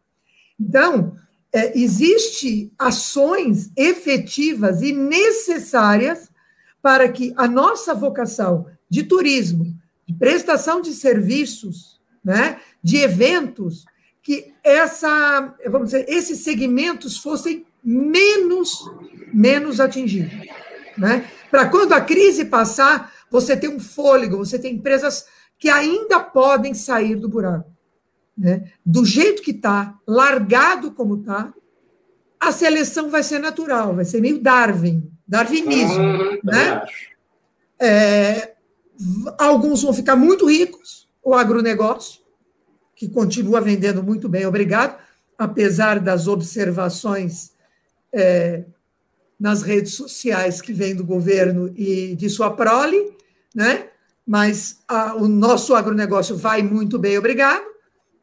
Então, 0.61 1.16
é, 1.52 1.76
existe 1.76 2.72
ações 2.78 3.72
efetivas 3.76 4.80
e 4.80 4.92
necessárias 4.92 6.30
para 6.80 7.08
que 7.08 7.34
a 7.36 7.48
nossa 7.48 7.92
vocação 7.96 8.66
de 8.88 9.02
turismo, 9.02 9.76
de 10.06 10.14
prestação 10.14 10.80
de 10.80 10.92
serviços, 10.92 12.00
né, 12.24 12.61
de 12.80 12.98
eventos, 12.98 13.84
que 14.23 14.53
essa, 14.62 15.55
vamos 15.66 15.91
dizer, 15.91 16.07
esses 16.09 16.41
segmentos 16.41 17.16
fossem 17.18 17.66
menos 17.83 18.85
menos 19.33 19.81
atingidos, 19.81 20.33
né? 20.97 21.29
Para 21.51 21.68
quando 21.68 21.93
a 21.93 22.01
crise 22.01 22.45
passar, 22.45 23.12
você 23.31 23.57
tem 23.57 23.71
um 23.71 23.81
fôlego, 23.81 24.39
você 24.39 24.59
tem 24.59 24.75
empresas 24.75 25.27
que 25.59 25.68
ainda 25.68 26.21
podem 26.21 26.75
sair 26.75 27.14
do 27.14 27.29
buraco, 27.29 27.71
né? 28.37 28.71
Do 28.85 29.05
jeito 29.05 29.43
que 29.43 29.51
está, 29.53 29.99
largado 30.07 30.93
como 30.93 31.16
está, 31.16 31.53
a 32.39 32.53
seleção 32.53 33.11
vai 33.11 33.23
ser 33.23 33.39
natural, 33.39 33.95
vai 33.95 34.05
ser 34.05 34.21
meio 34.21 34.41
Darwin, 34.41 35.11
darwinismo, 35.27 36.01
uhum, 36.01 36.39
né? 36.43 36.83
É, 37.79 38.55
alguns 39.39 39.83
vão 39.83 39.93
ficar 39.93 40.16
muito 40.16 40.47
ricos, 40.47 41.09
o 41.23 41.35
agronegócio, 41.35 42.20
que 43.01 43.09
continua 43.09 43.62
vendendo 43.62 44.03
muito 44.03 44.28
bem, 44.28 44.44
obrigado, 44.44 44.94
apesar 45.38 45.98
das 45.98 46.28
observações 46.28 47.51
é, 48.12 48.64
nas 49.38 49.62
redes 49.62 49.94
sociais 49.94 50.61
que 50.61 50.70
vem 50.70 50.94
do 50.94 51.03
governo 51.03 51.72
e 51.74 52.14
de 52.14 52.28
sua 52.28 52.51
prole, 52.51 53.16
né? 53.55 53.88
mas 54.26 54.80
a, 54.86 55.14
o 55.14 55.26
nosso 55.26 55.74
agronegócio 55.74 56.36
vai 56.36 56.61
muito 56.62 56.98
bem, 56.98 57.16
obrigado, 57.16 57.64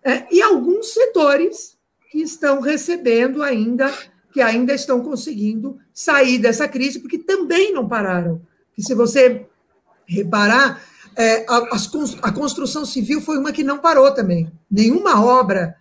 é, 0.03 0.27
e 0.31 0.43
alguns 0.43 0.93
setores 0.93 1.75
que 2.11 2.19
estão 2.21 2.61
recebendo 2.61 3.41
ainda, 3.41 3.91
que 4.31 4.41
ainda 4.41 4.75
estão 4.75 5.01
conseguindo 5.01 5.79
sair 5.91 6.37
dessa 6.37 6.67
crise, 6.67 6.99
porque 6.99 7.17
também 7.17 7.73
não 7.73 7.87
pararam. 7.87 8.39
Que 8.75 8.83
se 8.83 8.93
você 8.93 9.47
reparar, 10.05 10.79
é, 11.17 11.45
a, 11.49 11.57
a, 12.21 12.31
construção 12.31 12.85
civil 12.85 13.19
foi 13.19 13.39
uma 13.39 13.51
que 13.51 13.63
não 13.63 13.79
parou 13.79 14.11
também. 14.11 14.51
Nenhuma 14.69 15.25
obra, 15.25 15.75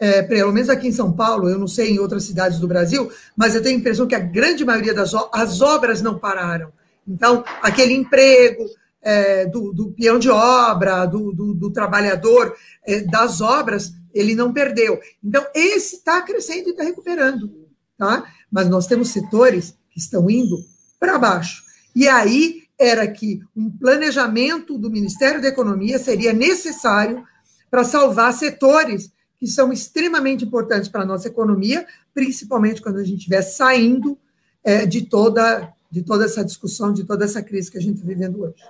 é, 0.00 0.20
pelo 0.22 0.52
menos 0.52 0.68
aqui 0.68 0.88
em 0.88 0.92
São 0.92 1.12
Paulo, 1.12 1.48
eu 1.48 1.56
não 1.56 1.68
sei 1.68 1.92
em 1.92 2.00
outras 2.00 2.24
cidades 2.24 2.58
do 2.58 2.66
Brasil, 2.66 3.08
mas 3.36 3.54
eu 3.54 3.62
tenho 3.62 3.76
a 3.76 3.78
impressão 3.78 4.08
que 4.08 4.16
a 4.16 4.20
grande 4.20 4.64
maioria 4.64 4.92
das 4.92 5.12
as 5.32 5.60
obras 5.60 6.02
não 6.02 6.18
pararam. 6.18 6.72
Então, 7.06 7.44
aquele 7.62 7.94
emprego 7.94 8.64
é, 9.00 9.46
do, 9.46 9.72
do, 9.72 9.92
peão 9.92 10.18
de 10.18 10.28
obra, 10.28 11.06
do, 11.06 11.32
do, 11.32 11.54
do 11.54 11.70
trabalhador 11.70 12.56
é, 12.84 13.00
das 13.00 13.40
obras, 13.40 13.92
ele 14.12 14.34
não 14.34 14.52
perdeu. 14.52 14.98
Então, 15.22 15.46
esse 15.54 15.96
está 15.96 16.20
crescendo 16.20 16.68
e 16.68 16.70
está 16.70 16.82
recuperando. 16.82 17.68
Tá? 17.96 18.24
Mas 18.50 18.68
nós 18.68 18.88
temos 18.88 19.10
setores 19.10 19.76
que 19.90 20.00
estão 20.00 20.28
indo 20.28 20.56
para 20.98 21.16
baixo. 21.16 21.62
E 21.94 22.08
aí 22.08 22.64
era 22.80 23.06
que 23.06 23.40
um 23.54 23.70
planejamento 23.70 24.78
do 24.78 24.90
Ministério 24.90 25.42
da 25.42 25.48
Economia 25.48 25.98
seria 25.98 26.32
necessário 26.32 27.22
para 27.70 27.84
salvar 27.84 28.32
setores 28.32 29.12
que 29.38 29.46
são 29.46 29.70
extremamente 29.70 30.46
importantes 30.46 30.88
para 30.88 31.02
a 31.02 31.06
nossa 31.06 31.28
economia, 31.28 31.86
principalmente 32.14 32.80
quando 32.80 32.96
a 32.96 33.04
gente 33.04 33.18
estiver 33.18 33.42
saindo 33.42 34.18
é, 34.64 34.86
de, 34.86 35.02
toda, 35.02 35.72
de 35.90 36.02
toda 36.02 36.24
essa 36.24 36.42
discussão, 36.42 36.90
de 36.92 37.04
toda 37.04 37.26
essa 37.26 37.42
crise 37.42 37.70
que 37.70 37.76
a 37.76 37.80
gente 37.80 37.96
está 37.96 38.08
vivendo 38.08 38.42
hoje. 38.42 38.62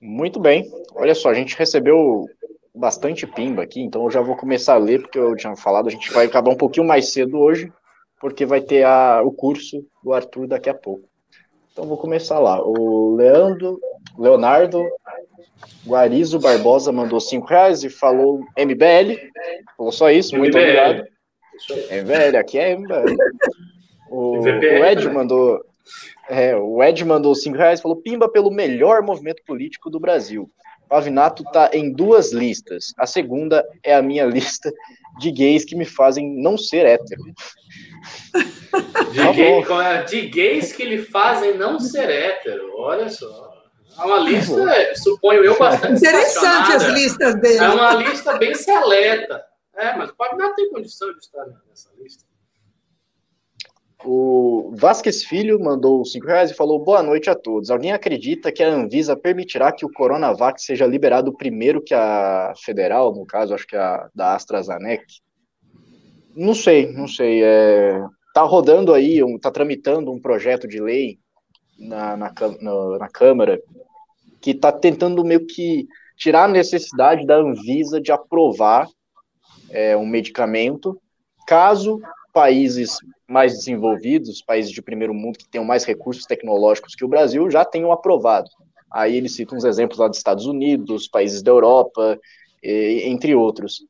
Muito 0.00 0.40
bem. 0.40 0.70
Olha 0.94 1.14
só, 1.14 1.28
a 1.28 1.34
gente 1.34 1.56
recebeu 1.56 2.26
bastante 2.74 3.26
pimba 3.26 3.62
aqui, 3.62 3.80
então 3.80 4.04
eu 4.04 4.10
já 4.10 4.22
vou 4.22 4.34
começar 4.34 4.74
a 4.74 4.78
ler, 4.78 5.02
porque 5.02 5.18
eu 5.18 5.36
tinha 5.36 5.54
falado, 5.56 5.88
a 5.88 5.92
gente 5.92 6.10
vai 6.10 6.24
acabar 6.24 6.50
um 6.50 6.56
pouquinho 6.56 6.86
mais 6.86 7.12
cedo 7.12 7.38
hoje, 7.38 7.70
porque 8.18 8.46
vai 8.46 8.62
ter 8.62 8.84
a, 8.84 9.22
o 9.22 9.30
curso 9.30 9.84
do 10.02 10.12
Arthur 10.12 10.46
daqui 10.46 10.70
a 10.70 10.74
pouco. 10.74 11.11
Então 11.72 11.86
vou 11.86 11.96
começar 11.96 12.38
lá. 12.38 12.62
O 12.62 13.14
Leandro, 13.16 13.80
Leonardo 14.18 14.84
Guarizo 15.86 16.38
Barbosa 16.38 16.92
mandou 16.92 17.20
5 17.20 17.46
reais 17.46 17.82
e 17.82 17.90
falou 17.90 18.40
MBL. 18.56 19.18
Falou 19.76 19.92
só 19.92 20.10
isso, 20.10 20.36
muito 20.36 20.56
MBL. 20.56 20.60
obrigado. 20.60 21.12
MBL, 21.90 22.36
aqui 22.38 22.58
é 22.58 22.76
MBL. 22.76 23.16
O, 24.10 24.40
o 24.40 24.84
Ed 24.84 25.08
mandou 25.08 25.64
é, 26.28 26.54
o 26.56 26.82
Ed 26.82 27.04
mandou 27.04 27.34
5 27.34 27.56
reais 27.56 27.78
e 27.78 27.82
falou: 27.82 27.96
Pimba 27.96 28.28
pelo 28.28 28.50
melhor 28.50 29.02
movimento 29.02 29.42
político 29.46 29.90
do 29.90 29.98
Brasil. 29.98 30.48
Pavinato 30.88 31.42
tá 31.44 31.70
em 31.72 31.90
duas 31.90 32.32
listas. 32.32 32.92
A 32.98 33.06
segunda 33.06 33.64
é 33.82 33.94
a 33.94 34.02
minha 34.02 34.24
lista 34.26 34.70
de 35.18 35.30
gays 35.30 35.64
que 35.64 35.74
me 35.74 35.86
fazem 35.86 36.36
não 36.42 36.58
ser 36.58 36.84
hétero. 36.84 37.22
De, 39.12 39.18
tá 39.18 39.32
gay, 39.32 39.62
é? 39.82 40.02
de 40.04 40.26
gays 40.28 40.72
que 40.72 40.84
lhe 40.84 40.98
fazem 41.02 41.58
não 41.58 41.78
ser 41.78 42.08
hétero. 42.08 42.72
Olha 42.78 43.08
só. 43.10 43.52
É 43.98 44.02
uma 44.02 44.18
lista, 44.20 44.94
suponho 44.96 45.44
eu, 45.44 45.58
bastante 45.58 45.98
Interessante 45.98 46.72
as 46.72 46.84
listas 46.84 47.40
dele. 47.40 47.58
É 47.58 47.68
uma 47.68 47.94
lista 47.94 48.38
bem 48.38 48.54
seleta. 48.54 49.44
É, 49.76 49.94
mas 49.96 50.10
o 50.10 50.16
Pavinato 50.16 50.54
tem 50.54 50.70
condição 50.70 51.12
de 51.12 51.18
estar 51.18 51.44
nessa 51.68 51.90
lista. 51.98 52.24
O 54.04 54.72
Vasquez 54.74 55.22
Filho 55.22 55.60
mandou 55.60 56.04
5 56.04 56.26
reais 56.26 56.50
e 56.50 56.54
falou: 56.54 56.82
Boa 56.82 57.02
noite 57.02 57.30
a 57.30 57.34
todos. 57.34 57.70
Alguém 57.70 57.92
acredita 57.92 58.50
que 58.50 58.62
a 58.62 58.68
Anvisa 58.68 59.16
permitirá 59.16 59.70
que 59.70 59.84
o 59.84 59.92
Coronavac 59.92 60.60
seja 60.60 60.86
liberado 60.86 61.32
primeiro 61.32 61.80
que 61.80 61.94
a 61.94 62.52
federal, 62.64 63.14
no 63.14 63.24
caso, 63.24 63.54
acho 63.54 63.66
que 63.66 63.76
a 63.76 64.08
da 64.14 64.34
AstraZeneca? 64.34 65.04
Não 66.34 66.54
sei, 66.54 66.92
não 66.92 67.06
sei. 67.06 67.42
É, 67.42 68.04
tá 68.34 68.42
rodando 68.42 68.94
aí, 68.94 69.22
um, 69.22 69.38
tá 69.38 69.50
tramitando 69.50 70.12
um 70.12 70.20
projeto 70.20 70.66
de 70.66 70.80
lei 70.80 71.18
na, 71.78 72.16
na, 72.16 72.32
na, 72.60 72.98
na 72.98 73.08
Câmara 73.08 73.60
que 74.40 74.50
está 74.50 74.72
tentando 74.72 75.24
meio 75.24 75.46
que 75.46 75.86
tirar 76.16 76.44
a 76.44 76.48
necessidade 76.48 77.26
da 77.26 77.36
Anvisa 77.36 78.00
de 78.00 78.10
aprovar 78.10 78.88
é, 79.70 79.96
um 79.96 80.06
medicamento 80.06 81.00
caso 81.46 82.00
países 82.32 82.96
mais 83.28 83.52
desenvolvidos, 83.52 84.42
países 84.42 84.70
de 84.70 84.82
primeiro 84.82 85.14
mundo 85.14 85.38
que 85.38 85.48
tenham 85.48 85.64
mais 85.64 85.84
recursos 85.84 86.24
tecnológicos 86.24 86.94
que 86.94 87.04
o 87.04 87.08
Brasil, 87.08 87.50
já 87.50 87.64
tenham 87.64 87.92
aprovado. 87.92 88.48
Aí 88.90 89.16
ele 89.16 89.28
cita 89.28 89.54
uns 89.54 89.64
exemplos 89.64 89.98
lá 89.98 90.08
dos 90.08 90.18
Estados 90.18 90.46
Unidos, 90.46 91.08
países 91.08 91.42
da 91.42 91.50
Europa, 91.50 92.18
entre 92.62 93.34
outros. 93.34 93.84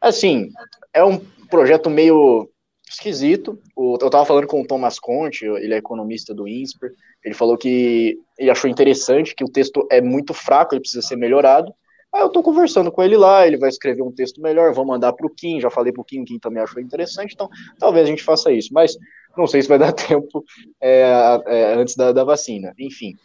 Assim, 0.00 0.50
é 0.92 1.04
um 1.04 1.20
projeto 1.48 1.90
meio 1.90 2.48
esquisito. 2.88 3.58
eu 3.76 3.94
estava 4.06 4.24
falando 4.24 4.46
com 4.46 4.60
o 4.60 4.66
Thomas 4.66 4.98
Conte, 4.98 5.46
ele 5.46 5.74
é 5.74 5.78
economista 5.78 6.34
do 6.34 6.46
INSPER, 6.46 6.92
ele 7.24 7.34
falou 7.34 7.56
que 7.56 8.18
ele 8.38 8.50
achou 8.50 8.68
interessante, 8.68 9.34
que 9.34 9.44
o 9.44 9.50
texto 9.50 9.86
é 9.90 10.00
muito 10.00 10.34
fraco, 10.34 10.74
ele 10.74 10.80
precisa 10.80 11.06
ser 11.06 11.16
melhorado, 11.16 11.72
Aí 12.14 12.22
eu 12.22 12.28
tô 12.28 12.44
conversando 12.44 12.92
com 12.92 13.02
ele 13.02 13.16
lá, 13.16 13.44
ele 13.44 13.58
vai 13.58 13.68
escrever 13.68 14.02
um 14.02 14.12
texto 14.12 14.40
melhor, 14.40 14.72
vou 14.72 14.86
mandar 14.86 15.12
pro 15.14 15.28
Kim, 15.28 15.60
já 15.60 15.68
falei 15.68 15.92
Kim, 16.06 16.20
o 16.20 16.24
Kim 16.24 16.38
também 16.38 16.62
achou 16.62 16.80
interessante, 16.80 17.34
então 17.34 17.48
talvez 17.76 18.06
a 18.06 18.08
gente 18.08 18.22
faça 18.22 18.52
isso, 18.52 18.72
mas 18.72 18.96
não 19.36 19.48
sei 19.48 19.62
se 19.62 19.68
vai 19.68 19.78
dar 19.80 19.92
tempo 19.92 20.44
é, 20.80 21.02
é, 21.46 21.74
antes 21.74 21.96
da, 21.96 22.12
da, 22.12 22.22
vacina. 22.22 22.72
Enfim, 22.78 23.16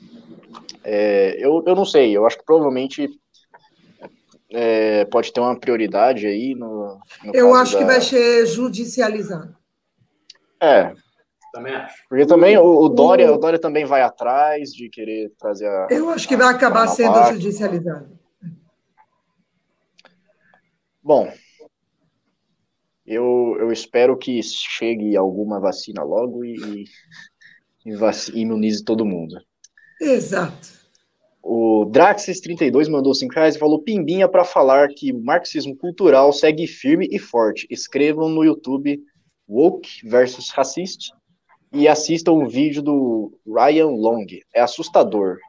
é, 0.83 1.35
eu, 1.37 1.63
eu 1.67 1.75
não 1.75 1.85
sei, 1.85 2.17
eu 2.17 2.25
acho 2.25 2.39
que 2.39 2.45
provavelmente 2.45 3.07
é, 4.51 5.05
pode 5.05 5.31
ter 5.31 5.39
uma 5.39 5.57
prioridade 5.59 6.25
aí 6.25 6.55
no. 6.55 6.99
no 7.23 7.35
eu 7.35 7.53
acho 7.53 7.73
da... 7.73 7.79
que 7.79 7.85
vai 7.85 8.01
ser 8.01 8.45
judicializado. 8.45 9.55
É. 10.61 10.93
Também 11.53 11.75
acho. 11.75 11.95
Porque 12.07 12.25
também 12.25 12.57
o, 12.57 12.63
o 12.63 12.89
Dória, 12.89 13.31
o... 13.31 13.35
o 13.35 13.37
Dória 13.37 13.59
também 13.59 13.85
vai 13.85 14.01
atrás 14.01 14.71
de 14.71 14.89
querer 14.89 15.31
trazer 15.37 15.67
a. 15.67 15.87
Eu 15.89 16.09
acho 16.09 16.27
que 16.27 16.37
vai 16.37 16.47
acabar 16.47 16.87
sendo 16.87 17.13
parte. 17.13 17.33
judicializado. 17.33 18.19
Bom, 21.01 21.31
eu, 23.05 23.57
eu 23.59 23.71
espero 23.71 24.15
que 24.17 24.41
chegue 24.43 25.17
alguma 25.17 25.59
vacina 25.59 26.03
logo 26.03 26.45
e, 26.45 26.85
e 27.85 27.91
imunize 28.35 28.83
todo 28.83 29.05
mundo. 29.05 29.35
Exato. 29.99 30.78
O 31.51 31.83
Draxis32 31.87 32.87
mandou 32.91 33.11
5 33.11 33.33
reais 33.33 33.55
e 33.55 33.59
falou 33.59 33.81
pimbinha 33.81 34.29
para 34.29 34.45
falar 34.45 34.87
que 34.89 35.11
o 35.11 35.19
marxismo 35.19 35.75
cultural 35.75 36.31
segue 36.31 36.67
firme 36.67 37.07
e 37.09 37.17
forte. 37.17 37.65
Escrevam 37.71 38.29
no 38.29 38.43
YouTube 38.43 39.01
Woke 39.49 40.07
versus 40.07 40.51
Racist 40.51 41.09
e 41.73 41.87
assistam 41.87 42.33
o 42.33 42.47
vídeo 42.47 42.83
do 42.83 43.35
Ryan 43.47 43.87
Long. 43.87 44.27
É 44.53 44.61
assustador. 44.61 45.39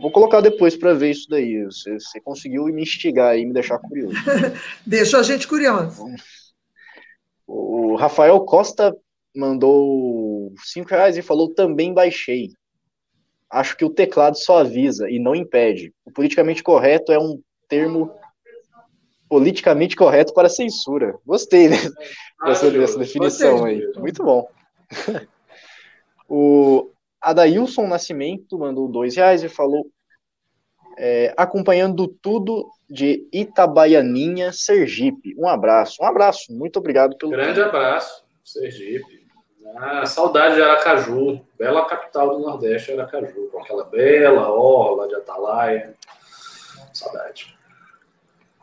Vou 0.00 0.12
colocar 0.12 0.40
depois 0.40 0.76
para 0.76 0.94
ver 0.94 1.10
isso 1.10 1.28
daí. 1.28 1.64
Você, 1.64 1.94
você, 1.94 2.20
conseguiu 2.20 2.62
me 2.66 2.82
instigar 2.82 3.36
e 3.36 3.44
me 3.44 3.52
deixar 3.52 3.80
curioso. 3.80 4.14
Deixou 4.86 5.18
a 5.18 5.24
gente 5.24 5.48
curioso. 5.48 6.04
O 7.44 7.96
Rafael 7.96 8.38
Costa 8.44 8.96
mandou 9.34 10.54
cinco 10.62 10.90
reais 10.90 11.16
e 11.16 11.22
falou 11.22 11.52
também 11.52 11.92
baixei. 11.92 12.50
Acho 13.52 13.76
que 13.76 13.84
o 13.84 13.90
teclado 13.90 14.38
só 14.38 14.60
avisa 14.60 15.10
e 15.10 15.18
não 15.18 15.34
impede. 15.34 15.92
O 16.06 16.10
politicamente 16.10 16.62
correto 16.62 17.12
é 17.12 17.18
um 17.18 17.38
termo 17.68 18.10
politicamente 19.28 19.94
correto 19.94 20.32
para 20.32 20.48
censura. 20.48 21.14
Gostei 21.26 21.68
né? 21.68 21.76
dessa, 22.46 22.70
dessa 22.70 22.98
definição 22.98 23.66
aí. 23.66 23.86
Muito 23.96 24.24
bom. 24.24 24.48
o 26.26 26.90
Adailson 27.20 27.86
Nascimento 27.86 28.58
mandou 28.58 28.88
dois 28.88 29.16
reais 29.16 29.42
e 29.42 29.48
falou 29.50 29.86
é, 30.98 31.34
acompanhando 31.36 32.08
tudo 32.08 32.70
de 32.88 33.28
Itabaianinha, 33.32 34.50
Sergipe. 34.52 35.34
Um 35.38 35.46
abraço, 35.46 36.02
um 36.02 36.06
abraço, 36.06 36.52
muito 36.52 36.78
obrigado 36.78 37.16
pelo. 37.18 37.32
Grande 37.32 37.60
abraço, 37.60 38.24
Sergipe. 38.42 39.21
Ah, 39.76 40.06
saudade 40.06 40.56
de 40.56 40.62
Aracaju, 40.62 41.40
bela 41.58 41.86
capital 41.86 42.36
do 42.36 42.40
Nordeste, 42.40 42.92
Aracaju, 42.92 43.48
com 43.50 43.60
aquela 43.60 43.84
bela 43.84 44.50
orla 44.50 45.08
de 45.08 45.14
Atalaia. 45.14 45.94
Saudade. 46.92 47.56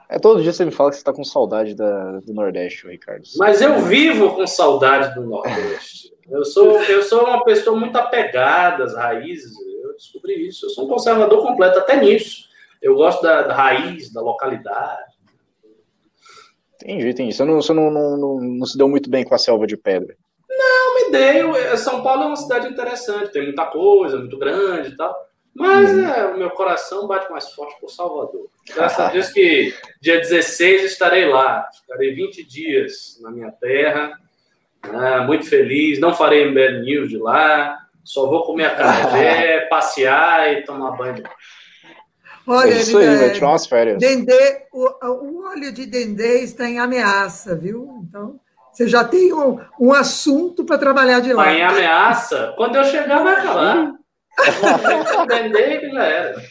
É 0.08 0.18
todo 0.18 0.42
dia 0.42 0.52
você 0.52 0.66
me 0.66 0.72
fala 0.72 0.90
que 0.90 0.96
você 0.96 1.02
está 1.02 1.14
com 1.14 1.24
saudade 1.24 1.76
da, 1.76 2.20
do 2.20 2.34
Nordeste, 2.34 2.88
Ricardo. 2.88 3.24
Mas 3.38 3.62
eu 3.62 3.80
vivo 3.82 4.36
com 4.36 4.46
saudade 4.48 5.14
do 5.14 5.22
Nordeste. 5.22 6.12
Eu 6.30 6.44
sou, 6.44 6.82
eu 6.84 7.04
sou 7.04 7.26
uma 7.26 7.44
pessoa 7.44 7.78
muito 7.78 7.96
apegada 7.96 8.84
às 8.84 8.96
raízes, 8.96 9.52
eu 9.84 9.94
descobri 9.94 10.48
isso. 10.48 10.66
Eu 10.66 10.70
sou 10.70 10.86
um 10.86 10.88
conservador 10.88 11.42
completo 11.42 11.80
até 11.80 11.96
nisso. 12.00 12.50
Eu 12.82 12.96
gosto 12.96 13.22
da, 13.22 13.44
da 13.44 13.54
raiz, 13.54 14.12
da 14.12 14.22
localidade. 14.22 15.10
Entendi, 16.76 17.10
entendi. 17.10 17.34
Você, 17.34 17.44
não, 17.44 17.62
você 17.62 17.74
não, 17.74 17.92
não, 17.92 18.18
não, 18.18 18.40
não, 18.40 18.66
se 18.66 18.78
deu 18.78 18.88
muito 18.88 19.10
bem 19.10 19.24
com 19.24 19.36
a 19.36 19.38
selva 19.38 19.68
de 19.68 19.76
pedra. 19.76 20.16
Não, 20.50 20.89
dei. 21.12 21.44
São 21.78 22.02
Paulo 22.04 22.24
é 22.24 22.28
uma 22.28 22.36
cidade 22.36 22.68
interessante, 22.68 23.32
tem 23.32 23.44
muita 23.44 23.66
coisa, 23.66 24.18
muito 24.18 24.38
grande 24.38 24.90
e 24.90 24.96
tal. 24.96 25.16
Mas 25.54 25.90
hum. 25.92 26.08
é, 26.08 26.26
o 26.28 26.38
meu 26.38 26.50
coração 26.52 27.08
bate 27.08 27.30
mais 27.32 27.50
forte 27.52 27.80
por 27.80 27.90
Salvador. 27.90 28.48
Graças 28.74 29.00
a 29.00 29.10
Deus 29.10 29.30
que 29.30 29.74
dia 30.00 30.20
16 30.20 30.84
estarei 30.84 31.26
lá. 31.26 31.68
Estarei 31.74 32.14
20 32.14 32.44
dias 32.44 33.18
na 33.22 33.32
minha 33.32 33.52
terra 33.52 34.18
ah, 34.84 35.24
muito 35.24 35.46
feliz. 35.46 36.00
Não 36.00 36.14
farei 36.14 36.50
MBL 36.50 36.84
News 36.84 37.10
de 37.10 37.18
lá. 37.18 37.78
Só 38.04 38.28
vou 38.28 38.44
comer 38.44 38.66
a 38.66 38.76
carne, 38.76 39.68
passear 39.70 40.54
e 40.54 40.64
tomar 40.64 40.92
banho. 40.92 41.24
Olha, 42.48 42.74
é 42.74 42.80
isso 42.80 42.98
aí, 42.98 43.18
vai 43.18 43.32
tirar 43.32 43.50
umas 43.50 43.68
férias. 43.68 44.00
Dendê, 44.00 44.66
o, 44.74 45.06
o 45.06 45.48
óleo 45.48 45.72
de 45.72 45.86
dendê 45.86 46.40
está 46.40 46.68
em 46.68 46.80
ameaça, 46.80 47.56
viu? 47.56 48.04
Então, 48.08 48.40
você 48.80 48.88
já 48.88 49.04
tem 49.04 49.34
um, 49.34 49.60
um 49.78 49.92
assunto 49.92 50.64
para 50.64 50.78
trabalhar 50.78 51.20
de 51.20 51.34
lá. 51.34 51.52
Em 51.52 51.62
ameaça? 51.62 52.54
Quando 52.56 52.78
eu 52.78 52.86
chegar, 52.86 53.22
vai 53.22 53.36
acabar. 53.36 53.92
dendê 55.28 55.92
já 55.92 56.04
era. 56.06 56.42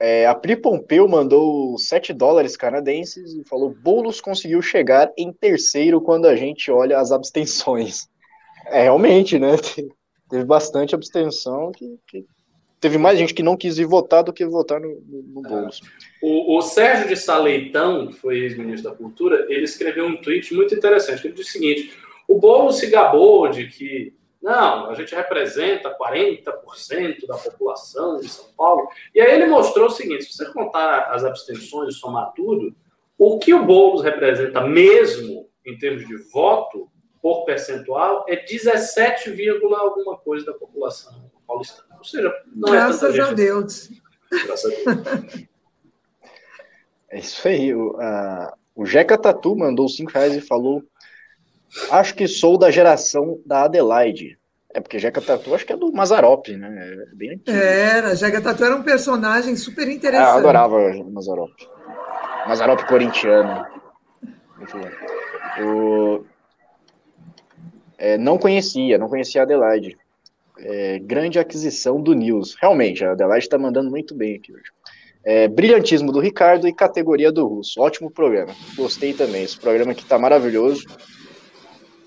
É, 0.00 0.26
a 0.26 0.34
Pri 0.34 0.56
Pompeu 0.56 1.06
mandou 1.06 1.76
7 1.76 2.14
dólares 2.14 2.56
canadenses 2.56 3.34
e 3.34 3.44
falou: 3.44 3.76
Boulos 3.82 4.22
conseguiu 4.22 4.62
chegar 4.62 5.12
em 5.18 5.30
terceiro 5.30 6.00
quando 6.00 6.26
a 6.26 6.34
gente 6.34 6.70
olha 6.70 6.98
as 6.98 7.12
abstenções. 7.12 8.08
É, 8.68 8.84
realmente, 8.84 9.38
né? 9.38 9.50
Teve 10.30 10.44
bastante 10.44 10.94
abstenção 10.94 11.70
que, 11.72 11.98
que 12.08 12.24
teve 12.80 12.96
mais 12.96 13.18
gente 13.18 13.34
que 13.34 13.42
não 13.42 13.54
quis 13.54 13.76
ir 13.76 13.84
votar 13.84 14.24
do 14.24 14.32
que 14.32 14.46
votar 14.46 14.80
no, 14.80 14.88
no, 14.88 15.22
no 15.24 15.42
Boulos. 15.42 15.82
O, 16.22 16.56
o, 16.56 16.62
Sérgio 16.62 17.08
de 17.08 17.16
Saleitão, 17.16 18.06
que 18.06 18.14
foi 18.14 18.38
ex-ministro 18.38 18.90
da 18.90 18.96
Cultura, 18.96 19.44
ele 19.48 19.64
escreveu 19.64 20.06
um 20.06 20.16
tweet 20.16 20.54
muito 20.54 20.72
interessante. 20.72 21.26
Ele 21.26 21.34
disse 21.34 21.50
o 21.50 21.52
seguinte: 21.52 21.98
o 22.28 22.38
Boulos 22.38 22.78
se 22.78 22.86
gabou 22.88 23.48
de 23.48 23.66
que 23.66 24.14
Não, 24.40 24.88
a 24.88 24.94
gente 24.94 25.14
representa 25.14 25.96
40% 25.96 27.26
da 27.26 27.36
população 27.36 28.20
de 28.20 28.28
São 28.28 28.46
Paulo. 28.56 28.88
E 29.12 29.20
aí 29.20 29.34
ele 29.34 29.46
mostrou 29.46 29.86
o 29.86 29.90
seguinte: 29.90 30.24
se 30.24 30.36
você 30.36 30.46
contar 30.52 31.10
as 31.10 31.24
abstenções 31.24 31.94
e 31.94 31.98
somar 31.98 32.32
tudo, 32.36 32.72
o 33.18 33.40
que 33.40 33.52
o 33.52 33.64
Boulos 33.64 34.02
representa 34.02 34.60
mesmo 34.60 35.48
em 35.66 35.76
termos 35.76 36.06
de 36.06 36.16
voto 36.30 36.88
por 37.20 37.44
percentual 37.44 38.24
é 38.28 38.36
17, 38.36 39.32
alguma 39.76 40.18
coisa 40.18 40.46
da 40.46 40.54
população 40.54 41.30
paulistana. 41.46 41.96
Ou 41.98 42.04
seja, 42.04 42.32
não 42.54 42.70
Graças 42.70 43.14
é 43.14 43.18
tanta 43.18 43.30
a 43.30 43.34
Deus. 43.34 43.90
Graças 44.44 44.72
a 44.86 44.94
Deus. 44.94 45.44
É 47.12 47.18
isso 47.18 47.46
aí. 47.46 47.72
O, 47.72 47.92
uh, 47.92 48.52
o 48.74 48.84
Jeca 48.84 49.16
Tatu 49.16 49.54
mandou 49.54 49.88
5 49.88 50.10
reais 50.10 50.34
e 50.34 50.40
falou 50.40 50.82
Acho 51.90 52.14
que 52.14 52.28
sou 52.28 52.58
da 52.58 52.70
geração 52.70 53.40
da 53.46 53.64
Adelaide. 53.64 54.38
É 54.74 54.80
porque 54.80 54.98
Jeca 54.98 55.20
Tatu 55.20 55.54
acho 55.54 55.66
que 55.66 55.72
é 55.72 55.76
do 55.76 55.92
Mazarop, 55.92 56.48
né? 56.48 56.96
É 57.10 57.14
bem 57.14 57.30
antigo. 57.30 57.50
Era, 57.50 58.14
Jeca 58.14 58.40
Tatu 58.40 58.64
era 58.64 58.76
um 58.76 58.82
personagem 58.82 59.56
super 59.56 59.88
interessante. 59.88 60.28
Ah, 60.28 60.32
eu 60.32 60.38
adorava 60.38 60.76
o 60.76 61.10
Mazarop. 61.10 61.52
Mazarop 62.46 62.82
corintiano. 62.86 63.66
O... 65.60 66.24
É, 67.98 68.16
não 68.16 68.38
conhecia, 68.38 68.98
não 68.98 69.08
conhecia 69.08 69.42
a 69.42 69.44
Adelaide. 69.44 69.96
É, 70.58 70.98
grande 70.98 71.38
aquisição 71.38 72.00
do 72.00 72.14
News. 72.14 72.56
Realmente, 72.60 73.04
a 73.04 73.12
Adelaide 73.12 73.46
está 73.46 73.58
mandando 73.58 73.90
muito 73.90 74.14
bem 74.14 74.36
aqui 74.36 74.52
hoje. 74.52 74.70
É, 75.24 75.46
brilhantismo 75.46 76.10
do 76.10 76.18
Ricardo 76.18 76.66
e 76.66 76.72
categoria 76.72 77.30
do 77.30 77.46
Russo. 77.46 77.80
Ótimo 77.80 78.10
programa. 78.10 78.54
Gostei 78.76 79.12
também. 79.12 79.44
Esse 79.44 79.58
programa 79.58 79.92
aqui 79.92 80.02
está 80.02 80.18
maravilhoso. 80.18 80.84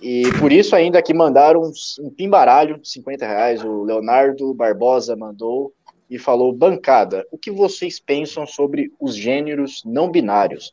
E 0.02 0.24
por 0.40 0.52
isso 0.52 0.76
ainda 0.76 1.02
que 1.02 1.14
mandaram 1.14 1.72
um 2.00 2.10
pimbaralho 2.10 2.80
de 2.80 2.88
50 2.90 3.26
reais, 3.26 3.64
o 3.64 3.84
Leonardo 3.84 4.54
Barbosa 4.54 5.16
mandou 5.16 5.74
e 6.10 6.20
falou, 6.20 6.54
bancada, 6.54 7.26
o 7.32 7.38
que 7.38 7.50
vocês 7.50 8.00
pensam 8.00 8.46
sobre 8.46 8.92
os 9.00 9.16
gêneros 9.16 9.82
não 9.86 10.12
binários 10.12 10.72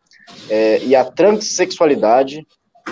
é, 0.51 0.79
e 0.85 0.95
a 0.95 1.05
transexualidade 1.05 2.47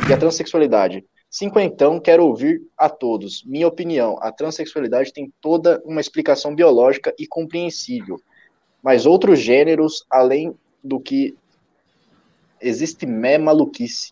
e 0.09 0.13
a 0.13 0.17
transexualidade? 0.17 1.05
Cinquentão, 1.29 2.01
quero 2.01 2.25
ouvir 2.25 2.61
a 2.77 2.89
todos. 2.89 3.45
Minha 3.45 3.69
opinião, 3.69 4.17
a 4.21 4.33
transexualidade 4.33 5.13
tem 5.13 5.33
toda 5.41 5.81
uma 5.85 6.01
explicação 6.01 6.55
biológica 6.55 7.15
e 7.19 7.27
compreensível, 7.27 8.17
mas 8.83 9.07
outros 9.07 9.39
gêneros, 9.39 10.05
além 10.11 10.55
do 10.83 10.99
que 10.99 11.37
existe 12.61 13.07
é 13.07 13.39
maluquice. 13.39 14.11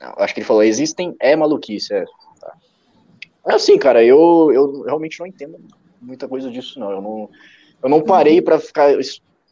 Acho 0.00 0.34
que 0.34 0.40
ele 0.40 0.46
falou, 0.46 0.62
existem, 0.62 1.16
é 1.20 1.34
maluquice. 1.34 1.94
É, 1.94 2.04
tá. 2.40 2.56
é 3.48 3.54
assim, 3.54 3.78
cara, 3.78 4.04
eu, 4.04 4.50
eu 4.52 4.82
realmente 4.82 5.18
não 5.18 5.26
entendo 5.26 5.58
muita 6.00 6.28
coisa 6.28 6.50
disso, 6.50 6.78
não. 6.78 6.90
Eu 6.90 7.02
não, 7.02 7.30
eu 7.82 7.88
não 7.88 8.02
parei 8.02 8.40
para 8.40 8.58
ficar 8.58 8.92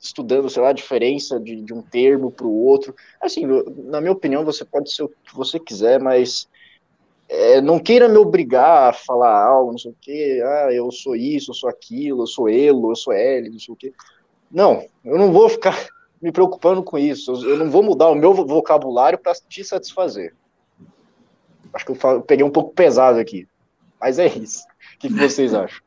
estudando, 0.01 0.51
sei 0.51 0.63
lá, 0.63 0.69
a 0.69 0.75
diferença 0.75 1.41
de, 1.41 1.63
de 1.63 1.73
um 1.73 1.81
termo 1.81 2.31
para 2.31 2.47
o 2.47 2.65
outro. 2.65 2.95
Assim, 3.21 3.47
na 3.87 4.01
minha 4.01 4.13
opinião, 4.13 4.45
você 4.45 4.65
pode 4.65 4.93
ser 4.93 5.05
o 5.05 5.09
que 5.09 5.35
você 5.35 5.59
quiser, 5.59 5.99
mas 5.99 6.47
é, 7.35 7.61
não 7.61 7.79
queira 7.79 8.09
me 8.09 8.17
obrigar 8.17 8.91
a 8.91 8.93
falar 8.93 9.45
algo, 9.45 9.73
não 9.73 9.79
sei 9.79 9.91
o 9.91 9.97
quê, 10.01 10.43
ah, 10.45 10.73
eu 10.73 10.91
sou 10.91 11.17
isso, 11.17 11.51
eu 11.51 11.55
sou 11.55 11.69
aquilo, 11.69 12.23
eu 12.23 12.27
sou 12.27 12.49
ele, 12.49 12.85
eu 12.85 12.97
sou 12.97 13.13
ele, 13.13 13.51
não 13.51 13.59
sei 13.59 13.73
o 13.73 13.77
quê. 13.77 13.93
Não, 14.51 14.87
eu 15.05 15.19
não 15.19 15.33
vou 15.33 15.49
ficar 15.49 15.89
me 16.23 16.31
preocupando 16.31 16.83
com 16.83 16.97
isso. 16.97 17.33
Eu 17.45 17.57
não 17.57 17.71
vou 17.71 17.83
mudar 17.83 18.09
o 18.09 18.15
meu 18.15 18.33
vocabulário 18.33 19.19
para 19.19 19.35
te 19.35 19.65
satisfazer. 19.65 20.35
Acho 21.73 21.87
que 21.87 21.93
eu 21.93 22.23
peguei 22.23 22.45
um 22.45 22.51
pouco 22.51 22.73
pesado 22.73 23.19
aqui. 23.19 23.49
Mas 24.01 24.19
é 24.19 24.27
isso. 24.27 24.65
O 24.95 24.99
que, 24.99 25.09
vocês 25.09 25.53
acham? 25.55 25.83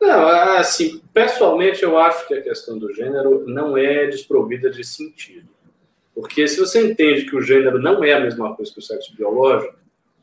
Não, 0.00 0.28
assim, 0.58 1.00
pessoalmente 1.14 1.82
eu 1.82 1.96
acho 1.96 2.28
que 2.28 2.34
a 2.34 2.42
questão 2.42 2.78
do 2.78 2.92
gênero 2.92 3.48
não 3.48 3.76
é 3.76 4.06
desprovida 4.06 4.70
de 4.70 4.84
sentido. 4.84 5.48
Porque 6.14 6.46
se 6.46 6.60
você 6.60 6.86
entende 6.86 7.24
que 7.24 7.34
o 7.34 7.40
gênero 7.40 7.80
não 7.80 8.04
é 8.04 8.12
a 8.12 8.20
mesma 8.20 8.54
coisa 8.54 8.70
que 8.72 8.78
o 8.78 8.82
sexo 8.82 9.16
biológico, 9.16 9.74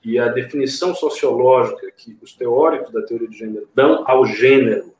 e 0.03 0.17
a 0.17 0.27
definição 0.27 0.95
sociológica 0.95 1.91
que 1.95 2.17
os 2.21 2.33
teóricos 2.33 2.91
da 2.91 3.01
teoria 3.03 3.27
de 3.27 3.37
gênero 3.37 3.69
dão 3.73 4.03
ao 4.07 4.25
gênero 4.25 4.93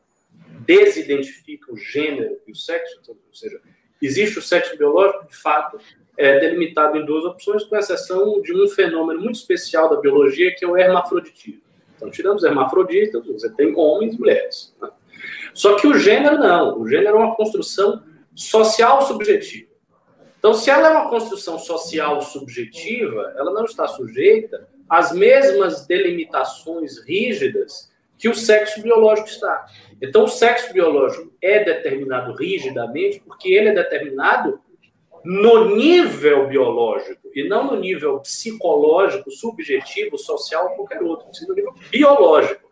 desidentifica 0.60 1.74
o 1.74 1.78
gênero 1.78 2.38
e 2.48 2.52
o 2.52 2.56
sexo, 2.56 3.00
então, 3.02 3.16
ou 3.16 3.34
seja, 3.34 3.60
existe 4.02 4.38
o 4.38 4.42
sexo 4.42 4.78
biológico, 4.78 5.28
de 5.28 5.36
fato, 5.36 5.80
é 6.16 6.40
delimitado 6.40 6.98
em 6.98 7.06
duas 7.06 7.24
opções, 7.26 7.64
com 7.64 7.76
exceção 7.76 8.42
de 8.42 8.54
um 8.54 8.68
fenômeno 8.68 9.22
muito 9.22 9.36
especial 9.36 9.90
da 9.90 10.00
biologia, 10.00 10.54
que 10.56 10.64
é 10.64 10.68
o 10.68 10.78
hermafroditismo. 10.78 11.62
Então, 11.96 12.12
tirando 12.12 12.38
os 12.38 12.44
hermafroditas, 12.44 13.26
você 13.26 13.50
tem 13.50 13.74
homens 13.76 14.14
e 14.14 14.20
mulheres. 14.20 14.76
Né? 14.82 14.90
Só 15.54 15.76
que 15.76 15.88
o 15.88 15.98
gênero 15.98 16.38
não. 16.38 16.80
O 16.80 16.88
gênero 16.88 17.18
é 17.18 17.20
uma 17.20 17.36
construção 17.36 18.04
social 18.36 19.02
subjetiva. 19.02 19.70
Então, 20.38 20.54
se 20.54 20.70
ela 20.70 20.88
é 20.88 20.92
uma 20.92 21.10
construção 21.10 21.60
social 21.60 22.22
subjetiva, 22.22 23.34
ela 23.38 23.52
não 23.52 23.66
está 23.66 23.88
sujeita 23.88 24.68
às 24.92 25.14
mesmas 25.14 25.88
delimitações 25.88 27.00
rígidas 27.00 27.90
que 28.18 28.28
o 28.28 28.36
sexo 28.36 28.82
biológico 28.82 29.30
está. 29.30 29.66
Então, 30.02 30.26
o 30.26 30.28
sexo 30.28 30.74
biológico 30.74 31.32
é 31.42 31.64
determinado 31.64 32.36
rigidamente 32.36 33.22
porque 33.22 33.54
ele 33.54 33.70
é 33.70 33.74
determinado 33.74 34.60
no 35.24 35.76
nível 35.76 36.48
biológico 36.48 37.30
e 37.34 37.48
não 37.48 37.68
no 37.72 37.80
nível 37.80 38.20
psicológico, 38.20 39.32
subjetivo, 39.32 40.18
social 40.18 40.76
qualquer 40.76 41.02
outro, 41.02 41.28
no 41.48 41.56
nível 41.56 41.74
biológico. 41.90 42.70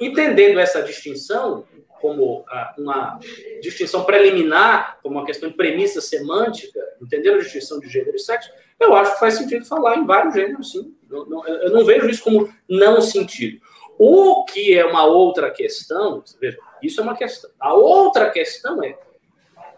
Entendendo 0.00 0.58
essa 0.58 0.82
distinção 0.82 1.66
como 2.00 2.44
ah, 2.48 2.74
uma 2.78 3.18
distinção 3.60 4.04
preliminar, 4.04 4.98
como 5.02 5.18
uma 5.18 5.26
questão 5.26 5.48
de 5.48 5.56
premissa 5.56 6.00
semântica, 6.00 6.80
entendendo 7.00 7.36
a 7.36 7.42
distinção 7.42 7.78
de 7.78 7.88
gênero 7.88 8.16
e 8.16 8.20
sexo, 8.20 8.50
eu 8.78 8.94
acho 8.94 9.14
que 9.14 9.20
faz 9.20 9.34
sentido 9.34 9.64
falar 9.64 9.96
em 9.96 10.06
vários 10.06 10.34
gêneros, 10.34 10.72
sim. 10.72 10.94
Eu 11.10 11.26
não, 11.26 11.46
eu 11.46 11.70
não 11.70 11.84
vejo 11.84 12.08
isso 12.08 12.22
como 12.22 12.52
não 12.68 13.00
sentido. 13.00 13.60
O 13.98 14.44
que 14.44 14.76
é 14.76 14.84
uma 14.84 15.04
outra 15.04 15.50
questão, 15.50 16.24
veja, 16.40 16.58
isso 16.82 17.00
é 17.00 17.04
uma 17.04 17.16
questão. 17.16 17.50
A 17.60 17.74
outra 17.74 18.30
questão 18.30 18.82
é: 18.82 18.98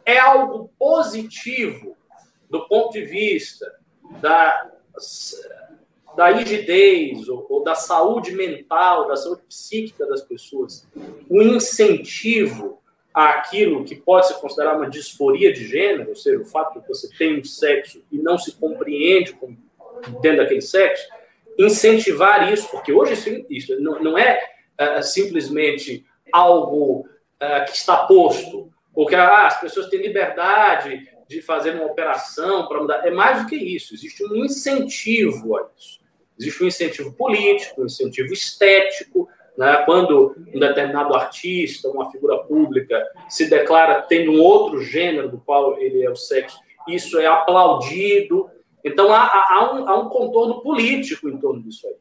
é 0.07 0.19
algo 0.19 0.71
positivo 0.79 1.97
do 2.49 2.69
ponto 2.69 2.93
de 2.93 3.05
vista 3.05 3.75
da, 4.21 4.71
da 6.17 6.29
rigidez 6.29 7.29
ou, 7.29 7.47
ou 7.49 7.63
da 7.63 7.75
saúde 7.75 8.33
mental, 8.33 9.09
da 9.09 9.17
saúde 9.17 9.43
psíquica 9.49 10.07
das 10.07 10.23
pessoas, 10.23 10.87
o 11.29 11.43
incentivo 11.43 12.81
àquilo 13.13 13.85
que 13.85 13.95
pode 13.95 14.29
ser 14.29 14.35
considerado 14.35 14.77
uma 14.77 14.91
disforia 14.91 15.53
de 15.53 15.67
gênero, 15.67 16.11
ou 16.11 16.17
seja, 16.17 16.41
o 16.41 16.45
fato 16.45 16.81
de 16.81 16.89
você 16.89 17.09
tem 17.17 17.39
um 17.39 17.45
sexo 17.45 18.03
e 18.11 18.19
não 18.19 18.39
se 18.39 18.53
compreende 18.53 19.33
como 19.35 19.57
dentro 20.21 20.39
daquele 20.39 20.63
sexo, 20.63 21.07
incentivar 21.59 22.53
isso, 22.53 22.69
porque 22.71 22.93
hoje 22.93 23.13
isso, 23.13 23.47
isso 23.51 23.81
não, 23.81 24.03
não 24.03 24.19
é 24.19 24.43
uh, 24.81 25.03
simplesmente 25.03 26.05
algo 26.33 27.01
uh, 27.01 27.65
que 27.67 27.77
está 27.77 28.07
posto, 28.07 28.73
ou 28.95 29.07
que 29.07 29.15
ah, 29.15 29.47
as 29.47 29.61
pessoas 29.61 29.89
têm 29.89 30.03
liberdade 30.03 31.09
de 31.29 31.41
fazer 31.41 31.75
uma 31.75 31.87
operação 31.87 32.69
para 32.69 32.81
mudar. 32.81 33.07
É 33.07 33.11
mais 33.11 33.43
do 33.43 33.49
que 33.49 33.57
isso, 33.57 33.95
existe 33.95 34.25
um 34.25 34.45
incentivo 34.45 35.57
a 35.57 35.67
isso. 35.77 36.02
Existe 36.39 36.65
um 36.65 36.67
incentivo 36.67 37.13
político, 37.13 37.83
um 37.83 37.87
incentivo 37.87 38.33
estético, 38.33 39.29
né? 39.57 39.83
quando 39.85 40.35
um 40.53 40.59
determinado 40.59 41.15
artista, 41.15 41.89
uma 41.89 42.11
figura 42.11 42.39
pública, 42.39 43.07
se 43.29 43.49
declara 43.49 44.03
tendo 44.03 44.33
um 44.33 44.41
outro 44.41 44.81
gênero 44.83 45.29
do 45.29 45.39
qual 45.39 45.79
ele 45.79 46.05
é 46.05 46.11
o 46.11 46.17
sexo, 46.17 46.59
isso 46.89 47.19
é 47.19 47.27
aplaudido, 47.27 48.51
então 48.85 49.13
há, 49.13 49.31
há, 49.49 49.73
um, 49.73 49.89
há 49.89 49.99
um 49.99 50.09
contorno 50.09 50.61
político 50.61 51.29
em 51.29 51.37
torno 51.39 51.63
disso 51.63 51.87
aí. 51.87 51.95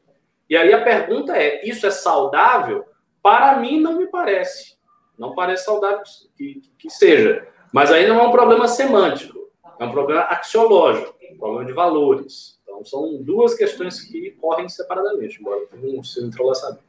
E 0.50 0.56
aí 0.56 0.72
a 0.72 0.82
pergunta 0.82 1.36
é: 1.36 1.66
isso 1.66 1.86
é 1.86 1.90
saudável? 1.90 2.84
Para 3.22 3.56
mim, 3.58 3.80
não 3.80 3.98
me 3.98 4.06
parece. 4.06 4.76
Não 5.16 5.34
parece 5.34 5.64
saudável 5.64 6.02
que, 6.36 6.60
que 6.76 6.90
seja. 6.90 7.46
Mas 7.72 7.90
aí 7.90 8.06
não 8.06 8.18
é 8.18 8.22
um 8.22 8.30
problema 8.30 8.66
semântico, 8.68 9.48
é 9.78 9.84
um 9.84 9.90
problema 9.90 10.22
axiológico, 10.22 11.14
um 11.32 11.38
problema 11.38 11.64
de 11.64 11.72
valores. 11.72 12.60
Então 12.82 12.84
são 12.84 13.22
duas 13.22 13.54
questões 13.54 14.00
que 14.00 14.32
correm 14.32 14.68
separadamente, 14.68 15.40
embora 15.40 15.60
tenham 15.66 16.00
um 16.00 16.02
seu 16.02 16.26
entrelaçamento. 16.26 16.82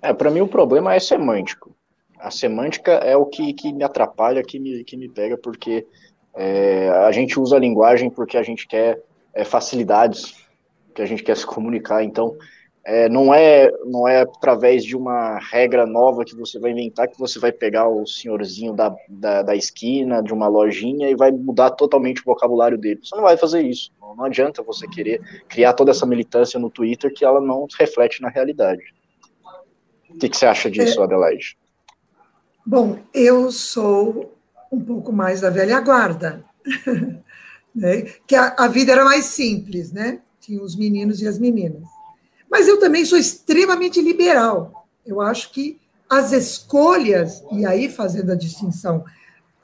É, 0.00 0.12
para 0.12 0.30
mim 0.30 0.40
o 0.40 0.48
problema 0.48 0.94
é 0.94 1.00
semântico. 1.00 1.74
A 2.18 2.30
semântica 2.30 2.92
é 2.92 3.16
o 3.16 3.26
que, 3.26 3.52
que 3.52 3.72
me 3.72 3.84
atrapalha, 3.84 4.42
que 4.42 4.58
me, 4.58 4.84
que 4.84 4.96
me 4.96 5.08
pega, 5.08 5.36
porque 5.36 5.86
é, 6.34 6.88
a 6.88 7.12
gente 7.12 7.38
usa 7.38 7.56
a 7.56 7.60
linguagem 7.60 8.08
porque 8.08 8.36
a 8.36 8.42
gente 8.42 8.66
quer 8.66 9.02
é, 9.34 9.44
facilidades, 9.44 10.34
que 10.94 11.02
a 11.02 11.06
gente 11.06 11.22
quer 11.22 11.36
se 11.36 11.44
comunicar. 11.44 12.04
Então, 12.04 12.36
é, 12.84 13.08
não 13.08 13.34
é 13.34 13.70
não 13.86 14.06
é 14.06 14.20
através 14.20 14.84
de 14.84 14.96
uma 14.96 15.38
regra 15.38 15.86
nova 15.86 16.24
que 16.24 16.36
você 16.36 16.58
vai 16.58 16.70
inventar 16.70 17.08
que 17.08 17.18
você 17.18 17.38
vai 17.38 17.50
pegar 17.50 17.88
o 17.88 18.06
senhorzinho 18.06 18.74
da, 18.74 18.94
da, 19.08 19.42
da 19.42 19.56
esquina, 19.56 20.22
de 20.22 20.32
uma 20.32 20.46
lojinha, 20.46 21.10
e 21.10 21.16
vai 21.16 21.32
mudar 21.32 21.70
totalmente 21.70 22.20
o 22.20 22.24
vocabulário 22.24 22.78
dele. 22.78 23.00
Você 23.02 23.16
não 23.16 23.22
vai 23.22 23.36
fazer 23.36 23.62
isso. 23.62 23.90
Não, 24.14 24.16
não 24.16 24.24
adianta 24.24 24.62
você 24.62 24.86
querer 24.86 25.20
criar 25.48 25.72
toda 25.72 25.90
essa 25.90 26.06
militância 26.06 26.58
no 26.58 26.70
Twitter 26.70 27.12
que 27.12 27.24
ela 27.24 27.40
não 27.40 27.66
reflete 27.78 28.22
na 28.22 28.28
realidade. 28.28 28.82
O 30.08 30.18
que, 30.18 30.28
que 30.28 30.36
você 30.36 30.46
acha 30.46 30.70
disso, 30.70 31.00
é, 31.00 31.04
Adelaide? 31.04 31.58
Bom, 32.64 32.98
eu 33.12 33.50
sou 33.50 34.32
um 34.70 34.80
pouco 34.80 35.12
mais 35.12 35.40
da 35.40 35.50
velha 35.50 35.80
guarda, 35.80 36.44
né? 37.74 38.02
que 38.26 38.34
a, 38.34 38.54
a 38.58 38.68
vida 38.68 38.92
era 38.92 39.04
mais 39.04 39.26
simples, 39.26 39.92
né? 39.92 40.20
Tinha 40.40 40.62
os 40.62 40.76
meninos 40.76 41.20
e 41.20 41.26
as 41.26 41.38
meninas. 41.38 41.82
Mas 42.50 42.68
eu 42.68 42.78
também 42.78 43.04
sou 43.04 43.18
extremamente 43.18 44.00
liberal. 44.00 44.86
Eu 45.04 45.20
acho 45.20 45.50
que 45.50 45.80
as 46.08 46.32
escolhas, 46.32 47.42
e 47.50 47.66
aí 47.66 47.88
fazendo 47.88 48.30
a 48.30 48.36
distinção 48.36 49.04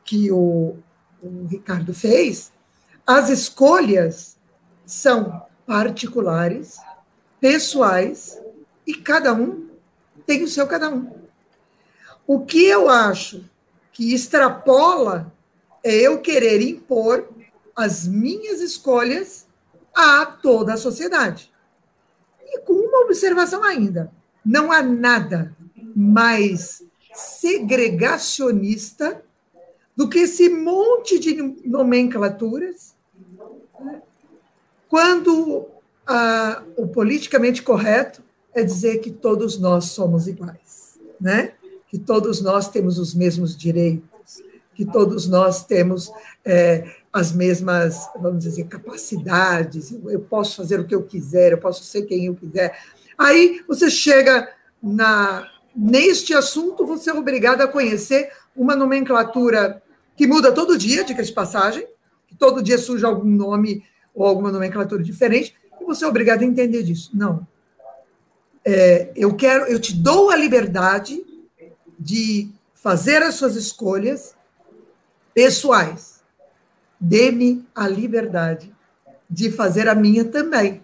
que 0.05 0.30
o, 0.32 0.76
o 1.22 1.46
Ricardo 1.46 1.94
fez, 1.94 2.53
as 3.07 3.28
escolhas 3.28 4.36
são 4.91 5.47
particulares, 5.64 6.76
pessoais, 7.41 8.43
e 8.84 8.93
cada 8.93 9.32
um 9.32 9.68
tem 10.26 10.43
o 10.43 10.49
seu 10.49 10.66
cada 10.66 10.91
um. 10.91 11.12
O 12.26 12.41
que 12.41 12.64
eu 12.64 12.91
acho 12.91 13.49
que 13.93 14.12
extrapola 14.12 15.32
é 15.84 15.95
eu 15.95 16.20
querer 16.20 16.61
impor 16.61 17.28
as 17.76 18.09
minhas 18.09 18.61
escolhas 18.61 19.47
a 19.95 20.26
toda 20.26 20.74
a 20.74 20.76
sociedade. 20.76 21.53
E 22.45 22.59
com 22.62 22.72
uma 22.72 23.05
observação 23.05 23.62
ainda: 23.62 24.11
não 24.45 24.72
há 24.72 24.82
nada 24.82 25.57
mais 25.95 26.82
segregacionista 27.14 29.24
do 29.95 30.09
que 30.09 30.18
esse 30.18 30.49
monte 30.49 31.20
de 31.20 31.34
nomenclaturas, 31.64 32.97
né? 33.78 34.03
Quando 34.91 35.68
ah, 36.07 36.64
o 36.76 36.88
politicamente 36.88 37.62
correto 37.62 38.22
é 38.53 38.64
dizer 38.64 38.99
que 38.99 39.11
todos 39.11 39.57
nós 39.57 39.86
somos 39.86 40.26
iguais, 40.26 40.99
né? 41.20 41.53
que 41.86 41.99
todos 41.99 42.41
nós 42.41 42.68
temos 42.68 42.99
os 42.99 43.14
mesmos 43.14 43.57
direitos, 43.57 44.43
que 44.74 44.84
todos 44.84 45.28
nós 45.28 45.64
temos 45.64 46.11
é, 46.45 46.84
as 47.12 47.32
mesmas, 47.32 48.09
vamos 48.20 48.43
dizer, 48.43 48.64
capacidades, 48.64 49.93
eu 49.93 50.20
posso 50.20 50.57
fazer 50.57 50.80
o 50.80 50.84
que 50.84 50.95
eu 50.95 51.03
quiser, 51.03 51.53
eu 51.53 51.59
posso 51.59 51.84
ser 51.84 52.03
quem 52.03 52.26
eu 52.26 52.34
quiser. 52.34 52.76
Aí 53.16 53.61
você 53.68 53.88
chega 53.88 54.49
na, 54.82 55.49
neste 55.74 56.34
assunto, 56.34 56.86
você 56.86 57.11
é 57.11 57.14
obrigado 57.14 57.61
a 57.61 57.68
conhecer 57.68 58.30
uma 58.57 58.74
nomenclatura 58.74 59.82
que 60.16 60.26
muda 60.26 60.53
todo 60.53 60.78
dia, 60.78 61.05
diga 61.05 61.22
de 61.22 61.32
passagem, 61.32 61.86
todo 62.38 62.62
dia 62.62 62.78
surge 62.78 63.05
algum 63.05 63.28
nome 63.28 63.84
ou 64.14 64.26
alguma 64.26 64.50
nomenclatura 64.50 65.02
diferente, 65.02 65.54
e 65.80 65.84
você 65.84 66.04
é 66.04 66.08
obrigado 66.08 66.42
a 66.42 66.44
entender 66.44 66.82
disso. 66.82 67.11
Não. 67.14 67.46
É, 68.64 69.11
eu 69.16 69.34
quero, 69.34 69.64
eu 69.64 69.80
te 69.80 69.94
dou 69.94 70.30
a 70.30 70.36
liberdade 70.36 71.24
de 71.98 72.50
fazer 72.74 73.22
as 73.22 73.34
suas 73.34 73.56
escolhas 73.56 74.34
pessoais. 75.34 76.22
Dê-me 76.98 77.66
a 77.74 77.88
liberdade 77.88 78.72
de 79.28 79.50
fazer 79.50 79.88
a 79.88 79.94
minha 79.94 80.24
também. 80.24 80.82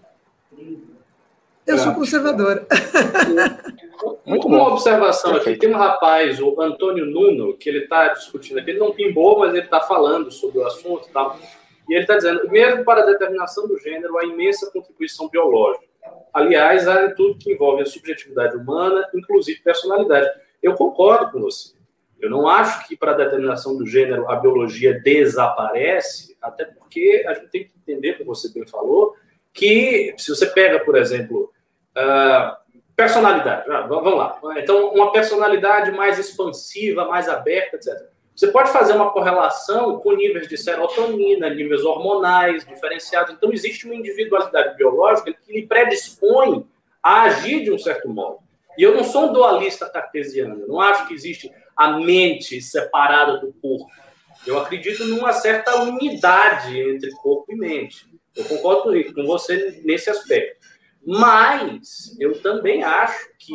Eu 1.66 1.78
sou 1.78 1.94
conservadora. 1.94 2.66
Muito 4.24 4.46
Uma 4.46 4.68
observação 4.68 5.34
aqui. 5.34 5.56
Tem 5.56 5.72
um 5.72 5.76
rapaz, 5.76 6.40
o 6.40 6.60
Antônio 6.60 7.06
Nuno, 7.06 7.56
que 7.56 7.68
ele 7.68 7.80
está 7.80 8.08
discutindo 8.08 8.58
aqui. 8.58 8.70
Ele 8.70 8.78
não 8.78 8.92
pimbou, 8.92 9.40
mas 9.40 9.52
ele 9.52 9.64
está 9.64 9.80
falando 9.80 10.30
sobre 10.30 10.58
o 10.58 10.66
assunto 10.66 11.08
e 11.08 11.12
tal. 11.12 11.38
E 11.88 11.94
ele 11.94 12.02
está 12.02 12.16
dizendo, 12.16 12.48
mesmo 12.50 12.84
para 12.84 13.02
a 13.02 13.06
determinação 13.06 13.66
do 13.66 13.78
gênero, 13.78 14.18
a 14.18 14.24
imensa 14.24 14.70
contribuição 14.70 15.28
biológica. 15.28 15.86
Aliás, 16.32 16.86
há 16.86 17.06
em 17.06 17.14
tudo 17.14 17.38
que 17.38 17.52
envolve 17.52 17.82
a 17.82 17.86
subjetividade 17.86 18.56
humana, 18.56 19.08
inclusive 19.14 19.60
personalidade. 19.60 20.28
Eu 20.62 20.74
concordo 20.74 21.32
com 21.32 21.40
você. 21.40 21.74
Eu 22.20 22.30
não 22.30 22.48
acho 22.48 22.86
que 22.88 22.96
para 22.96 23.12
a 23.12 23.16
determinação 23.16 23.76
do 23.76 23.86
gênero 23.86 24.28
a 24.28 24.36
biologia 24.36 25.00
desaparece, 25.00 26.36
até 26.40 26.64
porque 26.64 27.24
a 27.26 27.34
gente 27.34 27.48
tem 27.48 27.64
que 27.64 27.72
entender, 27.78 28.14
como 28.14 28.34
você 28.34 28.52
bem 28.52 28.66
falou, 28.66 29.14
que 29.52 30.14
se 30.18 30.30
você 30.30 30.46
pega, 30.46 30.80
por 30.80 30.96
exemplo, 30.96 31.52
uh, 31.96 32.56
personalidade, 32.94 33.70
ah, 33.70 33.82
vamos 33.82 34.14
lá. 34.14 34.40
Então, 34.56 34.88
uma 34.92 35.12
personalidade 35.12 35.90
mais 35.92 36.18
expansiva, 36.18 37.06
mais 37.06 37.28
aberta, 37.28 37.76
etc. 37.76 38.15
Você 38.36 38.48
pode 38.48 38.70
fazer 38.70 38.92
uma 38.92 39.10
correlação 39.10 39.98
com 39.98 40.12
níveis 40.12 40.46
de 40.46 40.58
serotonina, 40.58 41.48
níveis 41.48 41.82
hormonais 41.82 42.66
diferenciados. 42.66 43.32
Então, 43.32 43.50
existe 43.50 43.86
uma 43.86 43.94
individualidade 43.94 44.76
biológica 44.76 45.32
que 45.32 45.52
lhe 45.54 45.66
predispõe 45.66 46.66
a 47.02 47.22
agir 47.22 47.64
de 47.64 47.72
um 47.72 47.78
certo 47.78 48.10
modo. 48.10 48.40
E 48.76 48.82
eu 48.82 48.94
não 48.94 49.02
sou 49.04 49.30
um 49.30 49.32
dualista 49.32 49.88
cartesiano, 49.88 50.60
eu 50.60 50.68
não 50.68 50.78
acho 50.78 51.08
que 51.08 51.14
existe 51.14 51.50
a 51.74 51.92
mente 51.98 52.60
separada 52.60 53.38
do 53.38 53.54
corpo. 53.54 53.86
Eu 54.46 54.58
acredito 54.58 55.06
numa 55.06 55.32
certa 55.32 55.82
unidade 55.82 56.78
entre 56.78 57.10
corpo 57.12 57.50
e 57.50 57.56
mente. 57.56 58.06
Eu 58.36 58.44
concordo 58.44 58.92
com 59.14 59.24
você 59.24 59.80
nesse 59.82 60.10
aspecto. 60.10 60.66
Mas 61.06 62.16
eu 62.18 62.42
também 62.42 62.82
acho 62.82 63.30
que 63.38 63.54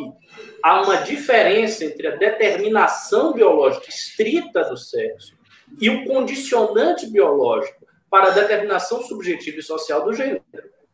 há 0.62 0.80
uma 0.80 0.96
diferença 0.96 1.84
entre 1.84 2.06
a 2.06 2.16
determinação 2.16 3.34
biológica 3.34 3.90
estrita 3.90 4.64
do 4.64 4.76
sexo 4.76 5.34
e 5.78 5.90
o 5.90 6.06
condicionante 6.06 7.06
biológico 7.06 7.86
para 8.10 8.28
a 8.28 8.30
determinação 8.30 9.02
subjetiva 9.02 9.58
e 9.58 9.62
social 9.62 10.02
do 10.02 10.14
gênero, 10.14 10.42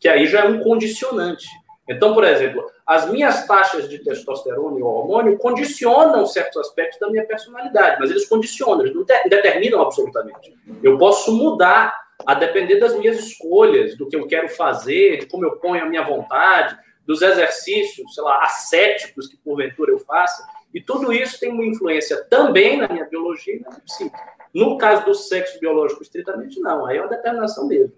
que 0.00 0.08
aí 0.08 0.26
já 0.26 0.40
é 0.40 0.48
um 0.48 0.60
condicionante. 0.60 1.46
Então, 1.88 2.12
por 2.12 2.24
exemplo, 2.24 2.64
as 2.84 3.08
minhas 3.08 3.46
taxas 3.46 3.88
de 3.88 3.98
testosterona 4.00 4.78
e 4.78 4.82
hormônio 4.82 5.38
condicionam 5.38 6.26
certos 6.26 6.56
aspectos 6.58 6.98
da 6.98 7.08
minha 7.08 7.24
personalidade, 7.24 7.98
mas 8.00 8.10
eles 8.10 8.28
condicionam, 8.28 8.80
eles 8.80 8.94
não 8.94 9.04
determinam 9.04 9.80
absolutamente. 9.80 10.54
Eu 10.82 10.98
posso 10.98 11.32
mudar 11.32 11.94
a 12.26 12.34
depender 12.34 12.76
das 12.76 12.96
minhas 12.98 13.18
escolhas, 13.18 13.96
do 13.96 14.08
que 14.08 14.16
eu 14.16 14.26
quero 14.26 14.48
fazer, 14.48 15.18
de 15.18 15.26
como 15.26 15.44
eu 15.44 15.56
ponho 15.56 15.82
a 15.82 15.88
minha 15.88 16.02
vontade, 16.02 16.76
dos 17.06 17.22
exercícios, 17.22 18.14
sei 18.14 18.22
lá, 18.22 18.42
ascéticos 18.42 19.28
que 19.28 19.36
porventura 19.38 19.92
eu 19.92 19.98
faça. 19.98 20.46
E 20.74 20.80
tudo 20.80 21.12
isso 21.12 21.40
tem 21.40 21.50
uma 21.50 21.64
influência 21.64 22.22
também 22.24 22.76
na 22.76 22.88
minha 22.88 23.06
biologia 23.06 23.56
e 23.56 23.60
na 23.60 23.70
minha 23.70 23.80
psique. 23.80 24.16
No 24.52 24.76
caso 24.76 25.04
do 25.04 25.14
sexo 25.14 25.58
biológico, 25.58 26.02
estritamente, 26.02 26.60
não. 26.60 26.84
Aí 26.84 26.98
é 26.98 27.00
uma 27.00 27.08
determinação 27.08 27.66
mesmo. 27.66 27.94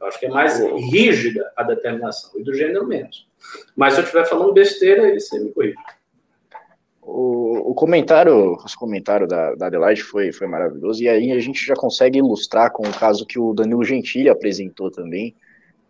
Eu 0.00 0.06
acho 0.06 0.18
que 0.18 0.26
é 0.26 0.28
mais 0.28 0.58
rígida 0.60 1.52
a 1.56 1.62
determinação, 1.62 2.30
e 2.36 2.42
do 2.42 2.54
gênero 2.54 2.86
menos. 2.86 3.28
Mas 3.76 3.94
se 3.94 4.00
eu 4.00 4.04
estiver 4.04 4.24
falando 4.24 4.52
besteira, 4.52 5.04
aí 5.04 5.18
você 5.18 5.38
me 5.38 5.52
corrige. 5.52 5.76
O, 7.10 7.70
o, 7.70 7.74
comentário, 7.74 8.54
os 8.62 8.74
comentários 8.74 9.30
da, 9.30 9.54
da 9.54 9.68
Adelaide 9.68 10.02
foi, 10.02 10.30
foi 10.30 10.46
maravilhoso, 10.46 11.02
e 11.02 11.08
aí 11.08 11.32
a 11.32 11.40
gente 11.40 11.64
já 11.64 11.74
consegue 11.74 12.18
ilustrar 12.18 12.70
com 12.70 12.82
o 12.86 12.92
caso 12.92 13.24
que 13.24 13.38
o 13.38 13.54
Danilo 13.54 13.82
Gentili 13.82 14.28
apresentou 14.28 14.90
também, 14.90 15.34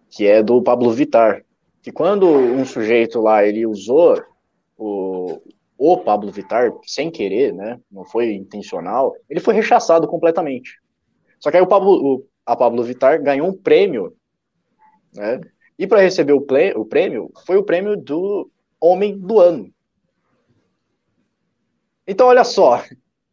que 0.09 0.29
é 0.29 0.45
do 0.45 0.63
Pablo 0.63 0.93
Vitar. 0.93 1.45
Que 1.83 1.91
quando 1.91 2.29
um 2.29 2.65
sujeito 2.65 3.21
lá 3.21 3.45
ele 3.45 3.67
usou 3.67 4.23
o, 4.77 5.41
o 5.77 5.97
Pablo 5.97 6.31
Vitar 6.31 6.73
sem 6.85 7.11
querer, 7.11 7.53
né? 7.53 7.81
Não 7.91 8.05
foi 8.05 8.33
intencional, 8.33 9.13
ele 9.29 9.41
foi 9.41 9.55
rechaçado 9.55 10.07
completamente. 10.07 10.81
Só 11.41 11.51
que 11.51 11.57
aí 11.57 11.63
o 11.63 11.67
Pablo, 11.67 11.91
o, 11.91 12.27
a 12.47 12.55
Pablo 12.55 12.85
Vitar 12.85 13.21
ganhou 13.21 13.49
um 13.49 13.53
prêmio, 13.53 14.15
né? 15.13 15.41
E 15.77 15.85
para 15.85 16.01
receber 16.01 16.33
o, 16.33 16.41
play, 16.41 16.73
o 16.77 16.85
prêmio, 16.85 17.29
foi 17.45 17.57
o 17.57 17.65
prêmio 17.65 17.97
do 17.97 18.49
Homem 18.81 19.19
do 19.19 19.41
Ano. 19.41 19.69
Então, 22.09 22.29
olha 22.29 22.43
só, 22.43 22.83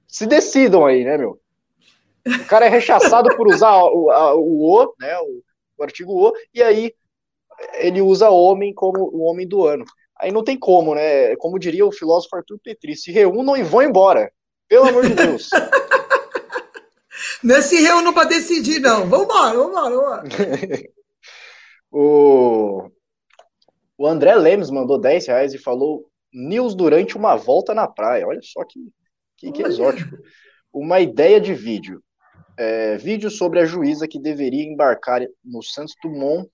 se 0.05 0.27
decidam 0.27 0.85
aí, 0.85 1.05
né, 1.05 1.17
meu? 1.17 1.39
O 2.27 2.45
cara 2.45 2.65
é 2.65 2.69
rechaçado 2.69 3.33
por 3.37 3.47
usar 3.47 3.73
o, 3.85 4.11
a, 4.11 4.35
o 4.35 4.63
O, 4.63 4.93
né, 4.99 5.17
o, 5.19 5.41
o, 5.77 5.83
artigo 5.83 6.11
O, 6.11 6.33
e 6.53 6.61
aí 6.61 6.93
ele 7.75 8.01
usa 8.01 8.29
homem 8.29 8.73
como 8.73 9.09
o 9.13 9.21
homem 9.21 9.47
do 9.47 9.65
ano. 9.65 9.85
Aí 10.19 10.29
não 10.29 10.43
tem 10.43 10.59
como, 10.59 10.93
né? 10.93 11.37
Como 11.37 11.57
diria 11.57 11.85
o 11.85 11.91
filósofo 11.91 12.35
Arthur 12.35 12.59
Petri, 12.61 12.97
se 12.97 13.11
reúnam 13.11 13.55
e 13.55 13.63
vão 13.63 13.81
embora. 13.81 14.29
Pelo 14.67 14.89
amor 14.89 15.07
de 15.07 15.13
Deus. 15.13 15.49
Não 17.43 17.55
é 17.55 17.61
se 17.61 17.79
reúnam 17.79 18.11
para 18.11 18.27
decidir, 18.27 18.79
não. 18.79 19.07
Vambora, 19.07 19.55
vambora, 19.55 19.95
vambora. 19.95 20.23
O, 21.91 22.89
o 23.97 24.05
André 24.05 24.35
Lemes 24.35 24.69
mandou 24.69 24.99
10 24.99 25.27
reais 25.27 25.53
e 25.53 25.57
falou 25.57 26.09
news 26.35 26.75
durante 26.75 27.15
uma 27.15 27.35
volta 27.35 27.73
na 27.73 27.87
praia. 27.87 28.27
Olha 28.27 28.41
só 28.43 28.63
que, 28.65 28.79
que, 29.37 29.51
que 29.51 29.63
exótico. 29.63 30.17
Uma 30.71 30.99
ideia 30.99 31.39
de 31.39 31.53
vídeo. 31.53 32.03
É, 32.57 32.97
vídeo 32.97 33.29
sobre 33.29 33.59
a 33.59 33.65
juíza 33.65 34.07
que 34.07 34.19
deveria 34.19 34.63
embarcar 34.63 35.21
no 35.43 35.63
Santos 35.63 35.95
Dumont 36.01 36.49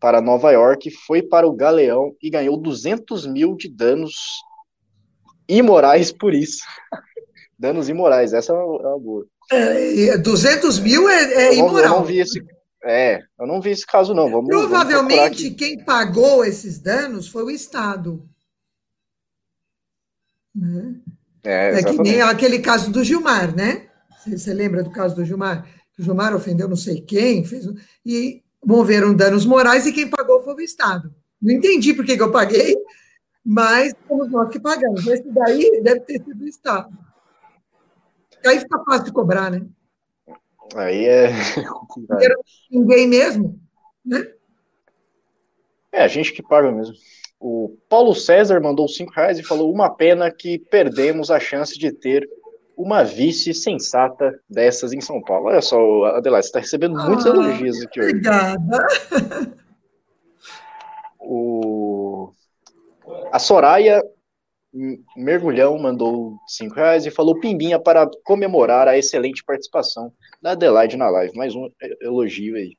para 0.00 0.20
Nova 0.20 0.50
York, 0.50 0.90
foi 1.06 1.22
para 1.22 1.46
o 1.46 1.52
Galeão 1.52 2.14
e 2.22 2.28
ganhou 2.28 2.56
200 2.56 3.26
mil 3.26 3.56
de 3.56 3.68
danos 3.68 4.14
imorais 5.48 6.12
por 6.12 6.34
isso. 6.34 6.62
danos 7.58 7.88
imorais, 7.88 8.32
essa 8.32 8.52
é 8.52 8.54
uma, 8.54 8.96
é 8.96 9.00
boa. 9.00 9.26
É, 9.50 10.18
200 10.18 10.78
mil 10.80 11.08
é, 11.08 11.22
é 11.22 11.52
eu 11.54 11.58
não, 11.58 11.68
imoral. 11.68 11.84
Eu 11.84 11.90
não 12.00 12.04
vi 12.04 12.18
esse, 12.18 12.44
É, 12.84 13.20
eu 13.40 13.46
não 13.46 13.60
vi 13.60 13.70
esse 13.70 13.86
caso, 13.86 14.14
não. 14.14 14.30
Vamos, 14.30 14.48
Provavelmente 14.48 15.44
vamos 15.44 15.58
quem 15.58 15.82
pagou 15.84 16.44
esses 16.44 16.78
danos 16.78 17.28
foi 17.28 17.44
o 17.44 17.50
Estado. 17.50 18.28
Né? 20.58 20.94
É, 21.44 21.78
é, 21.78 21.82
que 21.82 21.98
nem 21.98 22.20
aquele 22.20 22.58
caso 22.58 22.90
do 22.90 23.04
Gilmar, 23.04 23.54
né? 23.54 23.86
Você, 24.26 24.52
lembra 24.52 24.82
do 24.82 24.90
caso 24.90 25.14
do 25.14 25.24
Gilmar? 25.24 25.66
O 25.98 26.02
Gilmar 26.02 26.34
ofendeu 26.34 26.68
não 26.68 26.76
sei 26.76 27.00
quem, 27.00 27.44
fez, 27.44 27.64
e 28.04 28.42
moveram 28.64 29.14
danos 29.14 29.46
morais 29.46 29.86
e 29.86 29.92
quem 29.92 30.10
pagou 30.10 30.42
foi 30.42 30.54
o 30.54 30.60
Estado. 30.60 31.14
Não 31.40 31.54
entendi 31.54 31.94
por 31.94 32.04
que, 32.04 32.16
que 32.16 32.22
eu 32.22 32.32
paguei, 32.32 32.76
mas 33.44 33.94
fomos 34.06 34.28
nós 34.30 34.50
que 34.50 34.58
pagamos. 34.58 35.06
Esse 35.06 35.30
daí 35.30 35.80
deve 35.82 36.00
ter 36.00 36.22
sido 36.24 36.42
o 36.42 36.48
Estado. 36.48 36.88
Aí 38.44 38.58
fica 38.58 38.82
fácil 38.84 39.04
de 39.04 39.12
cobrar, 39.12 39.50
né? 39.50 39.64
Aí 40.74 41.06
é. 41.06 41.30
Ninguém 42.70 43.06
mesmo, 43.06 43.58
né? 44.04 44.26
É, 45.92 46.02
a 46.02 46.08
gente 46.08 46.32
que 46.32 46.42
paga 46.42 46.70
mesmo. 46.70 46.94
O 47.40 47.76
Paulo 47.88 48.14
César 48.14 48.60
mandou 48.60 48.88
cinco 48.88 49.12
reais 49.12 49.38
e 49.38 49.44
falou: 49.44 49.72
uma 49.72 49.90
pena 49.90 50.30
que 50.30 50.58
perdemos 50.58 51.30
a 51.30 51.38
chance 51.38 51.78
de 51.78 51.92
ter 51.92 52.28
uma 52.76 53.02
vice 53.02 53.52
sensata 53.52 54.38
dessas 54.48 54.92
em 54.92 55.00
São 55.00 55.20
Paulo. 55.20 55.46
Olha 55.46 55.60
só, 55.60 56.04
Adelaide, 56.04 56.46
você 56.46 56.48
está 56.48 56.60
recebendo 56.60 56.96
muitos 56.96 57.26
ah, 57.26 57.30
elogios 57.30 57.82
aqui 57.82 58.00
hoje. 58.00 58.10
Obrigada. 58.10 58.86
O... 61.20 62.32
A 63.32 63.38
Soraya 63.38 64.02
Mergulhão 65.16 65.78
mandou 65.78 66.36
cinco 66.46 66.76
reais 66.76 67.04
e 67.04 67.10
falou 67.10 67.40
pimbinha 67.40 67.78
para 67.78 68.08
comemorar 68.24 68.86
a 68.86 68.96
excelente 68.96 69.44
participação 69.44 70.12
da 70.40 70.52
Adelaide 70.52 70.96
na 70.96 71.10
live. 71.10 71.36
Mais 71.36 71.54
um 71.54 71.68
elogio 72.00 72.54
aí. 72.56 72.76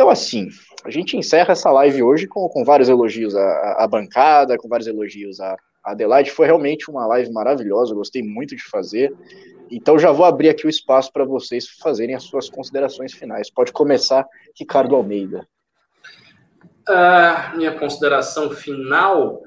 Então, 0.00 0.08
assim, 0.08 0.48
a 0.82 0.88
gente 0.88 1.14
encerra 1.14 1.52
essa 1.52 1.70
live 1.70 2.02
hoje 2.02 2.26
com, 2.26 2.48
com 2.48 2.64
vários 2.64 2.88
elogios 2.88 3.36
à, 3.36 3.84
à 3.84 3.86
bancada, 3.86 4.56
com 4.56 4.66
vários 4.66 4.88
elogios 4.88 5.38
à, 5.40 5.54
Adelaide. 5.84 6.30
Foi 6.30 6.46
realmente 6.46 6.90
uma 6.90 7.06
live 7.06 7.30
maravilhosa, 7.30 7.94
gostei 7.94 8.22
muito 8.22 8.56
de 8.56 8.62
fazer. 8.62 9.14
Então, 9.70 9.98
já 9.98 10.10
vou 10.10 10.24
abrir 10.24 10.48
aqui 10.48 10.66
o 10.66 10.70
espaço 10.70 11.12
para 11.12 11.26
vocês 11.26 11.68
fazerem 11.68 12.14
as 12.14 12.22
suas 12.22 12.48
considerações 12.48 13.12
finais. 13.12 13.50
Pode 13.50 13.72
começar, 13.72 14.26
Ricardo 14.58 14.96
Almeida. 14.96 15.46
Uh, 16.88 17.58
minha 17.58 17.78
consideração 17.78 18.48
final 18.52 19.42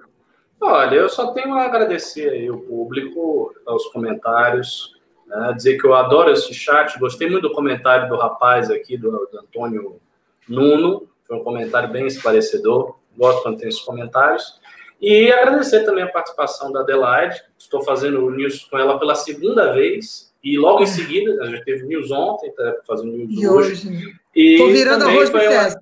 Olha, 0.62 0.96
eu 0.96 1.10
só 1.10 1.34
tenho 1.34 1.56
a 1.56 1.64
agradecer 1.64 2.30
aí 2.30 2.50
o 2.50 2.60
público, 2.60 3.52
aos 3.66 3.88
comentários, 3.88 4.94
né, 5.26 5.52
dizer 5.54 5.78
que 5.78 5.86
eu 5.86 5.96
adoro 5.96 6.32
esse 6.32 6.54
chat, 6.54 6.98
gostei 7.00 7.28
muito 7.28 7.50
do 7.50 7.56
comentário 7.56 8.08
do 8.08 8.16
rapaz 8.16 8.70
aqui, 8.70 8.96
do, 8.96 9.12
do 9.12 9.40
Antônio 9.40 10.00
Nuno, 10.48 11.08
foi 11.24 11.38
um 11.38 11.44
comentário 11.44 11.90
bem 11.90 12.06
esclarecedor, 12.08 12.96
gosto 13.18 13.42
quando 13.44 13.58
tem 13.58 13.70
esses 13.70 13.82
comentários, 13.82 14.60
e 15.02 15.32
agradecer 15.32 15.84
também 15.84 16.04
a 16.04 16.08
participação 16.08 16.72
da 16.72 16.82
Adelaide, 16.82 17.42
estou 17.58 17.84
fazendo 17.84 18.26
o 18.26 18.32
news 18.32 18.64
com 18.66 18.78
ela 18.78 18.98
pela 18.98 19.16
segunda 19.16 19.74
vez, 19.74 20.34
e 20.44 20.58
logo 20.58 20.84
em 20.84 20.88
seguida, 20.88 21.42
a 21.44 21.48
gente 21.48 21.64
teve 21.64 21.86
news 21.86 22.12
ontem, 22.12 22.50
está 22.50 22.76
fazendo 22.86 23.12
news 23.12 23.42
e 23.42 23.48
hoje. 23.48 24.16
Estou 24.36 24.72
virando 24.72 25.06
arroz 25.06 25.30
de 25.30 25.40
festa. 25.40 25.82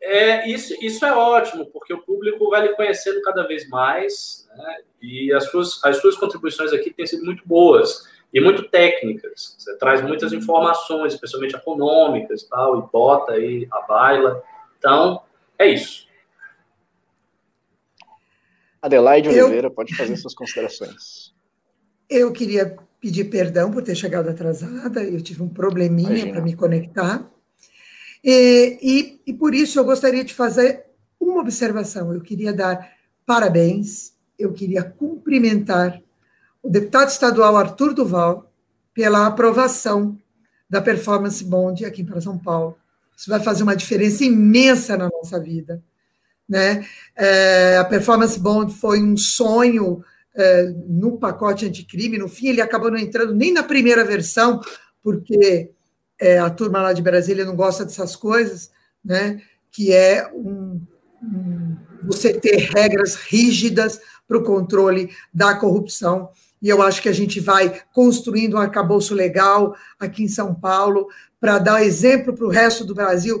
É, 0.00 0.48
isso, 0.48 0.72
isso 0.80 1.04
é 1.04 1.12
ótimo, 1.12 1.66
porque 1.66 1.92
o 1.92 2.02
público 2.02 2.48
vai 2.50 2.62
lhe 2.62 2.74
conhecendo 2.74 3.20
cada 3.22 3.44
vez 3.46 3.68
mais, 3.68 4.48
né? 4.56 4.76
e 5.02 5.32
as 5.32 5.50
suas, 5.50 5.84
as 5.84 5.96
suas 5.96 6.16
contribuições 6.16 6.72
aqui 6.72 6.92
têm 6.92 7.06
sido 7.06 7.24
muito 7.24 7.42
boas 7.46 8.04
e 8.32 8.40
muito 8.40 8.68
técnicas. 8.68 9.56
Você 9.58 9.76
traz 9.78 10.02
muitas 10.02 10.32
informações, 10.32 11.14
especialmente 11.14 11.56
econômicas, 11.56 12.44
tal, 12.44 12.78
e 12.78 12.92
bota 12.92 13.32
aí 13.32 13.66
a 13.70 13.80
baila. 13.82 14.42
Então, 14.78 15.22
é 15.58 15.66
isso. 15.68 16.06
Adelaide 18.80 19.28
eu, 19.28 19.46
Oliveira, 19.46 19.70
pode 19.70 19.96
fazer 19.96 20.16
suas 20.16 20.34
considerações. 20.34 21.34
Eu 22.08 22.32
queria 22.32 22.76
pedir 23.00 23.24
perdão 23.24 23.70
por 23.70 23.82
ter 23.82 23.94
chegado 23.94 24.28
atrasada, 24.28 25.02
eu 25.02 25.20
tive 25.20 25.42
um 25.42 25.48
probleminha 25.48 26.32
para 26.32 26.40
me 26.40 26.54
conectar. 26.54 27.28
E, 28.22 28.78
e, 28.82 29.20
e 29.26 29.34
por 29.34 29.54
isso 29.54 29.78
eu 29.78 29.84
gostaria 29.84 30.24
de 30.24 30.34
fazer 30.34 30.84
uma 31.18 31.40
observação. 31.40 32.12
Eu 32.12 32.20
queria 32.20 32.52
dar 32.52 32.92
parabéns, 33.24 34.14
eu 34.38 34.52
queria 34.52 34.82
cumprimentar 34.82 36.00
o 36.66 36.70
deputado 36.70 37.08
estadual 37.08 37.56
Arthur 37.56 37.94
Duval 37.94 38.50
pela 38.92 39.26
aprovação 39.26 40.18
da 40.68 40.80
performance 40.80 41.44
bond 41.44 41.84
aqui 41.84 42.02
para 42.02 42.20
São 42.20 42.36
Paulo. 42.36 42.76
Isso 43.16 43.30
vai 43.30 43.40
fazer 43.40 43.62
uma 43.62 43.76
diferença 43.76 44.24
imensa 44.24 44.96
na 44.96 45.08
nossa 45.08 45.38
vida. 45.38 45.80
Né? 46.48 46.84
É, 47.14 47.76
a 47.78 47.84
performance 47.84 48.38
bond 48.38 48.74
foi 48.74 49.00
um 49.00 49.16
sonho 49.16 50.04
é, 50.34 50.64
no 50.88 51.18
pacote 51.18 51.66
anticrime. 51.66 52.18
No 52.18 52.28
fim, 52.28 52.48
ele 52.48 52.60
acabou 52.60 52.90
não 52.90 52.98
entrando 52.98 53.32
nem 53.32 53.52
na 53.52 53.62
primeira 53.62 54.04
versão, 54.04 54.60
porque 55.02 55.70
é, 56.20 56.38
a 56.38 56.50
turma 56.50 56.82
lá 56.82 56.92
de 56.92 57.00
Brasília 57.02 57.44
não 57.44 57.54
gosta 57.54 57.84
dessas 57.84 58.16
coisas, 58.16 58.70
né? 59.04 59.40
que 59.70 59.92
é 59.92 60.28
um, 60.34 60.80
um, 61.22 61.76
você 62.02 62.32
ter 62.32 62.56
regras 62.74 63.14
rígidas 63.14 64.00
para 64.26 64.38
o 64.38 64.42
controle 64.42 65.10
da 65.32 65.54
corrupção. 65.54 66.30
E 66.66 66.68
eu 66.68 66.82
acho 66.82 67.00
que 67.00 67.08
a 67.08 67.12
gente 67.12 67.38
vai 67.38 67.80
construindo 67.92 68.54
um 68.54 68.60
arcabouço 68.60 69.14
legal 69.14 69.76
aqui 70.00 70.24
em 70.24 70.28
São 70.28 70.52
Paulo 70.52 71.06
para 71.38 71.60
dar 71.60 71.84
exemplo 71.84 72.34
para 72.34 72.44
o 72.44 72.50
resto 72.50 72.84
do 72.84 72.92
Brasil 72.92 73.40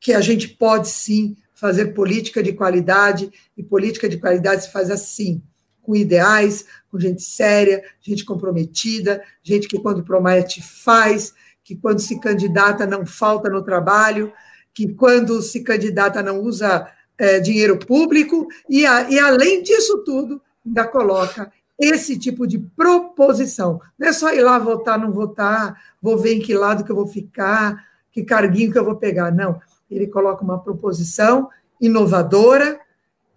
que 0.00 0.14
a 0.14 0.22
gente 0.22 0.48
pode 0.48 0.88
sim 0.88 1.36
fazer 1.52 1.88
política 1.92 2.42
de 2.42 2.54
qualidade, 2.54 3.30
e 3.54 3.62
política 3.62 4.08
de 4.08 4.16
qualidade 4.16 4.62
se 4.64 4.72
faz 4.72 4.90
assim, 4.90 5.42
com 5.82 5.94
ideais, 5.94 6.64
com 6.90 6.98
gente 6.98 7.20
séria, 7.20 7.84
gente 8.00 8.24
comprometida, 8.24 9.22
gente 9.42 9.68
que 9.68 9.78
quando 9.78 10.02
promete 10.02 10.62
faz, 10.62 11.34
que 11.62 11.76
quando 11.76 12.00
se 12.00 12.18
candidata 12.20 12.86
não 12.86 13.04
falta 13.04 13.50
no 13.50 13.62
trabalho, 13.62 14.32
que 14.72 14.94
quando 14.94 15.42
se 15.42 15.60
candidata 15.60 16.22
não 16.22 16.40
usa 16.40 16.90
é, 17.18 17.38
dinheiro 17.38 17.78
público, 17.78 18.48
e, 18.66 18.86
a, 18.86 19.10
e 19.10 19.18
além 19.18 19.62
disso 19.62 20.02
tudo, 20.06 20.40
ainda 20.64 20.88
coloca 20.88 21.52
esse 21.78 22.18
tipo 22.18 22.46
de 22.46 22.58
proposição. 22.58 23.80
Não 23.98 24.08
é 24.08 24.12
só 24.12 24.32
ir 24.32 24.42
lá 24.42 24.58
votar, 24.58 24.98
não 24.98 25.10
votar, 25.10 25.80
vou 26.00 26.16
ver 26.16 26.34
em 26.34 26.40
que 26.40 26.54
lado 26.54 26.84
que 26.84 26.92
eu 26.92 26.96
vou 26.96 27.06
ficar, 27.06 27.84
que 28.10 28.22
carguinho 28.22 28.70
que 28.72 28.78
eu 28.78 28.84
vou 28.84 28.96
pegar. 28.96 29.32
Não. 29.32 29.60
Ele 29.90 30.06
coloca 30.06 30.44
uma 30.44 30.58
proposição 30.58 31.48
inovadora 31.80 32.80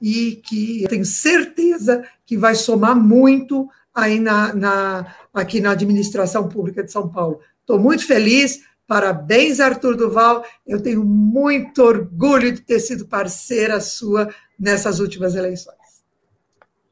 e 0.01 0.41
que 0.45 0.83
eu 0.83 0.89
tenho 0.89 1.05
certeza 1.05 2.03
que 2.25 2.37
vai 2.37 2.55
somar 2.55 2.95
muito 2.95 3.67
aí 3.93 4.19
na, 4.19 4.53
na, 4.53 5.15
aqui 5.33 5.61
na 5.61 5.71
administração 5.71 6.47
pública 6.47 6.83
de 6.83 6.91
São 6.91 7.09
Paulo. 7.09 7.39
Estou 7.61 7.79
muito 7.79 8.05
feliz. 8.05 8.59
Parabéns, 8.87 9.59
Arthur 9.59 9.95
Duval. 9.95 10.45
Eu 10.67 10.79
tenho 10.81 11.03
muito 11.03 11.81
orgulho 11.81 12.51
de 12.51 12.61
ter 12.61 12.79
sido 12.79 13.07
parceira 13.07 13.79
sua 13.79 14.29
nessas 14.59 14.99
últimas 14.99 15.33
eleições. 15.33 15.84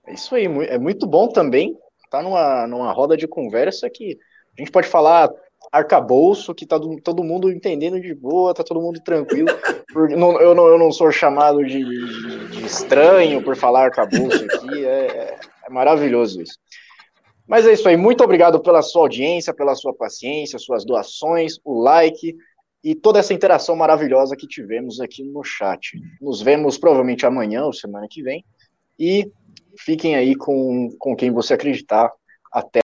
É 0.07 0.13
isso 0.13 0.35
aí, 0.35 0.45
é 0.45 0.77
muito 0.77 1.07
bom 1.07 1.27
também 1.27 1.77
estar 2.05 2.17
tá 2.17 2.21
numa, 2.21 2.67
numa 2.67 2.91
roda 2.91 3.15
de 3.15 3.27
conversa 3.27 3.89
que 3.89 4.17
a 4.57 4.61
gente 4.61 4.71
pode 4.71 4.87
falar 4.87 5.29
arcabouço, 5.71 6.53
que 6.53 6.65
tá 6.65 6.79
todo 7.03 7.23
mundo 7.23 7.51
entendendo 7.51 7.99
de 7.99 8.13
boa, 8.13 8.53
tá 8.53 8.63
todo 8.63 8.81
mundo 8.81 9.01
tranquilo. 9.01 9.47
Não, 10.17 10.41
eu, 10.41 10.55
não, 10.55 10.65
eu 10.65 10.79
não 10.79 10.91
sou 10.91 11.11
chamado 11.11 11.63
de, 11.63 11.83
de 12.49 12.65
estranho 12.65 13.43
por 13.43 13.55
falar 13.55 13.83
arcabouço 13.83 14.43
aqui, 14.43 14.83
é, 14.83 15.37
é 15.67 15.69
maravilhoso 15.69 16.41
isso. 16.41 16.57
Mas 17.47 17.67
é 17.67 17.73
isso 17.73 17.87
aí. 17.87 17.95
Muito 17.95 18.23
obrigado 18.23 18.59
pela 18.59 18.81
sua 18.81 19.03
audiência, 19.03 19.53
pela 19.53 19.75
sua 19.75 19.93
paciência, 19.93 20.57
suas 20.57 20.83
doações, 20.83 21.59
o 21.63 21.79
like 21.79 22.35
e 22.83 22.95
toda 22.95 23.19
essa 23.19 23.35
interação 23.35 23.75
maravilhosa 23.75 24.35
que 24.35 24.47
tivemos 24.47 24.99
aqui 24.99 25.23
no 25.23 25.43
chat. 25.43 25.95
Nos 26.19 26.41
vemos 26.41 26.75
provavelmente 26.75 27.23
amanhã 27.23 27.65
ou 27.65 27.71
semana 27.71 28.07
que 28.09 28.23
vem. 28.23 28.43
E 28.97 29.31
fiquem 29.77 30.15
aí 30.15 30.35
com, 30.35 30.89
com 30.99 31.15
quem 31.15 31.31
você 31.31 31.53
acreditar. 31.53 32.11
Até 32.51 32.81